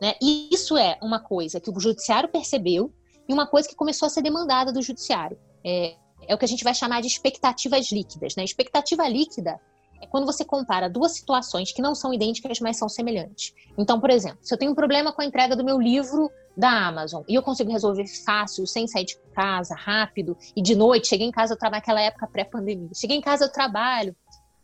Né? 0.00 0.14
E 0.22 0.48
isso 0.52 0.76
é 0.76 0.98
uma 1.02 1.20
coisa 1.20 1.60
que 1.60 1.70
o 1.70 1.80
Judiciário 1.80 2.28
percebeu 2.28 2.92
e 3.28 3.32
uma 3.32 3.46
coisa 3.46 3.68
que 3.68 3.74
começou 3.74 4.06
a 4.06 4.10
ser 4.10 4.22
demandada 4.22 4.72
do 4.72 4.82
Judiciário. 4.82 5.38
É, 5.66 5.96
é 6.28 6.34
o 6.34 6.38
que 6.38 6.44
a 6.44 6.48
gente 6.48 6.64
vai 6.64 6.74
chamar 6.74 7.00
de 7.00 7.08
expectativas 7.08 7.90
líquidas. 7.90 8.36
Né? 8.36 8.44
Expectativa 8.44 9.08
líquida 9.08 9.60
é 10.00 10.06
quando 10.06 10.26
você 10.26 10.44
compara 10.44 10.88
duas 10.88 11.12
situações 11.12 11.72
que 11.72 11.82
não 11.82 11.94
são 11.94 12.12
idênticas, 12.12 12.60
mas 12.60 12.76
são 12.76 12.88
semelhantes. 12.88 13.54
Então, 13.76 14.00
por 14.00 14.10
exemplo, 14.10 14.38
se 14.42 14.52
eu 14.54 14.58
tenho 14.58 14.72
um 14.72 14.74
problema 14.74 15.12
com 15.12 15.22
a 15.22 15.24
entrega 15.24 15.56
do 15.56 15.64
meu 15.64 15.80
livro 15.80 16.30
da 16.56 16.70
Amazon 16.70 17.22
e 17.28 17.34
eu 17.34 17.42
consigo 17.42 17.70
resolver 17.70 18.06
fácil, 18.24 18.66
sem 18.66 18.86
sair 18.86 19.04
de 19.04 19.18
casa, 19.34 19.74
rápido, 19.74 20.36
e 20.54 20.62
de 20.62 20.74
noite, 20.74 21.08
cheguei 21.08 21.26
em 21.26 21.30
casa, 21.30 21.54
eu 21.54 21.58
trabalho 21.58 21.80
naquela 21.80 22.00
época 22.00 22.26
pré-pandemia, 22.26 22.90
cheguei 22.94 23.16
em 23.16 23.20
casa, 23.20 23.44
eu 23.44 23.52
trabalho, 23.52 24.14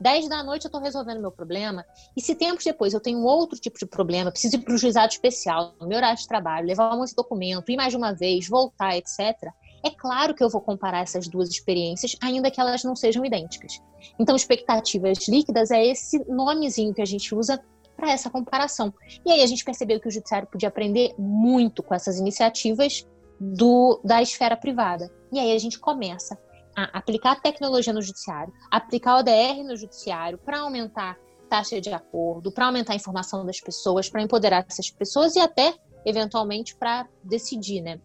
10 0.03 0.29
da 0.29 0.43
noite 0.43 0.65
eu 0.65 0.69
estou 0.69 0.81
resolvendo 0.81 1.21
meu 1.21 1.31
problema. 1.31 1.85
E 2.17 2.21
se 2.21 2.35
tempos 2.35 2.65
depois 2.65 2.93
eu 2.93 3.01
tenho 3.01 3.23
outro 3.23 3.59
tipo 3.59 3.79
de 3.79 3.87
problema, 3.87 4.33
preciso 4.33 4.57
ir 4.57 4.59
para 4.59 4.75
o 4.75 4.79
juizado 4.79 5.13
especial, 5.13 5.75
no 5.81 5.87
meu 5.87 5.97
horário 5.97 6.19
de 6.19 6.27
trabalho, 6.27 6.67
levar 6.67 6.93
um 6.93 6.99
monte 6.99 7.11
de 7.11 7.15
documento, 7.15 7.71
ir 7.71 7.77
mais 7.77 7.93
de 7.93 7.97
uma 7.97 8.13
vez, 8.13 8.49
voltar, 8.49 8.97
etc. 8.97 9.53
É 9.85 9.91
claro 9.91 10.35
que 10.35 10.43
eu 10.43 10.49
vou 10.49 10.61
comparar 10.61 11.03
essas 11.03 11.27
duas 11.29 11.49
experiências, 11.49 12.17
ainda 12.23 12.51
que 12.51 12.61
elas 12.61 12.85
não 12.85 12.95
sejam 12.95 13.25
idênticas. 13.25 13.81
Então, 14.19 14.37
expectativas 14.37 15.27
líquidas 15.29 15.71
é 15.71 15.85
esse 15.85 16.19
nomezinho 16.29 16.95
que 16.95 17.03
a 17.03 17.07
gente 17.07 17.35
usa 17.35 17.63
para 17.97 18.11
essa 18.11 18.31
comparação. 18.31 18.93
E 19.25 19.31
aí 19.31 19.43
a 19.43 19.47
gente 19.47 19.65
percebeu 19.65 20.01
que 20.01 20.09
o 20.09 20.11
judiciário 20.11 20.49
podia 20.49 20.69
aprender 20.69 21.15
muito 21.19 21.83
com 21.83 21.95
essas 21.95 22.19
iniciativas 22.19 23.07
do, 23.39 24.01
da 24.05 24.23
esfera 24.23 24.57
privada. 24.57 25.11
E 25.33 25.39
aí 25.39 25.53
a 25.53 25.59
gente 25.59 25.79
começa 25.79 26.39
a 26.77 26.99
aplicar 26.99 27.41
tecnologia 27.41 27.93
no 27.93 28.01
judiciário, 28.01 28.53
aplicar 28.71 29.19
ODR 29.19 29.63
no 29.65 29.77
judiciário 29.77 30.39
para 30.39 30.61
aumentar 30.61 31.19
taxa 31.49 31.81
de 31.81 31.93
acordo, 31.93 32.51
para 32.51 32.67
aumentar 32.67 32.95
a 32.95 32.97
informação 32.97 33.45
das 33.45 33.61
pessoas, 33.61 34.09
para 34.09 34.23
empoderar 34.23 34.65
essas 34.67 34.91
pessoas 34.91 35.37
e 35.37 35.39
até, 35.39 35.75
eventualmente, 36.07 36.75
para 36.75 37.07
decidir, 37.23 37.83
né? 37.83 38.01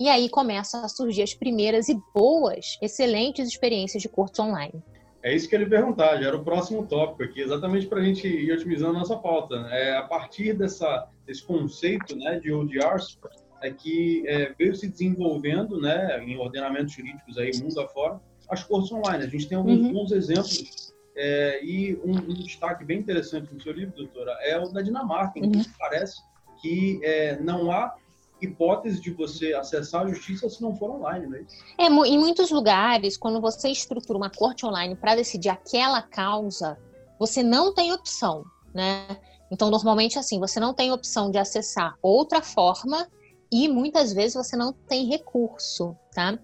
E 0.00 0.08
aí 0.08 0.30
começam 0.30 0.82
a 0.82 0.88
surgir 0.88 1.22
as 1.22 1.34
primeiras 1.34 1.90
e 1.90 2.00
boas, 2.14 2.78
excelentes 2.80 3.46
experiências 3.46 4.02
de 4.02 4.08
cortes 4.08 4.40
online. 4.40 4.82
É 5.22 5.36
isso 5.36 5.46
que 5.46 5.54
ele 5.54 5.66
perguntar, 5.66 6.16
já 6.18 6.28
era 6.28 6.36
o 6.38 6.42
próximo 6.42 6.86
tópico 6.86 7.22
aqui, 7.22 7.42
exatamente 7.42 7.86
para 7.86 8.00
a 8.00 8.02
gente 8.02 8.26
ir 8.26 8.50
otimizando 8.50 8.96
a 8.96 9.00
nossa 9.00 9.16
pauta. 9.18 9.60
Né? 9.60 9.88
É, 9.88 9.96
a 9.98 10.02
partir 10.02 10.54
dessa, 10.54 11.06
desse 11.26 11.42
conceito 11.42 12.16
né, 12.16 12.40
de 12.40 12.50
ODRs, 12.50 13.18
é 13.60 13.70
que 13.70 14.26
é, 14.26 14.54
veio 14.58 14.74
se 14.74 14.88
desenvolvendo 14.88 15.78
né, 15.78 16.18
em 16.24 16.38
ordenamentos 16.38 16.94
jurídicos 16.94 17.36
aí 17.36 17.50
mundo 17.62 17.78
afora, 17.78 18.18
as 18.48 18.64
cortes 18.64 18.90
online. 18.90 19.24
A 19.24 19.28
gente 19.28 19.46
tem 19.46 19.58
alguns 19.58 19.80
uhum. 19.80 19.92
bons 19.92 20.12
exemplos 20.12 20.94
é, 21.14 21.62
e 21.62 22.00
um, 22.02 22.12
um, 22.12 22.32
destaque 22.32 22.86
bem 22.86 23.00
interessante 23.00 23.52
no 23.52 23.60
seu 23.60 23.74
livro, 23.74 23.94
doutora, 23.94 24.34
é 24.40 24.58
o 24.58 24.66
da 24.70 24.80
Dinamarca, 24.80 25.38
em 25.38 25.50
que 25.50 25.58
uhum. 25.58 25.64
parece 25.78 26.22
que 26.62 27.00
é, 27.04 27.38
não 27.38 27.70
há 27.70 27.94
hipótese 28.40 29.00
de 29.00 29.10
você 29.10 29.52
acessar 29.52 30.04
a 30.04 30.08
justiça 30.08 30.48
se 30.48 30.62
não 30.62 30.74
for 30.74 30.90
online, 30.90 31.26
né? 31.26 31.44
É, 31.78 31.86
em 31.86 32.18
muitos 32.18 32.50
lugares, 32.50 33.16
quando 33.16 33.40
você 33.40 33.68
estrutura 33.68 34.16
uma 34.16 34.30
corte 34.30 34.64
online 34.64 34.94
para 34.96 35.14
decidir 35.14 35.48
aquela 35.48 36.02
causa, 36.02 36.78
você 37.18 37.42
não 37.42 37.74
tem 37.74 37.92
opção, 37.92 38.44
né? 38.74 39.06
Então, 39.50 39.70
normalmente, 39.70 40.18
assim, 40.18 40.38
você 40.38 40.60
não 40.60 40.72
tem 40.72 40.92
opção 40.92 41.30
de 41.30 41.38
acessar 41.38 41.96
outra 42.00 42.40
forma 42.40 43.08
e 43.50 43.68
muitas 43.68 44.12
vezes 44.12 44.34
você 44.34 44.56
não 44.56 44.72
tem 44.72 45.06
recurso, 45.06 45.96
tá? 46.14 46.38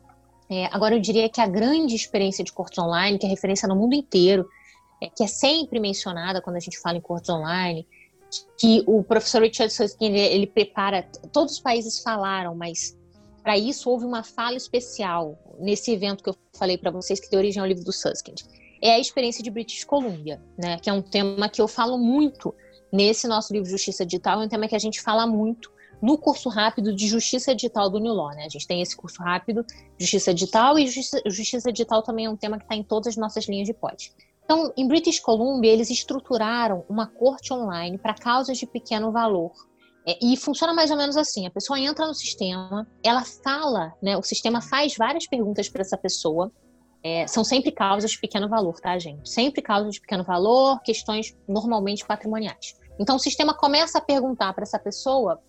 É, 0.51 0.67
agora, 0.67 0.95
eu 0.95 1.01
diria 1.01 1.29
que 1.29 1.41
a 1.41 1.47
grande 1.47 1.95
experiência 1.95 2.45
de 2.45 2.53
corte 2.53 2.81
online, 2.81 3.19
que 3.19 3.27
é 3.27 3.29
referência 3.29 3.69
no 3.69 3.77
mundo 3.77 3.95
inteiro, 3.95 4.49
é, 5.03 5.09
que 5.09 5.23
é 5.23 5.27
sempre 5.27 5.79
mencionada 5.79 6.41
quando 6.41 6.57
a 6.57 6.61
gente 6.61 6.79
fala 6.79 6.97
em 6.97 7.01
cortes 7.01 7.31
online, 7.31 7.87
que 8.59 8.83
o 8.87 9.03
professor 9.03 9.43
Richard 9.43 9.72
Susskind 9.72 10.14
ele, 10.14 10.20
ele 10.20 10.47
prepara, 10.47 11.03
todos 11.33 11.55
os 11.55 11.61
países 11.61 12.01
falaram, 12.01 12.55
mas 12.55 12.97
para 13.43 13.57
isso 13.57 13.89
houve 13.91 14.05
uma 14.05 14.22
fala 14.22 14.57
especial 14.57 15.39
nesse 15.59 15.93
evento 15.93 16.22
que 16.22 16.31
eu 16.31 16.37
falei 16.59 16.77
para 16.77 16.91
vocês 16.91 17.20
que 17.20 17.31
deu 17.31 17.39
origem 17.39 17.61
ao 17.61 17.66
livro 17.66 17.85
do 17.85 17.93
Susskind. 17.93 18.41
É 18.83 18.95
a 18.95 18.99
experiência 18.99 19.43
de 19.43 19.51
British 19.51 19.85
Columbia, 19.85 20.43
né, 20.59 20.79
que 20.79 20.91
é 20.91 20.93
um 20.93 21.03
tema 21.03 21.49
que 21.49 21.61
eu 21.61 21.68
falo 21.68 21.97
muito 21.99 22.55
nesse 22.93 23.27
nosso 23.27 23.53
livro 23.53 23.68
Justiça 23.68 24.05
Digital, 24.05 24.43
é 24.43 24.47
um 24.47 24.49
tema 24.49 24.68
que 24.68 24.74
a 24.74 24.79
gente 24.79 25.01
fala 25.01 25.27
muito 25.27 25.70
no 26.01 26.18
curso 26.18 26.49
rápido 26.49 26.95
de 26.95 27.07
Justiça 27.07 27.55
Digital 27.55 27.89
do 27.89 27.99
New 27.99 28.12
Law, 28.12 28.31
né? 28.31 28.45
A 28.45 28.49
gente 28.49 28.66
tem 28.66 28.83
esse 28.83 28.97
curso 28.97 29.22
rápido, 29.22 29.64
Justiça 29.99 30.35
Digital, 30.35 30.79
e 30.79 30.87
Justiça, 30.87 31.22
Justiça 31.27 31.72
Digital 31.72 32.03
também 32.03 32.27
é 32.27 32.31
um 32.31 32.37
tema 32.37 32.59
que 32.59 32.64
está 32.64 32.74
em 32.74 32.83
todas 32.83 33.09
as 33.09 33.16
nossas 33.16 33.47
linhas 33.49 33.66
de 33.66 33.72
pod. 33.72 34.12
Então, 34.47 34.73
em 34.77 34.87
British 34.87 35.19
Columbia, 35.19 35.73
eles 35.73 35.91
estruturaram 35.91 36.85
uma 36.89 37.09
corte 37.09 37.53
online 37.53 37.99
para 37.99 38.15
causas 38.15 38.57
de 38.57 38.65
pequeno 38.65 39.11
valor. 39.11 39.51
É, 40.07 40.17
e 40.23 40.37
funciona 40.37 40.73
mais 40.73 40.93
ou 40.93 40.97
menos 40.97 41.17
assim: 41.17 41.49
a 41.49 41.51
pessoa 41.51 41.81
entra 41.81 42.07
no 42.07 42.15
sistema, 42.15 42.87
ela 43.03 43.25
fala, 43.25 43.93
né, 44.01 44.17
o 44.17 44.23
sistema 44.23 44.63
faz 44.63 44.95
várias 44.97 45.27
perguntas 45.27 45.69
para 45.69 45.83
essa 45.83 45.99
pessoa. 45.99 46.53
É, 47.03 47.27
são 47.27 47.43
sempre 47.43 47.73
causas 47.73 48.13
de 48.13 48.21
pequeno 48.21 48.49
valor, 48.49 48.81
tá, 48.81 48.97
gente? 48.99 49.29
Sempre 49.29 49.61
causas 49.63 49.95
de 49.95 50.01
pequeno 50.01 50.23
valor, 50.23 50.81
questões 50.83 51.37
normalmente 51.49 52.07
patrimoniais. 52.07 52.75
Então, 53.01 53.17
o 53.17 53.19
sistema 53.19 53.53
começa 53.53 53.99
a 53.99 54.01
perguntar 54.01 54.53
para 54.53 54.63
essa 54.63 54.79
pessoa, 54.79 55.41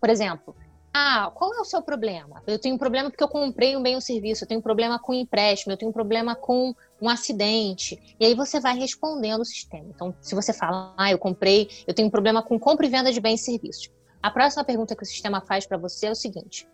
por 0.00 0.10
exemplo, 0.10 0.54
ah, 0.92 1.30
qual 1.34 1.54
é 1.54 1.60
o 1.60 1.64
seu 1.64 1.82
problema? 1.82 2.42
Eu 2.46 2.58
tenho 2.58 2.74
um 2.74 2.78
problema 2.78 3.10
porque 3.10 3.22
eu 3.22 3.28
comprei 3.28 3.76
um 3.76 3.82
bem 3.82 3.94
ou 3.94 4.00
serviço, 4.00 4.44
eu 4.44 4.48
tenho 4.48 4.60
um 4.60 4.62
problema 4.62 4.98
com 4.98 5.12
empréstimo, 5.12 5.72
eu 5.72 5.76
tenho 5.76 5.90
um 5.90 5.94
problema 5.94 6.34
com 6.34 6.74
um 7.00 7.08
acidente. 7.08 8.16
E 8.18 8.24
aí 8.24 8.34
você 8.34 8.58
vai 8.60 8.76
respondendo 8.78 9.40
o 9.40 9.44
sistema. 9.44 9.86
Então, 9.94 10.14
se 10.20 10.34
você 10.34 10.52
fala, 10.52 10.94
ah, 10.96 11.10
eu 11.10 11.18
comprei, 11.18 11.68
eu 11.86 11.94
tenho 11.94 12.08
um 12.08 12.10
problema 12.10 12.42
com 12.42 12.58
compra 12.58 12.86
e 12.86 12.88
venda 12.88 13.12
de 13.12 13.20
bens 13.20 13.40
e 13.42 13.44
serviços. 13.44 13.90
A 14.22 14.30
próxima 14.30 14.64
pergunta 14.64 14.96
que 14.96 15.02
o 15.02 15.06
sistema 15.06 15.40
faz 15.40 15.66
para 15.66 15.76
você 15.76 16.06
é 16.06 16.10
o 16.10 16.14
seguinte: 16.14 16.66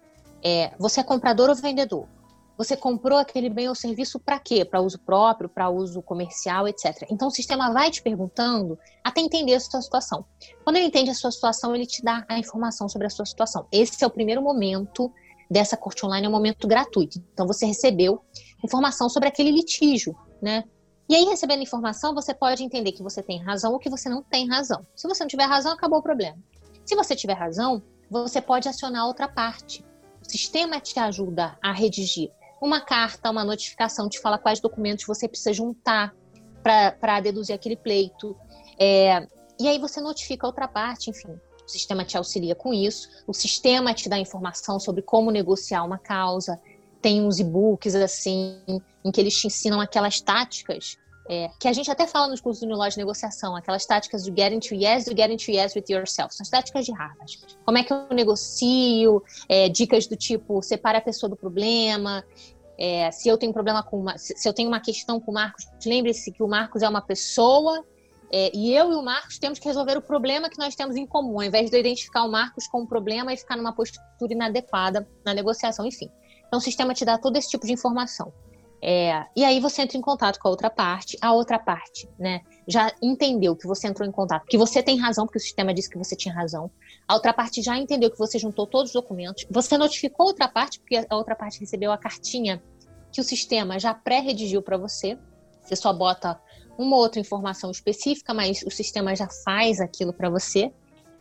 é, 0.42 0.72
você 0.78 1.00
é 1.00 1.02
comprador 1.02 1.48
ou 1.48 1.54
vendedor? 1.54 2.06
Você 2.56 2.76
comprou 2.76 3.18
aquele 3.18 3.48
bem 3.48 3.68
ou 3.68 3.74
serviço 3.74 4.20
para 4.20 4.38
quê? 4.38 4.64
Para 4.64 4.80
uso 4.80 4.98
próprio, 4.98 5.48
para 5.48 5.70
uso 5.70 6.02
comercial, 6.02 6.68
etc. 6.68 7.06
Então 7.10 7.28
o 7.28 7.30
sistema 7.30 7.72
vai 7.72 7.90
te 7.90 8.02
perguntando 8.02 8.78
até 9.02 9.20
entender 9.20 9.54
a 9.54 9.60
sua 9.60 9.80
situação. 9.80 10.24
Quando 10.62 10.76
ele 10.76 10.86
entende 10.86 11.10
a 11.10 11.14
sua 11.14 11.30
situação, 11.30 11.74
ele 11.74 11.86
te 11.86 12.02
dá 12.02 12.24
a 12.28 12.38
informação 12.38 12.88
sobre 12.88 13.06
a 13.06 13.10
sua 13.10 13.24
situação. 13.24 13.66
Esse 13.72 14.04
é 14.04 14.06
o 14.06 14.10
primeiro 14.10 14.42
momento 14.42 15.12
dessa 15.53 15.76
corte 15.76 16.05
online, 16.07 16.26
é 16.26 16.28
um 16.28 16.32
momento 16.32 16.66
gratuito. 16.66 17.22
Então 17.32 17.46
você 17.46 17.66
recebeu 17.66 18.20
informação 18.64 19.09
sobre 19.09 19.28
aquele 19.28 19.50
litígio, 19.50 20.16
né? 20.40 20.64
E 21.09 21.14
aí, 21.14 21.24
recebendo 21.24 21.62
informação, 21.62 22.14
você 22.14 22.32
pode 22.32 22.64
entender 22.64 22.92
que 22.92 23.03
você 23.03 23.22
tem 23.22 23.42
razão 23.42 23.72
ou 23.72 23.78
que 23.78 23.90
você 23.90 24.09
não 24.09 24.22
tem 24.22 24.48
razão. 24.48 24.86
Se 24.96 25.07
você 25.07 25.22
não 25.22 25.28
tiver 25.28 25.44
razão, 25.44 25.72
acabou 25.72 25.98
o 25.98 26.03
problema. 26.03 26.38
Se 26.86 26.96
você 26.96 27.14
tiver 27.14 27.34
razão, 27.34 27.82
você 28.11 28.40
pode 28.40 28.68
acionar 28.68 29.07
outra 29.07 29.28
parte. 29.28 29.84
O 30.22 30.30
sistema 30.30 30.80
te 30.80 30.98
ajuda 30.98 31.59
a 31.62 31.72
redigir 31.72 32.30
uma 32.62 32.80
carta, 32.80 33.30
uma 33.30 33.44
notificação, 33.44 34.09
te 34.09 34.20
fala 34.20 34.38
quais 34.38 34.61
documentos 34.61 35.05
você 35.05 35.28
precisa 35.28 35.53
juntar 35.53 36.14
para 36.62 37.20
deduzir 37.20 37.55
aquele 37.55 37.76
pleito. 37.76 38.34
É, 38.78 39.26
e 39.61 39.68
aí 39.68 39.78
você 39.78 40.00
notifica 40.00 40.46
a 40.46 40.48
outra 40.48 40.66
parte, 40.66 41.11
enfim. 41.11 41.38
O 41.72 41.78
sistema 41.82 42.04
te 42.04 42.18
auxilia 42.18 42.54
com 42.54 42.74
isso, 42.74 43.08
o 43.26 43.32
sistema 43.32 43.94
te 43.94 44.06
dá 44.06 44.18
informação 44.18 44.78
sobre 44.78 45.00
como 45.00 45.30
negociar 45.30 45.82
uma 45.84 45.96
causa, 45.96 46.60
tem 47.00 47.22
uns 47.22 47.40
e-books 47.40 47.94
assim, 47.94 48.60
em 49.02 49.10
que 49.10 49.18
eles 49.18 49.34
te 49.34 49.46
ensinam 49.46 49.80
aquelas 49.80 50.20
táticas 50.20 50.98
é, 51.30 51.48
que 51.58 51.66
a 51.66 51.72
gente 51.72 51.90
até 51.90 52.06
fala 52.06 52.28
nos 52.28 52.42
cursos 52.42 52.60
do 52.60 52.66
New 52.66 52.76
Law 52.76 52.90
de 52.90 52.98
negociação, 52.98 53.56
aquelas 53.56 53.86
táticas 53.86 54.24
do 54.24 54.34
get 54.36 54.52
into 54.52 54.74
yes, 54.74 55.06
do 55.06 55.16
get 55.16 55.30
into 55.30 55.50
yes 55.50 55.74
with 55.74 55.84
yourself, 55.88 56.34
são 56.34 56.44
as 56.44 56.50
táticas 56.50 56.84
de 56.84 56.92
Harvard. 56.92 57.38
Como 57.64 57.78
é 57.78 57.82
que 57.82 57.90
eu 57.90 58.06
negocio, 58.10 59.22
é, 59.48 59.70
dicas 59.70 60.06
do 60.06 60.14
tipo, 60.14 60.60
separa 60.60 60.98
a 60.98 61.00
pessoa 61.00 61.30
do 61.30 61.36
problema, 61.36 62.22
é, 62.78 63.10
se 63.12 63.30
eu 63.30 63.38
tenho 63.38 63.54
problema 63.54 63.82
com 63.82 63.98
uma, 63.98 64.18
se 64.18 64.46
eu 64.46 64.52
tenho 64.52 64.68
uma 64.68 64.80
questão 64.80 65.18
com 65.18 65.30
o 65.30 65.34
Marcos, 65.34 65.66
lembre-se 65.86 66.32
que 66.32 66.42
o 66.42 66.46
Marcos 66.46 66.82
é 66.82 66.88
uma 66.88 67.00
pessoa 67.00 67.82
é, 68.33 68.51
e 68.55 68.74
eu 68.74 68.91
e 68.91 68.95
o 68.95 69.03
Marcos 69.03 69.39
temos 69.39 69.59
que 69.59 69.68
resolver 69.68 69.97
o 69.99 70.03
problema 70.03 70.49
que 70.49 70.59
nós 70.59 70.74
temos 70.74 70.97
em 70.97 71.07
comum, 71.07 71.39
ao 71.39 71.45
invés 71.45 71.68
de 71.68 71.76
eu 71.76 71.80
identificar 71.80 72.24
o 72.24 72.30
Marcos 72.30 72.66
com 72.66 72.80
um 72.80 72.87
problema 72.87 73.33
e 73.33 73.37
ficar 73.37 73.57
numa 73.57 73.74
postura 73.74 74.33
inadequada 74.33 75.07
na 75.24 75.35
negociação, 75.35 75.87
enfim. 75.87 76.11
Então, 76.47 76.59
o 76.59 76.62
sistema 76.62 76.95
te 76.95 77.05
dá 77.05 77.18
todo 77.18 77.37
esse 77.37 77.51
tipo 77.51 77.66
de 77.66 77.72
informação. 77.72 78.33
É, 78.85 79.26
e 79.37 79.45
aí 79.45 79.61
você 79.61 79.83
entra 79.83 79.97
em 79.97 80.01
contato 80.01 80.41
com 80.41 80.49
a 80.49 80.51
outra 80.51 80.68
parte, 80.68 81.16
a 81.20 81.33
outra 81.33 81.57
parte, 81.57 82.09
né, 82.18 82.41
já 82.66 82.93
entendeu 83.01 83.55
que 83.55 83.64
você 83.64 83.87
entrou 83.87 84.09
em 84.09 84.11
contato, 84.11 84.45
que 84.47 84.59
você 84.59 84.83
tem 84.83 84.99
razão, 84.99 85.24
porque 85.24 85.39
o 85.39 85.41
sistema 85.41 85.72
disse 85.72 85.89
que 85.89 85.97
você 85.97 86.16
tinha 86.16 86.35
razão. 86.35 86.68
A 87.07 87.14
outra 87.14 87.33
parte 87.33 87.62
já 87.62 87.78
entendeu 87.78 88.11
que 88.11 88.18
você 88.18 88.41
juntou 88.41 88.66
todos 88.66 88.89
os 88.89 88.95
documentos. 88.95 89.47
Você 89.51 89.78
notificou 89.78 90.26
a 90.26 90.28
outra 90.30 90.49
parte, 90.49 90.80
porque 90.80 91.07
a 91.09 91.16
outra 91.16 91.37
parte 91.37 91.61
recebeu 91.61 91.93
a 91.93 91.99
cartinha 91.99 92.61
que 93.12 93.20
o 93.20 93.24
sistema 93.24 93.78
já 93.78 93.95
pré-redigiu 93.95 94.62
para 94.62 94.76
você. 94.76 95.16
Você 95.62 95.76
só 95.76 95.93
bota 95.93 96.41
uma 96.83 96.97
outra 96.97 97.20
informação 97.20 97.70
específica, 97.70 98.35
mas 98.35 98.62
o 98.62 98.70
sistema 98.70 99.14
já 99.14 99.28
faz 99.45 99.80
aquilo 99.80 100.12
para 100.12 100.28
você. 100.28 100.72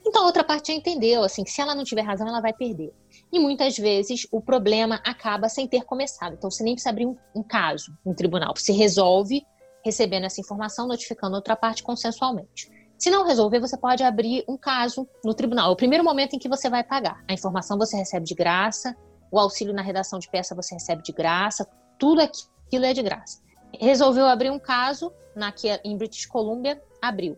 Então 0.06 0.24
a 0.24 0.26
outra 0.26 0.44
parte 0.44 0.70
já 0.70 0.74
entendeu, 0.74 1.24
assim, 1.24 1.44
que 1.44 1.52
se 1.52 1.62
ela 1.62 1.76
não 1.76 1.84
tiver 1.84 2.02
razão, 2.02 2.28
ela 2.28 2.42
vai 2.42 2.54
perder. 2.54 2.92
E 3.32 3.40
muitas 3.40 3.78
vezes 3.78 4.28
o 4.32 4.42
problema 4.42 5.00
acaba 5.06 5.48
sem 5.48 5.68
ter 5.68 5.84
começado. 5.84 6.34
Então 6.34 6.50
você 6.50 6.64
nem 6.64 6.74
precisa 6.74 6.90
abrir 6.90 7.06
um, 7.06 7.16
um 7.36 7.44
caso 7.44 7.96
em 8.06 8.14
tribunal. 8.14 8.54
Você 8.56 8.72
resolve 8.72 9.46
recebendo 9.84 10.26
essa 10.26 10.42
informação, 10.42 10.88
notificando 10.88 11.36
a 11.36 11.40
outra 11.40 11.56
parte 11.56 11.84
consensualmente. 11.84 12.70
Se 12.98 13.10
não 13.10 13.26
resolver, 13.26 13.60
você 13.60 13.78
pode 13.78 14.04
abrir 14.04 14.44
um 14.48 14.56
caso 14.58 15.08
no 15.26 15.34
tribunal. 15.34 15.70
É 15.70 15.74
o 15.74 15.76
primeiro 15.76 16.04
momento 16.04 16.36
em 16.36 16.40
que 16.40 16.48
você 16.48 16.70
vai 16.70 16.84
pagar. 16.84 17.24
A 17.28 17.34
informação 17.34 17.78
você 17.78 17.98
recebe 17.98 18.26
de 18.26 18.36
graça, 18.36 18.96
o 19.32 19.40
auxílio 19.40 19.74
na 19.74 19.82
redação 19.82 20.20
de 20.20 20.30
peça 20.30 20.54
você 20.54 20.76
recebe 20.76 21.02
de 21.02 21.12
graça, 21.12 21.68
tudo 21.98 22.22
aquilo 22.22 22.86
é 22.86 22.94
de 22.94 23.02
graça. 23.02 23.42
Resolveu 23.80 24.26
abrir 24.26 24.50
um 24.50 24.60
caso 24.60 25.12
na, 25.36 25.54
em 25.84 25.98
British 25.98 26.26
Columbia, 26.26 26.82
abriu. 27.02 27.38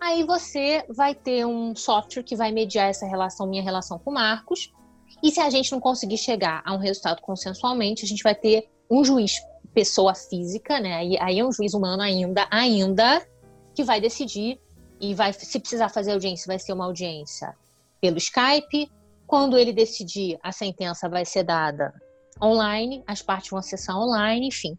Aí 0.00 0.24
você 0.24 0.84
vai 0.88 1.14
ter 1.14 1.46
um 1.46 1.76
software 1.76 2.24
que 2.24 2.34
vai 2.34 2.50
mediar 2.50 2.90
essa 2.90 3.06
relação, 3.06 3.46
minha 3.46 3.62
relação 3.62 3.98
com 3.98 4.10
o 4.10 4.14
Marcos. 4.14 4.72
E 5.22 5.30
se 5.30 5.40
a 5.40 5.48
gente 5.48 5.70
não 5.70 5.78
conseguir 5.78 6.18
chegar 6.18 6.62
a 6.64 6.74
um 6.74 6.78
resultado 6.78 7.20
consensualmente, 7.22 8.04
a 8.04 8.08
gente 8.08 8.22
vai 8.22 8.34
ter 8.34 8.68
um 8.90 9.04
juiz 9.04 9.40
pessoa 9.72 10.14
física, 10.14 10.80
né? 10.80 10.94
Aí, 10.94 11.18
aí 11.20 11.38
é 11.38 11.44
um 11.44 11.52
juiz 11.52 11.72
humano 11.72 12.02
ainda, 12.02 12.46
ainda 12.50 13.24
que 13.74 13.84
vai 13.84 14.00
decidir 14.00 14.60
e 15.00 15.14
vai, 15.14 15.32
se 15.32 15.58
precisar 15.58 15.88
fazer 15.88 16.12
audiência, 16.12 16.46
vai 16.46 16.58
ser 16.58 16.72
uma 16.72 16.84
audiência 16.84 17.54
pelo 18.00 18.18
Skype. 18.18 18.90
Quando 19.26 19.56
ele 19.56 19.72
decidir, 19.72 20.38
a 20.42 20.52
sentença 20.52 21.08
vai 21.08 21.24
ser 21.24 21.44
dada 21.44 21.94
online, 22.42 23.02
as 23.06 23.22
partes 23.22 23.50
vão 23.50 23.58
acessar 23.58 23.96
online, 23.96 24.48
enfim. 24.48 24.76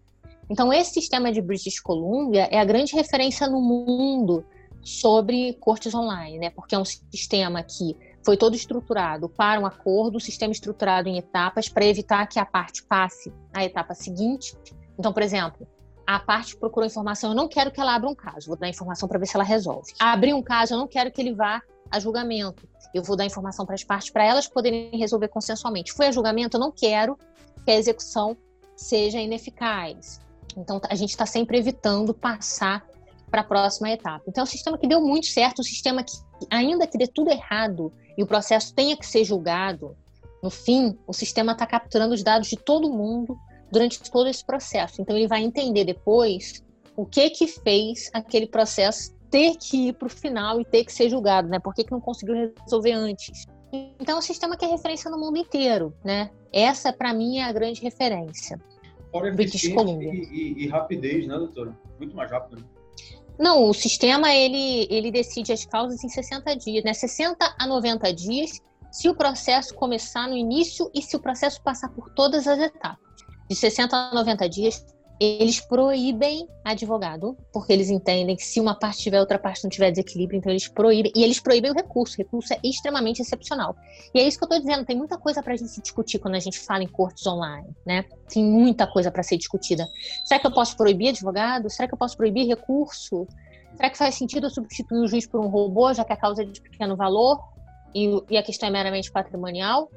Então, 0.53 0.71
esse 0.71 0.93
sistema 0.93 1.31
de 1.31 1.41
British 1.41 1.79
Columbia 1.79 2.47
é 2.51 2.59
a 2.59 2.63
grande 2.63 2.95
referência 2.95 3.47
no 3.47 3.59
mundo 3.59 4.45
sobre 4.83 5.53
cortes 5.53 5.95
online, 5.95 6.37
né? 6.37 6.51
Porque 6.51 6.75
é 6.75 6.77
um 6.77 6.85
sistema 6.85 7.63
que 7.63 7.97
foi 8.23 8.37
todo 8.37 8.55
estruturado 8.55 9.27
para 9.27 9.59
um 9.59 9.65
acordo, 9.65 10.17
um 10.17 10.19
sistema 10.19 10.51
estruturado 10.51 11.09
em 11.09 11.17
etapas 11.17 11.69
para 11.69 11.83
evitar 11.87 12.27
que 12.27 12.37
a 12.37 12.45
parte 12.45 12.83
passe 12.83 13.33
à 13.51 13.65
etapa 13.65 13.95
seguinte. 13.95 14.55
Então, 14.95 15.11
por 15.11 15.23
exemplo, 15.23 15.67
a 16.05 16.19
parte 16.19 16.55
procurou 16.55 16.85
informação, 16.85 17.31
eu 17.31 17.35
não 17.35 17.47
quero 17.47 17.71
que 17.71 17.81
ela 17.81 17.95
abra 17.95 18.07
um 18.07 18.13
caso, 18.13 18.45
vou 18.45 18.55
dar 18.55 18.69
informação 18.69 19.09
para 19.09 19.17
ver 19.17 19.25
se 19.25 19.35
ela 19.35 19.43
resolve. 19.43 19.91
Abrir 19.99 20.35
um 20.35 20.43
caso, 20.43 20.75
eu 20.75 20.77
não 20.77 20.87
quero 20.87 21.11
que 21.11 21.19
ele 21.19 21.33
vá 21.33 21.63
a 21.89 21.99
julgamento. 21.99 22.69
Eu 22.93 23.01
vou 23.01 23.15
dar 23.15 23.25
informação 23.25 23.65
para 23.65 23.73
as 23.73 23.83
partes 23.83 24.11
para 24.11 24.23
elas 24.23 24.47
poderem 24.47 24.91
resolver 24.99 25.29
consensualmente. 25.29 25.91
Foi 25.91 26.05
a 26.05 26.11
julgamento, 26.11 26.57
eu 26.57 26.61
não 26.61 26.71
quero 26.71 27.17
que 27.65 27.71
a 27.71 27.75
execução 27.75 28.37
seja 28.75 29.19
ineficaz. 29.19 30.21
Então, 30.57 30.79
a 30.89 30.95
gente 30.95 31.11
está 31.11 31.25
sempre 31.25 31.57
evitando 31.57 32.13
passar 32.13 32.85
para 33.29 33.41
a 33.41 33.43
próxima 33.43 33.89
etapa. 33.89 34.23
Então, 34.27 34.41
é 34.41 34.45
um 34.45 34.49
sistema 34.49 34.77
que 34.77 34.87
deu 34.87 35.01
muito 35.01 35.27
certo, 35.27 35.59
um 35.59 35.63
sistema 35.63 36.03
que, 36.03 36.13
ainda 36.49 36.85
que 36.85 36.97
dê 36.97 37.07
tudo 37.07 37.31
errado 37.31 37.91
e 38.17 38.23
o 38.23 38.27
processo 38.27 38.73
tenha 38.73 38.95
que 38.95 39.05
ser 39.05 39.23
julgado, 39.23 39.95
no 40.41 40.49
fim, 40.49 40.97
o 41.07 41.13
sistema 41.13 41.53
está 41.53 41.65
capturando 41.65 42.13
os 42.13 42.21
dados 42.21 42.49
de 42.49 42.57
todo 42.57 42.91
mundo 42.91 43.37
durante 43.71 43.99
todo 44.11 44.27
esse 44.27 44.45
processo. 44.45 45.01
Então, 45.01 45.15
ele 45.15 45.27
vai 45.27 45.41
entender 45.41 45.85
depois 45.85 46.63
o 46.95 47.05
que 47.05 47.29
que 47.29 47.47
fez 47.47 48.09
aquele 48.13 48.45
processo 48.45 49.13
ter 49.31 49.55
que 49.55 49.87
ir 49.87 49.93
para 49.93 50.05
o 50.05 50.09
final 50.11 50.61
e 50.61 50.65
ter 50.65 50.85
que 50.85 50.93
ser 50.93 51.09
julgado, 51.09 51.47
né? 51.47 51.59
Por 51.59 51.73
que, 51.73 51.83
que 51.83 51.91
não 51.91 51.99
conseguiu 51.99 52.53
resolver 52.61 52.91
antes? 52.91 53.45
Então, 53.71 54.15
é 54.15 54.19
um 54.19 54.21
sistema 54.21 54.55
que 54.55 54.63
é 54.63 54.67
referência 54.67 55.09
no 55.09 55.17
mundo 55.17 55.37
inteiro, 55.37 55.91
né? 56.03 56.29
Essa, 56.51 56.93
para 56.93 57.11
mim, 57.13 57.39
é 57.39 57.45
a 57.45 57.51
grande 57.51 57.81
referência. 57.81 58.61
Fora 59.13 59.31
British 59.31 59.71
Columbia. 59.71 60.11
E, 60.11 60.23
e, 60.23 60.63
e, 60.63 60.67
rapidez, 60.67 61.27
né, 61.27 61.35
doutora? 61.37 61.77
Muito 61.99 62.15
mais 62.15 62.31
rápido. 62.31 62.61
Né? 62.61 62.67
Não, 63.37 63.69
o 63.69 63.73
sistema 63.73 64.33
ele, 64.33 64.87
ele 64.89 65.11
decide 65.11 65.53
as 65.53 65.63
causas 65.65 66.03
em 66.03 66.09
60 66.09 66.55
dias, 66.55 66.83
né? 66.83 66.93
60 66.93 67.55
a 67.59 67.67
90 67.67 68.11
dias, 68.11 68.59
se 68.91 69.07
o 69.07 69.15
processo 69.15 69.75
começar 69.75 70.27
no 70.27 70.35
início 70.35 70.89
e 70.95 71.01
se 71.01 71.15
o 71.15 71.19
processo 71.19 71.61
passar 71.61 71.89
por 71.89 72.09
todas 72.15 72.47
as 72.47 72.59
etapas. 72.59 72.97
De 73.47 73.55
60 73.55 73.95
a 73.95 74.13
90 74.15 74.49
dias, 74.49 74.83
eles 75.19 75.59
proíbem 75.59 76.47
advogado, 76.63 77.37
porque 77.51 77.71
eles 77.71 77.89
entendem 77.89 78.35
que 78.35 78.43
se 78.43 78.59
uma 78.59 78.77
parte 78.77 78.99
tiver, 78.99 79.19
outra 79.19 79.37
parte 79.37 79.63
não 79.63 79.69
tiver 79.69 79.91
desequilíbrio, 79.91 80.37
então 80.37 80.51
eles 80.51 80.67
proíbem. 80.67 81.11
E 81.15 81.23
eles 81.23 81.39
proíbem 81.39 81.71
o 81.71 81.73
recurso. 81.73 82.15
O 82.15 82.17
recurso 82.17 82.53
é 82.53 82.59
extremamente 82.63 83.21
excepcional. 83.21 83.75
E 84.13 84.19
é 84.19 84.27
isso 84.27 84.37
que 84.37 84.43
eu 84.43 84.47
estou 84.47 84.59
dizendo. 84.59 84.85
Tem 84.85 84.97
muita 84.97 85.17
coisa 85.17 85.41
para 85.41 85.53
a 85.53 85.55
gente 85.55 85.79
discutir 85.81 86.19
quando 86.19 86.35
a 86.35 86.39
gente 86.39 86.59
fala 86.59 86.83
em 86.83 86.87
cortes 86.87 87.25
online, 87.27 87.69
né? 87.85 88.05
Tem 88.27 88.43
muita 88.43 88.87
coisa 88.87 89.11
para 89.11 89.23
ser 89.23 89.37
discutida. 89.37 89.87
Será 90.25 90.39
que 90.39 90.47
eu 90.47 90.51
posso 90.51 90.75
proibir 90.75 91.09
advogado? 91.09 91.69
Será 91.69 91.87
que 91.87 91.93
eu 91.93 91.97
posso 91.97 92.17
proibir 92.17 92.47
recurso? 92.47 93.27
Será 93.75 93.89
que 93.89 93.97
faz 93.97 94.15
sentido 94.15 94.47
eu 94.47 94.49
substituir 94.49 94.99
o 94.99 95.07
juiz 95.07 95.25
por 95.25 95.39
um 95.39 95.47
robô, 95.47 95.93
já 95.93 96.03
que 96.03 96.13
a 96.13 96.17
causa 96.17 96.43
é 96.43 96.45
de 96.45 96.61
pequeno 96.61 96.95
valor 96.95 97.39
e, 97.93 98.21
e 98.29 98.37
a 98.37 98.43
questão 98.43 98.67
é 98.67 98.71
meramente 98.71 99.11
patrimonial? 99.11 99.89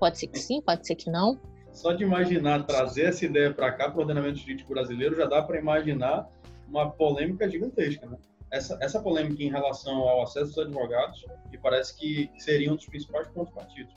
Pode 0.00 0.18
ser 0.18 0.26
que 0.26 0.38
sim, 0.38 0.60
pode 0.60 0.86
ser 0.86 0.94
que 0.96 1.10
não. 1.10 1.38
Só 1.72 1.92
de 1.92 2.04
imaginar 2.04 2.64
trazer 2.64 3.06
essa 3.06 3.24
ideia 3.24 3.52
para 3.52 3.72
cá, 3.72 3.90
para 3.90 3.98
o 3.98 4.02
ordenamento 4.02 4.38
jurídico 4.38 4.72
brasileiro, 4.72 5.16
já 5.16 5.24
dá 5.24 5.42
para 5.42 5.58
imaginar 5.58 6.28
uma 6.68 6.90
polêmica 6.90 7.48
gigantesca, 7.48 8.06
né? 8.06 8.18
Essa, 8.50 8.78
essa 8.82 9.00
polêmica 9.00 9.42
em 9.42 9.50
relação 9.50 9.96
ao 9.96 10.22
acesso 10.22 10.48
dos 10.48 10.58
advogados, 10.58 11.24
que 11.50 11.56
parece 11.56 11.98
que 11.98 12.30
seria 12.38 12.70
um 12.70 12.76
dos 12.76 12.84
principais 12.84 13.26
pontos 13.28 13.52
partidos. 13.54 13.94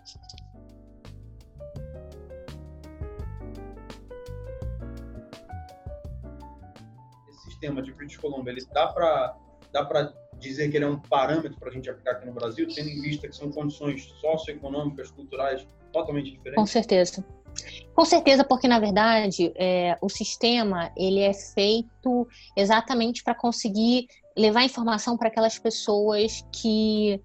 Esse 7.28 7.44
sistema 7.44 7.82
de 7.82 7.92
British 7.94 8.18
Columbia, 8.18 8.52
ele 8.52 8.66
dá 8.74 8.88
para 8.88 9.36
dá 9.74 9.84
para 9.84 10.14
dizer 10.40 10.72
que 10.72 10.78
ele 10.78 10.86
é 10.86 10.88
um 10.88 11.00
parâmetro 11.00 11.60
para 11.60 11.70
a 11.70 11.72
gente 11.74 11.90
aplicar 11.90 12.12
aqui 12.12 12.26
no 12.26 12.34
Brasil, 12.34 12.66
tendo 12.74 12.90
em 12.90 13.02
vista 13.02 13.28
que 13.28 13.36
são 13.36 13.52
condições 13.52 14.06
socioeconômicas, 14.22 15.12
culturais 15.12 15.68
totalmente 15.92 16.32
diferentes? 16.32 16.56
Com 16.56 16.66
certeza. 16.66 17.26
Com 17.94 18.06
certeza, 18.06 18.44
porque 18.44 18.68
na 18.68 18.80
verdade 18.80 19.52
é, 19.56 19.98
o 20.02 20.10
sistema 20.10 20.92
ele 20.98 21.22
é 21.22 21.34
feito 21.34 22.28
exatamente 22.56 23.24
para 23.24 23.34
conseguir 23.34 24.08
levar 24.38 24.64
informação 24.64 25.18
para 25.18 25.30
aquelas 25.30 25.58
pessoas 25.58 26.46
que 26.52 27.22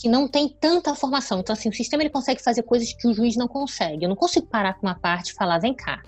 que 0.00 0.08
não 0.08 0.28
têm 0.28 0.48
tanta 0.48 0.94
formação. 0.94 1.40
Então, 1.40 1.52
assim, 1.52 1.68
o 1.68 1.74
sistema 1.74 2.02
ele 2.02 2.10
consegue 2.10 2.42
fazer 2.42 2.62
coisas 2.62 2.92
que 2.92 3.08
o 3.08 3.12
juiz 3.12 3.36
não 3.36 3.48
consegue. 3.48 4.04
Eu 4.04 4.08
não 4.08 4.16
consigo 4.16 4.46
parar 4.46 4.74
com 4.74 4.86
uma 4.86 4.94
parte 4.94 5.30
e 5.30 5.34
falar, 5.34 5.58
vem 5.58 5.74
cá, 5.74 6.00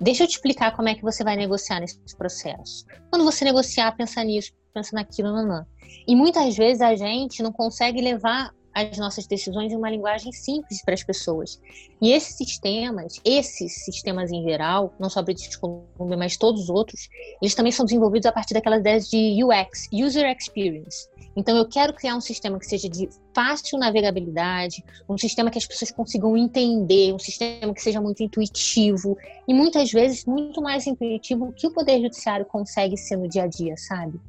deixa 0.00 0.24
eu 0.24 0.26
te 0.26 0.32
explicar 0.32 0.74
como 0.74 0.88
é 0.88 0.94
que 0.94 1.02
você 1.02 1.22
vai 1.22 1.36
negociar 1.36 1.80
nesse 1.80 1.98
processo. 2.16 2.84
Quando 3.10 3.24
você 3.24 3.44
negociar, 3.44 3.92
pensa 3.92 4.24
nisso, 4.24 4.52
pensa 4.72 4.90
naquilo, 4.94 5.42
não. 5.42 5.66
E 6.08 6.16
muitas 6.16 6.56
vezes 6.56 6.80
a 6.80 6.94
gente 6.94 7.42
não 7.42 7.52
consegue 7.52 8.00
levar 8.00 8.52
as 8.76 8.98
nossas 8.98 9.26
decisões 9.26 9.72
em 9.72 9.76
uma 9.76 9.88
linguagem 9.88 10.30
simples 10.32 10.84
para 10.84 10.92
as 10.92 11.02
pessoas. 11.02 11.58
E 12.00 12.12
esses 12.12 12.36
sistemas, 12.36 13.18
esses 13.24 13.84
sistemas 13.86 14.30
em 14.30 14.42
geral, 14.42 14.92
não 15.00 15.08
só 15.08 15.22
British 15.22 15.56
Columbia, 15.56 16.16
mas 16.18 16.36
todos 16.36 16.64
os 16.64 16.68
outros, 16.68 17.08
eles 17.40 17.54
também 17.54 17.72
são 17.72 17.86
desenvolvidos 17.86 18.26
a 18.26 18.32
partir 18.32 18.52
daquelas 18.52 18.80
ideias 18.80 19.08
de 19.08 19.42
UX, 19.42 19.88
User 19.90 20.30
Experience. 20.30 21.08
Então, 21.34 21.56
eu 21.56 21.66
quero 21.66 21.94
criar 21.94 22.16
um 22.16 22.20
sistema 22.20 22.58
que 22.58 22.66
seja 22.66 22.86
de 22.86 23.08
fácil 23.34 23.78
navegabilidade, 23.78 24.84
um 25.08 25.16
sistema 25.16 25.50
que 25.50 25.58
as 25.58 25.66
pessoas 25.66 25.90
consigam 25.90 26.36
entender, 26.36 27.14
um 27.14 27.18
sistema 27.18 27.72
que 27.72 27.80
seja 27.80 28.00
muito 28.00 28.22
intuitivo 28.22 29.16
e 29.48 29.54
muitas 29.54 29.90
vezes 29.90 30.26
muito 30.26 30.60
mais 30.60 30.86
intuitivo 30.86 31.50
que 31.52 31.66
o 31.66 31.72
Poder 31.72 32.00
Judiciário 32.02 32.44
consegue 32.44 32.96
ser 32.98 33.16
no 33.16 33.26
dia 33.26 33.44
a 33.44 33.46
dia, 33.46 33.74
sabe? 33.76 34.20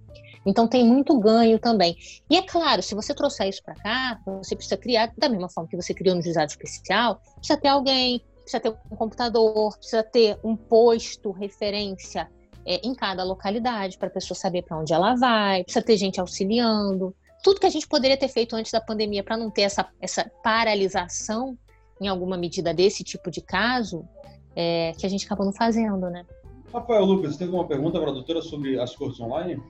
Então 0.48 0.66
tem 0.66 0.84
muito 0.86 1.20
ganho 1.20 1.60
também. 1.60 1.98
E 2.30 2.38
é 2.38 2.42
claro, 2.42 2.82
se 2.82 2.96
você 2.96 3.14
trouxer 3.14 3.50
isso 3.50 3.62
para 3.62 3.76
cá, 3.76 4.20
você 4.26 4.56
precisa 4.56 4.78
criar, 4.78 5.12
da 5.18 5.28
mesma 5.28 5.50
forma 5.50 5.70
que 5.70 5.76
você 5.76 5.94
criou 5.94 6.16
no 6.16 6.22
juizado 6.22 6.50
especial, 6.50 7.22
precisa 7.36 7.60
ter 7.60 7.68
alguém, 7.68 8.24
precisa 8.42 8.62
ter 8.62 8.70
um 8.90 8.96
computador, 8.96 9.76
precisa 9.78 10.04
ter 10.04 10.40
um 10.42 10.56
posto 10.56 11.32
referência 11.32 12.30
é, 12.66 12.80
em 12.88 12.96
cada 12.96 13.26
localidade 13.26 13.98
para 13.98 14.08
a 14.08 14.12
pessoa 14.12 14.38
saber 14.38 14.64
para 14.64 14.80
onde 14.80 14.94
ela 14.94 15.16
vai, 15.16 15.64
precisa 15.64 15.84
ter 15.84 15.98
gente 15.98 16.20
auxiliando. 16.22 17.14
Tudo 17.44 17.60
que 17.60 17.68
a 17.68 17.70
gente 17.70 17.88
poderia 17.88 18.18
ter 18.18 18.30
feito 18.30 18.56
antes 18.56 18.72
da 18.72 18.80
pandemia 18.80 19.24
para 19.24 19.36
não 19.36 19.52
ter 19.52 19.64
essa, 19.64 19.86
essa 20.02 20.32
paralisação 20.42 21.58
em 22.00 22.08
alguma 22.08 22.38
medida 22.38 22.74
desse 22.74 23.04
tipo 23.04 23.30
de 23.30 23.42
caso, 23.42 24.08
é, 24.56 24.94
que 24.98 25.06
a 25.06 25.10
gente 25.10 25.26
acabou 25.26 25.46
não 25.46 25.54
fazendo, 25.54 26.10
né? 26.10 26.26
Rafael 26.74 27.04
Lucas, 27.04 27.38
tem 27.38 27.48
alguma 27.48 27.68
pergunta 27.68 28.00
para 28.00 28.12
a 28.12 28.14
doutora 28.14 28.42
sobre 28.42 28.80
as 28.80 28.96
cortes 28.96 29.20
online? 29.20 29.62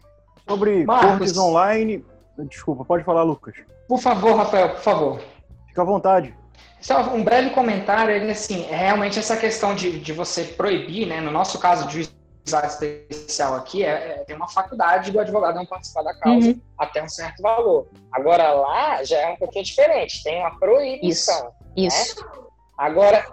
Sobre 0.48 0.86
Marcos. 0.86 1.10
cortes 1.10 1.38
online. 1.38 2.06
Desculpa, 2.38 2.86
pode 2.86 3.04
falar, 3.04 3.24
Lucas. 3.24 3.56
Por 3.88 4.00
favor, 4.00 4.36
Rafael, 4.36 4.70
por 4.70 4.80
favor. 4.82 5.22
Fica 5.68 5.82
à 5.82 5.86
vontade. 5.86 6.36
Só 6.80 7.02
um 7.14 7.24
breve 7.24 7.50
comentário, 7.50 8.14
ele 8.14 8.32
assim, 8.32 8.66
é 8.70 8.76
realmente 8.76 9.18
essa 9.18 9.36
questão 9.36 9.74
de, 9.74 10.00
de 10.00 10.14
você 10.14 10.44
proibir, 10.44 11.08
né? 11.08 11.20
No 11.20 11.32
nosso 11.32 11.60
caso 11.60 11.88
de 11.88 12.08
juizado 12.46 12.68
especial 12.68 13.56
aqui, 13.56 13.84
é, 13.84 13.90
é, 13.90 14.24
tem 14.26 14.36
uma 14.36 14.48
faculdade 14.48 15.12
do 15.12 15.20
advogado 15.20 15.56
não 15.56 15.66
participar 15.66 16.04
da 16.04 16.14
causa 16.20 16.50
uhum. 16.50 16.62
até 16.78 17.04
um 17.04 17.10
certo 17.10 17.42
valor. 17.42 17.88
Agora 18.12 18.52
lá 18.54 19.04
já 19.04 19.18
é 19.18 19.28
um 19.34 19.36
pouquinho 19.36 19.66
diferente, 19.66 20.24
tem 20.24 20.40
uma 20.40 20.58
proibição. 20.58 21.52
Isso. 21.76 21.76
Né? 21.76 21.88
Isso. 21.88 22.48
Agora, 22.78 23.26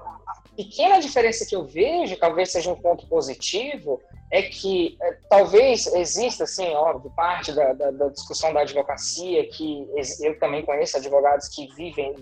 pequena 0.57 1.01
diferença 1.01 1.47
que 1.47 1.55
eu 1.55 1.65
vejo, 1.65 2.17
talvez 2.17 2.53
seja 2.53 2.71
um 2.71 2.81
ponto 2.81 3.07
positivo, 3.09 4.01
é 4.31 4.43
que 4.43 4.97
é, 5.01 5.19
talvez 5.29 5.87
exista, 5.87 6.45
assim, 6.45 6.69
óbvio, 6.75 7.11
parte 7.15 7.53
da, 7.53 7.73
da, 7.73 7.91
da, 7.91 8.09
discussão 8.09 8.53
da 8.53 8.61
advocacia, 8.63 9.49
que 9.49 9.87
eu 10.21 10.39
também 10.41 10.65
conheço 10.65 10.97
advogados 10.97 11.49
que 11.49 11.73
vivem 11.75 12.15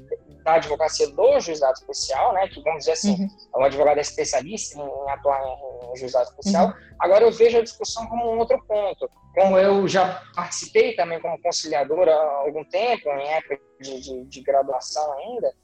da 0.44 0.54
advocacia 0.54 1.08
do 1.08 1.40
juizado 1.40 1.74
especial, 1.74 2.34
né, 2.34 2.48
que 2.48 2.60
vamos 2.62 2.80
dizer 2.80 2.92
assim, 2.92 3.12
uhum. 3.12 3.28
é 3.54 3.58
um 3.58 3.64
advogado 3.64 3.98
especialista 3.98 4.78
em, 4.78 4.82
em 4.82 5.10
atuar 5.10 5.40
em, 5.42 5.92
em 5.92 5.96
juizado 5.96 6.28
especial. 6.30 6.66
Uhum. 6.66 6.72
Agora 6.98 7.24
eu 7.24 7.32
vejo 7.32 7.58
a 7.58 7.62
discussão 7.62 8.06
como 8.06 8.30
um 8.30 8.38
outro 8.38 8.62
ponto. 8.66 9.08
Como 9.34 9.56
eu 9.56 9.88
já 9.88 10.22
participei 10.34 10.94
também 10.94 11.18
como 11.18 11.40
conciliador 11.40 12.06
há 12.08 12.40
algum 12.44 12.64
tempo, 12.64 13.08
em 13.08 13.28
época 13.28 13.58
de, 13.80 14.00
de, 14.00 14.24
de 14.24 14.40
graduação 14.42 15.10
ainda, 15.14 15.54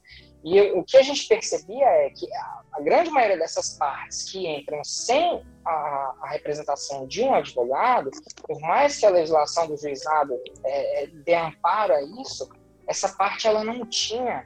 e 0.43 0.61
o 0.71 0.83
que 0.83 0.97
a 0.97 1.01
gente 1.01 1.27
percebia 1.27 1.85
é 1.85 2.09
que 2.09 2.27
a, 2.33 2.81
grande 2.81 3.09
maioria 3.09 3.37
dessas 3.37 3.77
partes 3.77 4.31
que 4.31 4.47
entram 4.47 4.81
sem 4.85 5.43
a, 5.65 6.15
a, 6.21 6.29
representação 6.29 7.05
de 7.05 7.21
um 7.21 7.33
advogado, 7.33 8.09
por 8.47 8.59
mais 8.61 8.97
que 8.97 9.05
a 9.05 9.09
legislação 9.09 9.67
do 9.67 9.75
juizado 9.75 10.39
é, 10.63 11.03
é, 11.03 11.07
dê 11.07 11.35
amparo 11.35 11.93
a 11.93 12.01
isso, 12.21 12.49
essa 12.87 13.09
parte 13.09 13.47
ela 13.47 13.65
não 13.65 13.85
tinha 13.85 14.45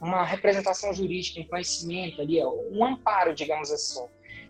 uma 0.00 0.24
representação 0.24 0.94
jurídica, 0.94 1.40
um 1.40 1.46
conhecimento 1.46 2.22
ali, 2.22 2.42
um 2.44 2.84
amparo, 2.84 3.34
digamos 3.34 3.70
assim. 3.70 4.06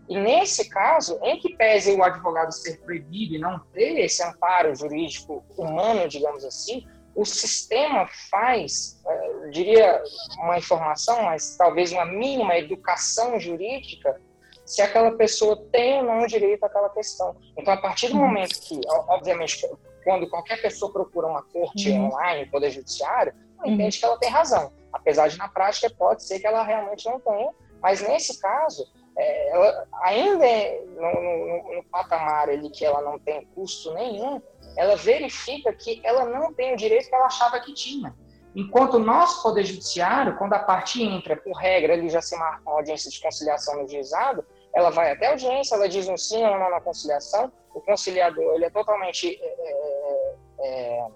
E 0.07 0.17
nesse 0.17 0.69
caso, 0.69 1.19
em 1.23 1.39
que 1.39 1.55
pese 1.55 1.91
o 1.91 2.03
advogado 2.03 2.51
ser 2.51 2.79
proibido 2.81 3.35
e 3.35 3.39
não 3.39 3.59
ter 3.73 3.99
esse 3.99 4.23
amparo 4.23 4.73
jurídico 4.75 5.43
humano, 5.57 6.07
digamos 6.07 6.45
assim, 6.45 6.87
o 7.15 7.25
sistema 7.25 8.07
faz, 8.29 9.01
eh, 9.07 9.27
eu 9.43 9.49
diria 9.49 10.03
uma 10.37 10.57
informação, 10.57 11.23
mas 11.23 11.55
talvez 11.55 11.91
uma 11.91 12.05
mínima 12.05 12.57
educação 12.57 13.39
jurídica, 13.39 14.19
se 14.65 14.81
aquela 14.81 15.11
pessoa 15.11 15.55
tem 15.71 15.99
ou 15.99 16.03
não 16.03 16.27
direito 16.27 16.63
àquela 16.63 16.89
questão. 16.89 17.35
Então, 17.55 17.73
a 17.73 17.77
partir 17.77 18.09
do 18.09 18.15
momento 18.15 18.59
que, 18.59 18.79
obviamente, 19.07 19.65
quando 20.03 20.29
qualquer 20.29 20.61
pessoa 20.61 20.91
procura 20.91 21.27
uma 21.27 21.43
corte 21.43 21.89
uhum. 21.91 22.07
online, 22.07 22.49
poder 22.49 22.71
judiciário, 22.71 23.33
ela 23.57 23.67
uhum. 23.67 23.73
entende 23.73 23.99
que 23.99 24.05
ela 24.05 24.17
tem 24.17 24.29
razão. 24.29 24.73
Apesar 24.91 25.27
de, 25.27 25.37
na 25.37 25.47
prática, 25.47 25.89
pode 25.89 26.23
ser 26.23 26.39
que 26.39 26.47
ela 26.47 26.63
realmente 26.63 27.05
não 27.05 27.19
tenha, 27.19 27.51
mas 27.81 28.01
nesse 28.01 28.39
caso, 28.39 28.85
é, 29.17 29.49
ela 29.51 29.87
ainda 30.03 30.45
é 30.45 30.81
no, 30.85 31.21
no, 31.21 31.75
no, 31.75 31.83
patamar 31.85 32.49
ali 32.49 32.69
que 32.69 32.83
ela 32.83 33.01
não 33.01 33.17
tem 33.17 33.45
custo 33.55 33.93
nenhum, 33.93 34.41
ela 34.77 34.95
verifica 34.95 35.73
que 35.73 36.01
ela 36.03 36.25
não 36.25 36.53
tem 36.53 36.73
o 36.73 36.77
direito 36.77 37.09
que 37.09 37.15
ela 37.15 37.25
achava 37.25 37.59
que 37.59 37.73
tinha. 37.73 38.13
Enquanto 38.55 38.95
o 38.95 38.99
nosso 38.99 39.43
Poder 39.43 39.65
Judiciário, 39.65 40.37
quando 40.37 40.53
a 40.53 40.59
parte 40.59 41.03
entra, 41.03 41.35
por 41.35 41.53
regra, 41.57 41.93
ele 41.93 42.07
já 42.07 42.21
se 42.21 42.37
marca 42.37 42.61
uma 42.61 42.77
audiência 42.77 43.11
de 43.11 43.19
conciliação 43.19 43.81
no 43.81 43.87
juizado, 43.87 44.45
ela 44.73 44.89
vai 44.89 45.11
até 45.11 45.27
a 45.27 45.31
audiência, 45.31 45.75
ela 45.75 45.89
diz 45.89 46.07
um 46.07 46.17
sim 46.17 46.43
ou 46.43 46.57
não 46.57 46.69
na 46.69 46.79
conciliação, 46.79 47.51
o 47.73 47.81
conciliador 47.81 48.55
ele 48.55 48.65
é 48.65 48.69
totalmente 48.69 49.37
é, 49.41 50.35
é, 50.59 50.97
é 50.97 51.07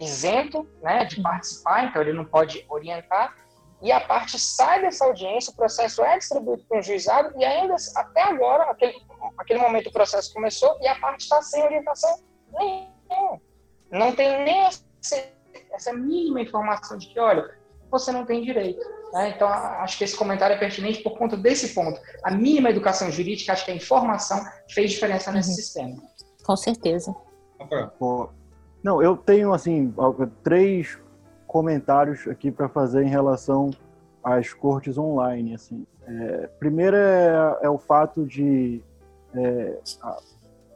isento 0.00 0.68
né, 0.82 1.04
de 1.04 1.22
participar, 1.22 1.84
então 1.84 2.02
ele 2.02 2.12
não 2.12 2.24
pode 2.24 2.64
orientar, 2.68 3.36
e 3.82 3.92
a 3.92 4.00
parte 4.00 4.38
sai 4.38 4.80
dessa 4.80 5.04
audiência, 5.04 5.52
o 5.52 5.56
processo 5.56 6.02
é 6.02 6.18
distribuído 6.18 6.64
para 6.68 6.78
um 6.78 6.82
juizado, 6.82 7.32
e 7.38 7.44
ainda 7.44 7.76
até 7.96 8.22
agora, 8.22 8.64
aquele, 8.64 8.94
aquele 9.38 9.60
momento 9.60 9.88
o 9.88 9.92
processo 9.92 10.32
começou, 10.32 10.76
e 10.80 10.88
a 10.88 10.98
parte 10.98 11.20
está 11.22 11.40
sem 11.40 11.62
orientação 11.62 12.18
nenhuma. 12.52 12.99
Não 13.90 14.14
tem 14.14 14.44
nem 14.44 14.66
essa, 14.66 14.84
essa 15.72 15.92
mínima 15.92 16.40
informação 16.40 16.96
de 16.96 17.08
que, 17.08 17.18
olha, 17.18 17.50
você 17.90 18.12
não 18.12 18.24
tem 18.24 18.42
direito. 18.42 18.80
Né? 19.12 19.32
Então, 19.34 19.48
acho 19.48 19.98
que 19.98 20.04
esse 20.04 20.16
comentário 20.16 20.54
é 20.54 20.58
pertinente 20.58 21.02
por 21.02 21.18
conta 21.18 21.36
desse 21.36 21.74
ponto. 21.74 22.00
A 22.22 22.30
mínima 22.30 22.70
educação 22.70 23.10
jurídica, 23.10 23.52
acho 23.52 23.64
que 23.64 23.72
a 23.72 23.74
informação 23.74 24.40
fez 24.68 24.92
diferença 24.92 25.32
nesse 25.32 25.50
uhum. 25.50 25.56
sistema. 25.56 26.02
Com 26.44 26.56
certeza. 26.56 27.14
Não, 28.82 29.02
eu 29.02 29.16
tenho, 29.16 29.52
assim, 29.52 29.92
três 30.42 30.98
comentários 31.46 32.26
aqui 32.28 32.50
para 32.50 32.68
fazer 32.68 33.02
em 33.02 33.08
relação 33.08 33.70
às 34.22 34.52
cortes 34.52 34.96
online. 34.96 35.54
Assim. 35.54 35.86
É, 36.06 36.46
primeiro 36.58 36.96
é, 36.96 37.58
é, 37.62 37.68
o 37.68 37.76
fato 37.76 38.24
de 38.24 38.82
é, 39.34 39.78
a, 40.00 40.18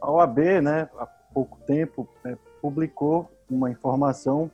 a 0.01 0.11
OAB, 0.11 0.39
né, 0.63 0.89
pouco 1.35 1.59
tempo, 1.67 2.09
é, 2.25 2.37
publicou 2.63 3.29
uma 3.51 3.71
informação 3.71 4.51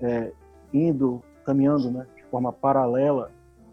é, 0.00 0.32
indo, 0.72 1.22
caminhando 1.44 1.90
né, 1.90 2.06
de 2.16 2.24
forma 2.24 2.52
paralela 2.52 3.30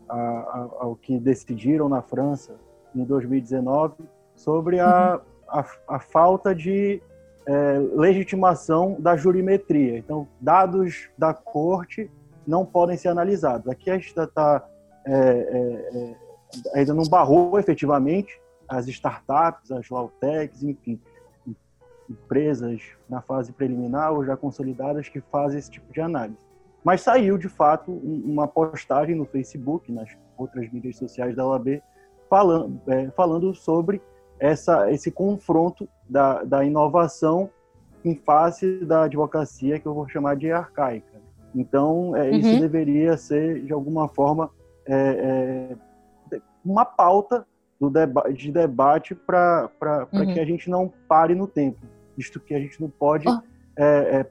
a, 0.07 0.17
a, 0.17 0.69
ao 0.79 0.95
que 0.95 1.17
decidiram 1.17 1.87
na 1.87 2.01
França 2.01 2.55
em 2.93 3.03
2019 3.03 3.95
sobre 4.35 4.79
a, 4.79 5.15
uhum. 5.15 5.59
a, 5.59 5.65
a 5.95 5.99
falta 5.99 6.53
de 6.53 7.01
é, 7.45 7.79
legitimação 7.95 8.97
da 8.99 9.15
jurimetria. 9.15 9.97
Então, 9.97 10.27
dados 10.39 11.09
da 11.17 11.33
corte 11.33 12.11
não 12.45 12.65
podem 12.65 12.97
ser 12.97 13.07
analisados. 13.07 13.67
Aqui 13.67 13.89
a 13.89 13.95
gente 13.95 14.09
está 14.09 14.67
é, 15.05 15.11
é, 15.11 15.97
é, 15.97 16.15
ainda 16.73 16.93
não 16.93 17.03
barrou 17.03 17.59
efetivamente 17.59 18.39
as 18.67 18.87
startups, 18.87 19.71
as 19.71 19.89
Lautechs, 19.89 20.61
enfim, 20.63 20.99
empresas 22.09 22.81
na 23.07 23.21
fase 23.21 23.51
preliminar 23.51 24.11
ou 24.13 24.25
já 24.25 24.35
consolidadas 24.35 25.07
que 25.07 25.21
fazem 25.21 25.59
esse 25.59 25.69
tipo 25.69 25.91
de 25.93 26.01
análise. 26.01 26.39
Mas 26.83 27.01
saiu, 27.01 27.37
de 27.37 27.49
fato, 27.49 27.91
uma 27.91 28.47
postagem 28.47 29.15
no 29.15 29.25
Facebook, 29.25 29.91
nas 29.91 30.09
outras 30.37 30.71
mídias 30.71 30.97
sociais 30.97 31.35
da 31.35 31.45
OAB, 31.45 31.81
falando, 32.29 32.81
é, 32.87 33.09
falando 33.11 33.53
sobre 33.53 34.01
essa, 34.39 34.89
esse 34.91 35.11
confronto 35.11 35.87
da, 36.09 36.43
da 36.43 36.63
inovação 36.63 37.49
em 38.03 38.15
face 38.15 38.85
da 38.85 39.03
advocacia 39.03 39.79
que 39.79 39.85
eu 39.85 39.93
vou 39.93 40.07
chamar 40.07 40.35
de 40.37 40.51
arcaica. 40.51 41.19
Então, 41.53 42.15
é, 42.15 42.29
uhum. 42.29 42.37
isso 42.37 42.59
deveria 42.61 43.17
ser, 43.17 43.63
de 43.63 43.73
alguma 43.73 44.07
forma, 44.07 44.49
é, 44.85 45.75
é, 46.31 46.39
uma 46.63 46.85
pauta 46.85 47.45
do 47.79 47.89
deba 47.89 48.31
de 48.31 48.51
debate 48.51 49.15
para 49.15 49.69
uhum. 50.11 50.33
que 50.33 50.39
a 50.39 50.45
gente 50.45 50.69
não 50.69 50.91
pare 51.07 51.33
no 51.33 51.47
tempo, 51.47 51.79
visto 52.19 52.39
que 52.39 52.53
a 52.53 52.59
gente 52.59 52.81
não 52.81 52.89
pode 52.89 53.25
oh. 53.27 53.41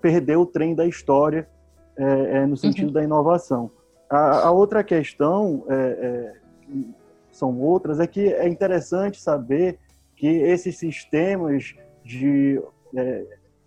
perder 0.02 0.36
o 0.36 0.44
trem 0.44 0.74
da 0.74 0.86
história 0.86 1.48
no 2.46 2.56
sentido 2.56 2.88
uhum. 2.88 2.92
da 2.92 3.02
inovação. 3.02 3.70
A, 4.10 4.46
a, 4.46 4.50
outra 4.50 4.84
questão, 4.84 5.64
são 7.32 7.58
outras, 7.60 8.00
é 8.00 8.06
que 8.06 8.32
é 8.32 8.46
interessante 8.48 9.20
saber 9.20 9.78
que 10.16 10.26
esses 10.26 10.76
sistemas 10.76 11.76
de, 12.04 12.60
é, 12.96 13.24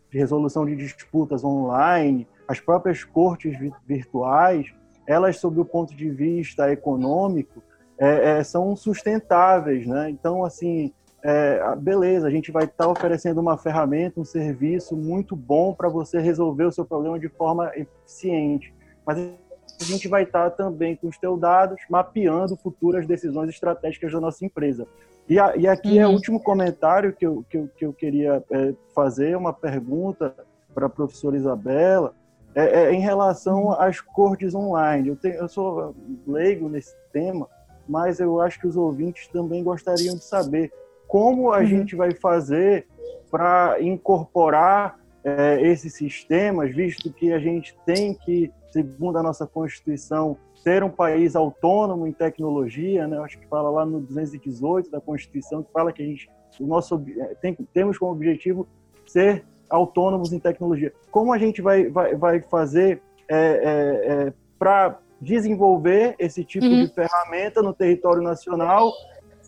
de 0.09 0.17
resolução 0.17 0.65
de 0.65 0.75
disputas 0.75 1.43
online, 1.43 2.27
as 2.47 2.59
próprias 2.59 3.03
cortes 3.05 3.57
virtuais, 3.87 4.73
elas, 5.07 5.37
sob 5.37 5.59
o 5.61 5.65
ponto 5.65 5.95
de 5.95 6.09
vista 6.09 6.69
econômico, 6.71 7.63
é, 7.97 8.39
é, 8.39 8.43
são 8.43 8.75
sustentáveis, 8.75 9.87
né? 9.87 10.09
Então, 10.09 10.43
assim, 10.43 10.91
é, 11.23 11.75
beleza, 11.75 12.27
a 12.27 12.31
gente 12.31 12.51
vai 12.51 12.63
estar 12.63 12.85
tá 12.85 12.89
oferecendo 12.89 13.39
uma 13.39 13.57
ferramenta, 13.57 14.19
um 14.19 14.25
serviço 14.25 14.95
muito 14.95 15.35
bom 15.35 15.73
para 15.73 15.87
você 15.87 16.19
resolver 16.19 16.65
o 16.65 16.71
seu 16.71 16.83
problema 16.83 17.19
de 17.19 17.29
forma 17.29 17.71
eficiente, 17.75 18.73
mas 19.05 19.17
a 19.19 19.83
gente 19.83 20.07
vai 20.07 20.23
estar 20.23 20.49
tá 20.49 20.63
também 20.63 20.95
com 20.95 21.07
os 21.07 21.17
teus 21.17 21.39
dados 21.39 21.79
mapeando 21.89 22.55
futuras 22.55 23.05
decisões 23.05 23.49
estratégicas 23.49 24.11
da 24.11 24.19
nossa 24.19 24.43
empresa. 24.43 24.87
E, 25.29 25.39
a, 25.39 25.55
e 25.55 25.67
aqui 25.67 25.93
uhum. 25.93 26.01
é 26.01 26.05
o 26.05 26.09
uhum. 26.09 26.15
último 26.15 26.39
comentário 26.39 27.13
que 27.13 27.25
eu, 27.25 27.45
que 27.49 27.57
eu, 27.57 27.69
que 27.77 27.85
eu 27.85 27.93
queria 27.93 28.43
é, 28.49 28.73
fazer, 28.93 29.37
uma 29.37 29.53
pergunta 29.53 30.33
para 30.73 30.87
a 30.87 30.89
professora 30.89 31.37
Isabela, 31.37 32.13
é, 32.55 32.83
é, 32.83 32.93
em 32.93 32.99
relação 32.99 33.65
uhum. 33.65 33.71
às 33.73 34.01
cortes 34.01 34.55
online. 34.55 35.09
Eu, 35.09 35.15
tenho, 35.15 35.35
eu 35.35 35.47
sou 35.47 35.95
leigo 36.27 36.67
nesse 36.67 36.95
tema, 37.13 37.47
mas 37.87 38.19
eu 38.19 38.41
acho 38.41 38.59
que 38.59 38.67
os 38.67 38.75
ouvintes 38.75 39.27
também 39.27 39.63
gostariam 39.63 40.15
de 40.15 40.23
saber 40.23 40.71
como 41.11 41.51
a 41.51 41.57
uhum. 41.57 41.65
gente 41.65 41.93
vai 41.93 42.13
fazer 42.13 42.87
para 43.29 43.75
incorporar 43.81 44.97
é, 45.25 45.61
esses 45.61 45.93
sistemas, 45.93 46.73
visto 46.73 47.11
que 47.11 47.33
a 47.33 47.37
gente 47.37 47.77
tem 47.85 48.13
que, 48.13 48.49
segundo 48.71 49.17
a 49.17 49.21
nossa 49.21 49.45
Constituição, 49.45 50.37
ser 50.63 50.85
um 50.85 50.89
país 50.89 51.35
autônomo 51.35 52.07
em 52.07 52.13
tecnologia, 52.13 53.09
né? 53.09 53.19
Acho 53.19 53.37
que 53.39 53.47
fala 53.47 53.69
lá 53.69 53.85
no 53.85 53.99
218 53.99 54.89
da 54.89 55.01
Constituição 55.01 55.61
que 55.61 55.71
fala 55.73 55.91
que 55.91 56.01
a 56.01 56.05
gente, 56.05 56.29
o 56.57 56.65
nosso 56.65 57.03
é, 57.17 57.35
tem, 57.41 57.57
temos 57.73 57.97
como 57.97 58.13
objetivo 58.13 58.65
ser 59.05 59.43
autônomos 59.69 60.31
em 60.31 60.39
tecnologia. 60.39 60.93
Como 61.11 61.33
a 61.33 61.37
gente 61.37 61.61
vai 61.61 61.89
vai, 61.89 62.15
vai 62.15 62.41
fazer 62.41 63.01
é, 63.27 63.35
é, 63.35 64.27
é 64.27 64.33
para 64.57 64.97
desenvolver 65.19 66.15
esse 66.17 66.45
tipo 66.45 66.65
uhum. 66.65 66.85
de 66.85 66.93
ferramenta 66.93 67.61
no 67.61 67.73
território 67.73 68.21
nacional 68.21 68.93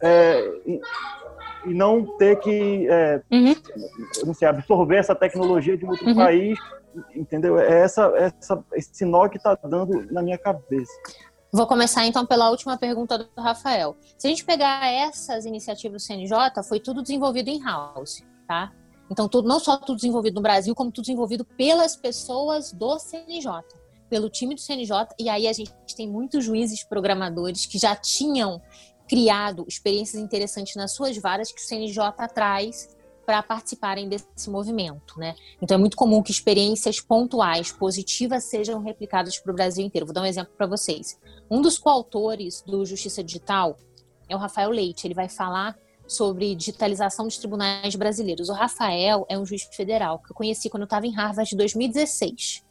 é, 0.04 0.82
e, 1.66 1.74
não 1.74 2.18
ter 2.18 2.40
que 2.40 2.88
é, 2.90 3.22
uhum. 3.32 3.56
não 4.26 4.34
sei, 4.34 4.48
absorver 4.48 4.98
essa 4.98 5.16
tecnologia 5.16 5.78
de 5.78 5.86
outro 5.86 6.08
uhum. 6.08 6.16
país 6.16 6.60
entendeu? 7.16 7.60
É 7.60 7.82
essa, 7.82 8.06
essa, 8.18 8.64
esse 8.74 9.06
nó 9.06 9.28
que 9.28 9.38
está 9.38 9.56
dando 9.56 10.12
na 10.12 10.22
minha 10.22 10.38
cabeça. 10.38 10.92
Vou 11.52 11.68
começar 11.68 12.06
então 12.06 12.26
pela 12.26 12.50
última 12.50 12.78
pergunta 12.78 13.18
do 13.18 13.30
Rafael. 13.38 13.96
Se 14.18 14.28
a 14.28 14.30
gente 14.30 14.44
pegar 14.44 14.88
essas 14.88 15.46
iniciativas 15.46 16.02
do 16.02 16.06
CNJ, 16.06 16.64
foi 16.68 16.80
tudo 16.80 17.02
desenvolvido 17.02 17.50
em 17.50 17.64
house, 17.64 18.24
tá? 18.48 18.72
Então, 19.10 19.28
tudo, 19.28 19.48
não 19.48 19.60
só 19.60 19.78
tudo 19.78 19.98
desenvolvido 19.98 20.36
no 20.36 20.42
Brasil, 20.42 20.74
como 20.74 20.92
tudo 20.92 21.06
desenvolvido 21.06 21.46
pelas 21.46 21.96
pessoas 21.96 22.72
do 22.72 22.98
CNJ, 22.98 23.62
pelo 24.10 24.30
time 24.30 24.56
do 24.56 24.62
CNJ. 24.62 25.10
E 25.20 25.30
aí 25.30 25.48
a 25.48 25.54
gente 25.54 25.72
tem 25.96 26.10
muitos 26.10 26.44
juízes 26.44 26.84
programadores 26.84 27.68
que 27.68 27.78
já 27.78 27.96
tinham 27.96 28.60
criado 29.08 29.66
experiências 29.68 30.22
interessantes 30.22 30.76
nas 30.76 30.94
suas 30.94 31.18
varas 31.18 31.52
que 31.52 31.62
o 31.62 31.64
CNJ 31.64 31.98
traz 32.34 32.90
para 33.26 33.42
participarem 33.42 34.10
desse 34.10 34.50
movimento, 34.50 35.18
né? 35.18 35.36
Então 35.62 35.76
é 35.76 35.78
muito 35.80 35.96
comum 35.96 36.22
que 36.22 36.32
experiências 36.32 37.00
pontuais 37.00 37.72
positivas 37.72 38.44
sejam 38.44 38.82
replicadas 38.82 39.40
para 39.40 39.52
o 39.52 39.56
Brasil 39.56 39.86
inteiro. 39.86 40.06
Vou 40.06 40.14
dar 40.14 40.22
um 40.22 40.26
exemplo 40.26 40.54
para 40.58 40.68
vocês. 40.68 41.18
Um 41.50 41.62
dos 41.62 41.78
coautores 41.78 42.62
do 42.62 42.86
Justiça 42.86 43.24
Digital 43.24 43.78
é 44.28 44.36
o 44.36 44.40
Rafael 44.40 44.70
Leite. 44.70 45.08
Ele 45.08 45.14
vai 45.14 45.30
falar 45.30 45.78
sobre 46.06 46.54
digitalização 46.54 47.26
dos 47.26 47.38
tribunais 47.38 47.96
brasileiros. 47.96 48.50
O 48.50 48.54
Rafael 48.54 49.26
é 49.30 49.38
um 49.38 49.46
juiz 49.46 49.64
federal 49.64 50.20
que 50.20 50.32
eu 50.32 50.36
conheci 50.36 50.70
quando 50.70 50.82
eu 50.82 50.86
estava 50.86 51.08
em 51.08 51.14
Harvard 51.14 51.54
em 51.54 51.58
2016. 51.58 52.64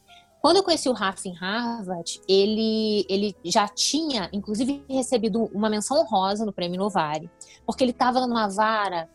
Quando 0.43 0.57
eu 0.57 0.63
conheci 0.63 0.89
o 0.89 0.91
Rafa 0.91 1.25
em 1.25 1.33
Harvard, 1.33 2.19
ele, 2.27 3.05
ele 3.07 3.33
já 3.45 3.65
tinha, 3.65 4.29
inclusive, 4.33 4.83
recebido 4.89 5.45
uma 5.53 5.69
menção 5.69 6.01
honrosa 6.01 6.45
no 6.45 6.51
Prêmio 6.51 6.77
Novare, 6.77 7.31
porque 7.65 7.81
ele 7.81 7.91
estava 7.91 8.19
numa 8.27 8.49
vara 8.49 9.09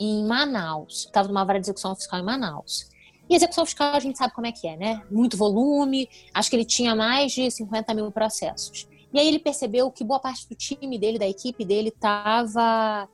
em 0.00 0.26
Manaus, 0.26 1.04
estava 1.04 1.28
numa 1.28 1.44
vara 1.44 1.60
de 1.60 1.66
execução 1.66 1.94
fiscal 1.94 2.18
em 2.18 2.24
Manaus. 2.24 2.88
E 3.30 3.36
execução 3.36 3.64
fiscal 3.64 3.94
a 3.94 4.00
gente 4.00 4.18
sabe 4.18 4.34
como 4.34 4.48
é 4.48 4.50
que 4.50 4.66
é, 4.66 4.76
né? 4.76 5.04
Muito 5.08 5.36
volume, 5.36 6.08
acho 6.34 6.50
que 6.50 6.56
ele 6.56 6.64
tinha 6.64 6.96
mais 6.96 7.30
de 7.30 7.48
50 7.48 7.94
mil 7.94 8.10
processos. 8.10 8.88
E 9.12 9.20
aí 9.20 9.28
ele 9.28 9.38
percebeu 9.38 9.88
que 9.88 10.02
boa 10.02 10.18
parte 10.18 10.48
do 10.48 10.56
time 10.56 10.98
dele, 10.98 11.16
da 11.16 11.28
equipe 11.28 11.64
dele, 11.64 11.90
estava 11.90 13.08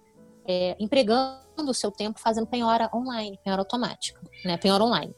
é, 0.47 0.75
empregando 0.81 1.71
o 1.71 1.75
seu 1.75 1.91
tempo 1.91 2.19
fazendo 2.19 2.47
penhora 2.47 2.89
online, 2.95 3.39
penhora 3.45 3.61
automática, 3.61 4.19
né? 4.43 4.57
Penhora 4.57 4.83
online. 4.83 5.14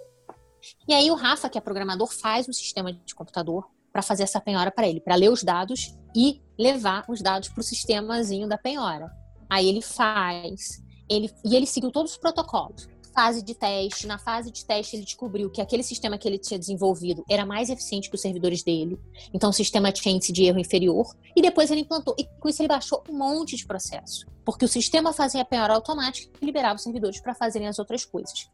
E 0.88 0.94
aí 0.94 1.10
o 1.10 1.14
Rafa, 1.14 1.48
que 1.48 1.58
é 1.58 1.60
programador, 1.60 2.12
faz 2.12 2.48
um 2.48 2.52
sistema 2.52 2.92
de 2.92 3.14
computador 3.14 3.68
para 3.92 4.02
fazer 4.02 4.22
essa 4.22 4.40
penhora 4.40 4.70
para 4.70 4.86
ele, 4.86 5.00
para 5.00 5.14
ler 5.14 5.30
os 5.30 5.42
dados 5.42 5.96
e 6.14 6.40
levar 6.58 7.04
os 7.08 7.20
dados 7.20 7.48
para 7.48 7.60
o 7.60 7.64
sistemazinho 7.64 8.48
da 8.48 8.58
penhora. 8.58 9.10
Aí 9.48 9.68
ele 9.68 9.82
faz, 9.82 10.82
ele, 11.08 11.30
e 11.44 11.56
ele 11.56 11.66
seguiu 11.66 11.90
todos 11.90 12.12
os 12.12 12.18
protocolos. 12.18 12.88
Fase 13.12 13.42
de 13.42 13.54
teste, 13.56 14.06
na 14.06 14.18
fase 14.18 14.52
de 14.52 14.64
teste 14.64 14.94
ele 14.94 15.04
descobriu 15.04 15.50
que 15.50 15.60
aquele 15.60 15.82
sistema 15.82 16.16
que 16.16 16.28
ele 16.28 16.38
tinha 16.38 16.58
desenvolvido 16.58 17.24
era 17.28 17.44
mais 17.44 17.68
eficiente 17.68 18.08
que 18.08 18.14
os 18.14 18.22
servidores 18.22 18.62
dele, 18.62 18.96
então 19.34 19.50
o 19.50 19.52
sistema 19.52 19.90
tinha 19.90 20.14
índice 20.14 20.32
de 20.32 20.44
erro 20.44 20.60
inferior, 20.60 21.12
e 21.34 21.42
depois 21.42 21.72
ele 21.72 21.80
implantou, 21.80 22.14
e 22.16 22.24
com 22.38 22.48
isso 22.48 22.62
ele 22.62 22.68
baixou 22.68 23.02
um 23.08 23.18
monte 23.18 23.56
de 23.56 23.66
processo, 23.66 24.26
porque 24.44 24.64
o 24.64 24.68
sistema 24.68 25.12
fazia 25.12 25.42
a 25.42 25.44
penhora 25.44 25.74
automática 25.74 26.30
e 26.40 26.46
liberava 26.46 26.76
os 26.76 26.84
servidores 26.84 27.20
para 27.20 27.34
fazerem 27.34 27.66
as 27.66 27.80
outras 27.80 28.04
coisas. 28.04 28.48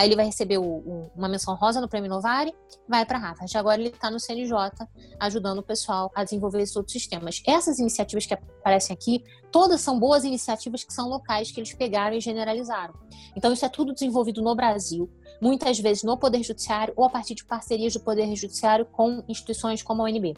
Aí 0.00 0.08
ele 0.08 0.16
vai 0.16 0.24
receber 0.24 0.56
o, 0.56 0.64
o, 0.64 1.10
uma 1.14 1.28
menção 1.28 1.54
rosa 1.54 1.78
no 1.78 1.86
Prêmio 1.86 2.08
Novare, 2.08 2.54
vai 2.88 3.04
para 3.04 3.18
Harvard. 3.18 3.54
Agora 3.54 3.78
ele 3.78 3.90
está 3.90 4.10
no 4.10 4.18
CNJ, 4.18 4.54
ajudando 5.20 5.58
o 5.58 5.62
pessoal 5.62 6.10
a 6.14 6.24
desenvolver 6.24 6.62
esses 6.62 6.74
outros 6.74 6.94
sistemas. 6.94 7.42
Essas 7.46 7.78
iniciativas 7.78 8.24
que 8.24 8.32
aparecem 8.32 8.94
aqui, 8.94 9.22
todas 9.52 9.82
são 9.82 10.00
boas 10.00 10.24
iniciativas 10.24 10.84
que 10.84 10.94
são 10.94 11.06
locais 11.06 11.52
que 11.52 11.60
eles 11.60 11.74
pegaram 11.74 12.16
e 12.16 12.20
generalizaram. 12.20 12.94
Então 13.36 13.52
isso 13.52 13.66
é 13.66 13.68
tudo 13.68 13.92
desenvolvido 13.92 14.40
no 14.40 14.54
Brasil, 14.54 15.06
muitas 15.38 15.78
vezes 15.78 16.02
no 16.02 16.16
Poder 16.16 16.42
Judiciário 16.42 16.94
ou 16.96 17.04
a 17.04 17.10
partir 17.10 17.34
de 17.34 17.44
parcerias 17.44 17.92
do 17.92 18.00
Poder 18.00 18.34
Judiciário 18.34 18.86
com 18.86 19.22
instituições 19.28 19.82
como 19.82 20.00
a 20.00 20.06
ONB. 20.06 20.34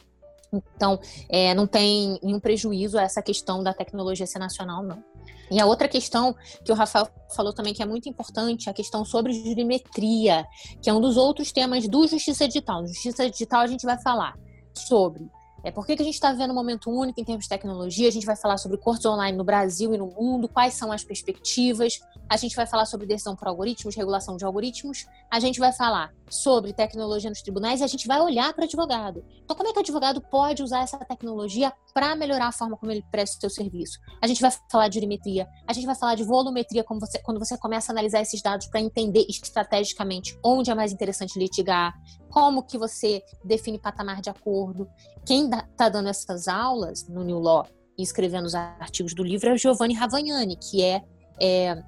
Então, 0.53 1.01
é, 1.29 1.55
não 1.55 1.69
tem 1.69 2.19
nenhum 2.21 2.41
prejuízo 2.41 2.99
a 2.99 3.03
essa 3.03 3.23
questão 3.23 3.63
da 3.63 3.73
tecnologia 3.73 4.27
ser 4.27 4.41
nacional, 4.41 4.83
não. 4.83 5.03
E 5.51 5.61
a 5.61 5.67
outra 5.67 5.89
questão 5.89 6.35
que 6.65 6.73
o 6.73 6.75
Rafael 6.75 7.09
falou 7.35 7.53
também 7.53 7.75
que 7.75 7.83
é 7.83 7.87
muito 7.87 8.09
importante, 8.09 8.71
a 8.71 8.73
questão 8.73 9.05
sobre 9.05 9.33
jurimetria, 9.33 10.45
que 10.83 10.89
é 10.89 10.93
um 10.95 11.01
dos 11.01 11.17
outros 11.17 11.53
temas 11.53 11.87
do 11.89 12.07
Justiça 12.07 12.47
Digital. 12.47 12.87
Justiça 12.87 13.29
Digital 13.29 13.61
a 13.61 13.67
gente 13.67 13.85
vai 13.85 14.01
falar 14.01 14.35
sobre 14.75 15.29
é, 15.65 15.71
por 15.71 15.87
que, 15.87 15.97
que 15.97 16.03
a 16.03 16.05
gente 16.05 16.15
está 16.15 16.33
vivendo 16.33 16.51
um 16.51 16.55
momento 16.55 16.91
único 16.91 17.21
em 17.21 17.25
termos 17.25 17.45
de 17.45 17.49
tecnologia? 17.49 18.09
A 18.09 18.13
gente 18.13 18.27
vai 18.27 18.37
falar 18.37 18.59
sobre 18.59 18.77
cortes 18.79 19.07
online 19.07 19.37
no 19.37 19.45
Brasil 19.45 19.95
e 19.95 19.99
no 19.99 20.07
mundo, 20.07 20.49
quais 20.49 20.75
são 20.75 20.91
as 20.91 21.05
perspectivas. 21.05 22.01
A 22.29 22.37
gente 22.37 22.57
vai 22.57 22.67
falar 22.67 22.87
sobre 22.87 23.07
decisão 23.07 23.37
por 23.37 23.47
algoritmos, 23.49 23.95
regulação 23.95 24.37
de 24.37 24.45
algoritmos. 24.45 25.07
A 25.31 25.39
gente 25.39 25.61
vai 25.61 25.73
falar 25.73 26.13
sobre 26.29 26.73
tecnologia 26.73 27.29
nos 27.29 27.43
tribunais 27.43 27.81
e 27.81 27.85
a 27.85 27.87
gente 27.87 28.09
vai 28.09 28.21
olhar 28.21 28.53
para 28.55 28.63
o 28.63 28.65
advogado. 28.65 29.25
Então, 29.45 29.57
como 29.57 29.69
é 29.69 29.73
que 29.73 29.79
o 29.79 29.83
advogado 29.83 30.21
pode 30.21 30.63
usar 30.63 30.83
essa 30.83 30.99
tecnologia 30.99 31.73
para 31.93 32.17
melhorar 32.17 32.47
a 32.47 32.53
forma 32.53 32.77
como 32.77 32.91
ele 32.91 33.05
presta 33.11 33.37
o 33.37 33.41
seu 33.41 33.51
serviço? 33.51 33.99
A 34.21 34.27
gente 34.27 34.41
vai 34.41 34.51
falar 34.71 34.89
de 34.89 34.95
jurimetria, 34.95 35.47
a 35.67 35.73
gente 35.73 35.85
vai 35.85 35.95
falar 35.95 36.15
de 36.15 36.25
volumetria 36.25 36.85
você, 36.89 37.19
quando 37.21 37.39
você 37.39 37.57
começa 37.59 37.93
a 37.93 37.95
analisar 37.95 38.21
esses 38.21 38.41
dados 38.41 38.67
para 38.67 38.81
entender 38.81 39.27
estrategicamente 39.29 40.39
onde 40.45 40.71
é 40.71 40.75
mais 40.75 40.93
interessante 40.93 41.39
litigar, 41.39 41.95
como 42.33 42.63
que 42.63 42.79
você 42.79 43.23
define 43.45 43.79
patamar 43.79 44.23
de 44.23 44.31
acordo. 44.31 44.89
Quem 45.25 45.51
está 45.51 45.91
dando 45.91 46.09
essas 46.09 46.49
aulas 46.49 47.07
no 47.07 47.23
New 47.23 47.39
Law 47.39 47.67
e 47.97 48.03
escrevendo 48.03 48.47
os 48.47 48.55
artigos 48.55 49.15
do 49.15 49.23
livro 49.23 49.51
é 49.51 49.53
o 49.53 49.59
Giovanni 49.59 49.93
Ravagnani, 49.93 50.57
que 50.57 50.83
é, 50.83 51.05
é, 51.39 51.83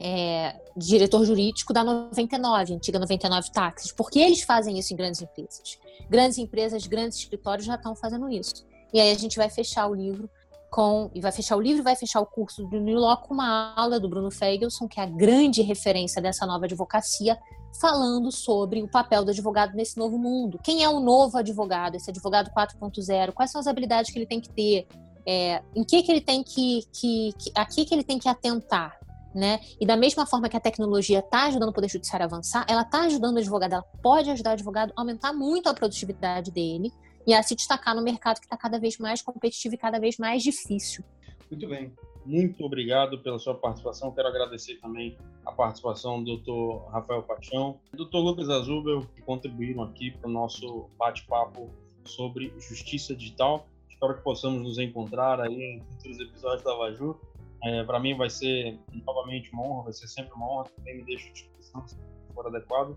é, 0.00 0.60
diretor 0.74 1.24
jurídico 1.26 1.74
da 1.74 1.84
99, 1.84 2.74
antiga 2.74 2.98
99 2.98 3.52
Táxis, 3.52 3.92
porque 3.92 4.18
eles 4.18 4.42
fazem 4.42 4.78
isso 4.78 4.94
em 4.94 4.96
grandes 4.96 5.20
empresas. 5.20 5.78
Grandes 6.08 6.38
empresas, 6.38 6.86
grandes 6.86 7.18
escritórios 7.18 7.66
já 7.66 7.74
estão 7.74 7.94
fazendo 7.94 8.28
isso. 8.30 8.66
E 8.94 8.98
aí 8.98 9.12
a 9.12 9.18
gente 9.18 9.36
vai 9.36 9.50
fechar 9.50 9.86
o 9.86 9.94
livro 9.94 10.30
com 10.70 11.10
e 11.14 11.20
vai 11.20 11.30
fechar 11.30 11.56
o 11.56 11.60
livro, 11.60 11.82
vai 11.82 11.94
fechar 11.94 12.20
o 12.20 12.26
curso 12.26 12.64
do 12.64 12.80
New 12.80 12.98
Law 12.98 13.18
com 13.18 13.34
uma 13.34 13.74
aula 13.76 14.00
do 14.00 14.08
Bruno 14.08 14.30
Feigelson, 14.30 14.88
que 14.88 14.98
é 14.98 15.02
a 15.02 15.06
grande 15.06 15.60
referência 15.60 16.22
dessa 16.22 16.46
nova 16.46 16.64
advocacia, 16.64 17.36
falando 17.78 18.32
sobre 18.32 18.82
o 18.82 18.88
papel 18.88 19.24
do 19.24 19.30
advogado 19.30 19.74
nesse 19.74 19.96
novo 19.98 20.18
mundo. 20.18 20.58
Quem 20.62 20.82
é 20.82 20.88
o 20.88 21.00
novo 21.00 21.38
advogado, 21.38 21.96
esse 21.96 22.10
advogado 22.10 22.50
4.0? 22.50 23.32
Quais 23.32 23.50
são 23.50 23.60
as 23.60 23.66
habilidades 23.66 24.10
que 24.10 24.18
ele 24.18 24.26
tem 24.26 24.40
que 24.40 24.48
ter? 24.48 24.86
É, 25.26 25.62
em 25.74 25.84
que, 25.84 26.02
que 26.02 26.10
ele 26.10 26.20
tem 26.20 26.42
que, 26.42 26.82
que, 26.92 27.32
que 27.38 27.52
aqui 27.54 27.84
que 27.84 27.94
ele 27.94 28.04
tem 28.04 28.18
que 28.18 28.28
atentar? 28.28 28.98
Né? 29.32 29.60
E 29.80 29.86
da 29.86 29.96
mesma 29.96 30.26
forma 30.26 30.48
que 30.48 30.56
a 30.56 30.60
tecnologia 30.60 31.20
está 31.20 31.44
ajudando 31.44 31.68
o 31.68 31.72
Poder 31.72 31.88
Judiciário 31.88 32.24
a 32.24 32.26
avançar, 32.26 32.66
ela 32.68 32.82
está 32.82 33.02
ajudando 33.02 33.36
o 33.36 33.38
advogado, 33.38 33.74
ela 33.74 33.84
pode 34.02 34.28
ajudar 34.28 34.50
o 34.50 34.52
advogado 34.54 34.92
a 34.96 35.00
aumentar 35.00 35.32
muito 35.32 35.68
a 35.68 35.74
produtividade 35.74 36.50
dele 36.50 36.90
e 37.24 37.32
a 37.32 37.40
se 37.40 37.54
destacar 37.54 37.94
no 37.94 38.02
mercado 38.02 38.40
que 38.40 38.46
está 38.46 38.56
cada 38.56 38.80
vez 38.80 38.98
mais 38.98 39.22
competitivo 39.22 39.76
e 39.76 39.78
cada 39.78 40.00
vez 40.00 40.16
mais 40.18 40.42
difícil. 40.42 41.04
Muito 41.48 41.68
bem 41.68 41.94
muito 42.24 42.64
obrigado 42.64 43.18
pela 43.18 43.38
sua 43.38 43.54
participação. 43.54 44.12
Quero 44.12 44.28
agradecer 44.28 44.76
também 44.76 45.16
a 45.44 45.52
participação 45.52 46.22
do 46.22 46.36
Dr. 46.38 46.90
Rafael 46.90 47.22
Paixão 47.22 47.80
do 47.92 48.04
Dr. 48.04 48.16
Lucas 48.16 48.48
Azubel, 48.48 49.06
que 49.14 49.22
contribuíram 49.22 49.82
aqui 49.82 50.10
para 50.10 50.28
o 50.28 50.32
nosso 50.32 50.88
bate-papo 50.98 51.70
sobre 52.04 52.52
justiça 52.58 53.14
digital. 53.14 53.66
Espero 53.88 54.16
que 54.16 54.22
possamos 54.22 54.62
nos 54.62 54.78
encontrar 54.78 55.40
aí 55.40 55.54
em 55.54 55.80
futuros 55.80 56.20
episódios 56.20 56.62
da 56.62 56.74
Vaju. 56.74 57.18
É, 57.62 57.84
para 57.84 58.00
mim 58.00 58.16
vai 58.16 58.30
ser 58.30 58.78
novamente 59.06 59.52
uma 59.52 59.62
honra, 59.62 59.84
vai 59.84 59.92
ser 59.92 60.08
sempre 60.08 60.32
uma 60.34 60.50
honra. 60.50 60.64
Também 60.76 60.96
me 60.96 61.04
deixo 61.04 61.28
à 61.28 61.32
disposição 61.32 61.86
se 61.86 61.96
for 62.34 62.46
adequado. 62.46 62.96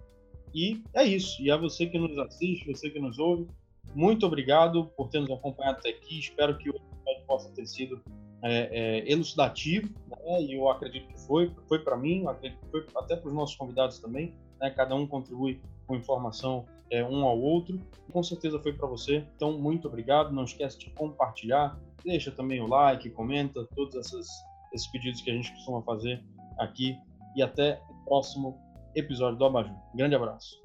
E 0.54 0.82
é 0.94 1.04
isso. 1.04 1.42
E 1.42 1.52
a 1.52 1.58
você 1.58 1.88
que 1.88 1.98
nos 1.98 2.18
assiste, 2.18 2.72
você 2.72 2.90
que 2.90 3.00
nos 3.00 3.20
ouve, 3.20 3.48
muito 3.94 4.26
obrigado 4.26 4.86
por 4.96 5.10
ter 5.10 5.20
nos 5.20 5.32
acompanhado 5.32 5.80
até 5.80 5.90
aqui. 5.90 6.20
Espero 6.20 6.58
que 6.58 6.70
o 6.70 6.76
episódio 6.76 7.26
possa 7.28 7.50
ter 7.52 7.66
sido 7.66 8.02
é, 8.44 8.70
é, 8.72 9.12
elucidativo, 9.12 9.90
né? 10.10 10.42
e 10.42 10.54
eu 10.54 10.70
acredito 10.70 11.08
que 11.08 11.20
foi, 11.22 11.52
foi 11.68 11.80
para 11.80 11.98
mim, 11.98 12.28
acredito 12.28 12.60
que 12.60 12.70
foi 12.70 12.86
até 12.96 13.16
para 13.16 13.28
os 13.28 13.34
nossos 13.34 13.56
convidados 13.56 14.00
também, 14.00 14.34
né? 14.60 14.70
cada 14.70 14.94
um 14.96 15.08
contribui 15.08 15.62
com 15.88 15.96
informação 15.96 16.66
é, 16.92 17.04
um 17.04 17.24
ao 17.26 17.40
outro, 17.40 17.80
com 18.12 18.22
certeza 18.22 18.60
foi 18.60 18.74
para 18.74 18.88
você, 18.88 19.26
então 19.36 19.58
muito 19.58 19.88
obrigado, 19.88 20.32
não 20.32 20.44
esquece 20.44 20.78
de 20.78 20.90
compartilhar, 20.92 21.80
deixa 22.04 22.30
também 22.32 22.62
o 22.62 22.68
like, 22.68 23.10
comenta, 23.12 23.66
todos 23.76 23.96
essas, 23.96 24.28
esses 24.74 24.88
pedidos 24.88 25.22
que 25.22 25.32
a 25.32 25.34
gente 25.34 25.52
costuma 25.54 25.82
fazer 25.82 26.22
aqui, 26.60 26.98
e 27.36 27.42
até 27.42 27.82
o 27.90 28.06
próximo 28.06 28.60
episódio 28.96 29.40
do 29.40 29.46
Abajur. 29.46 29.76
Grande 29.96 30.16
abraço. 30.16 30.62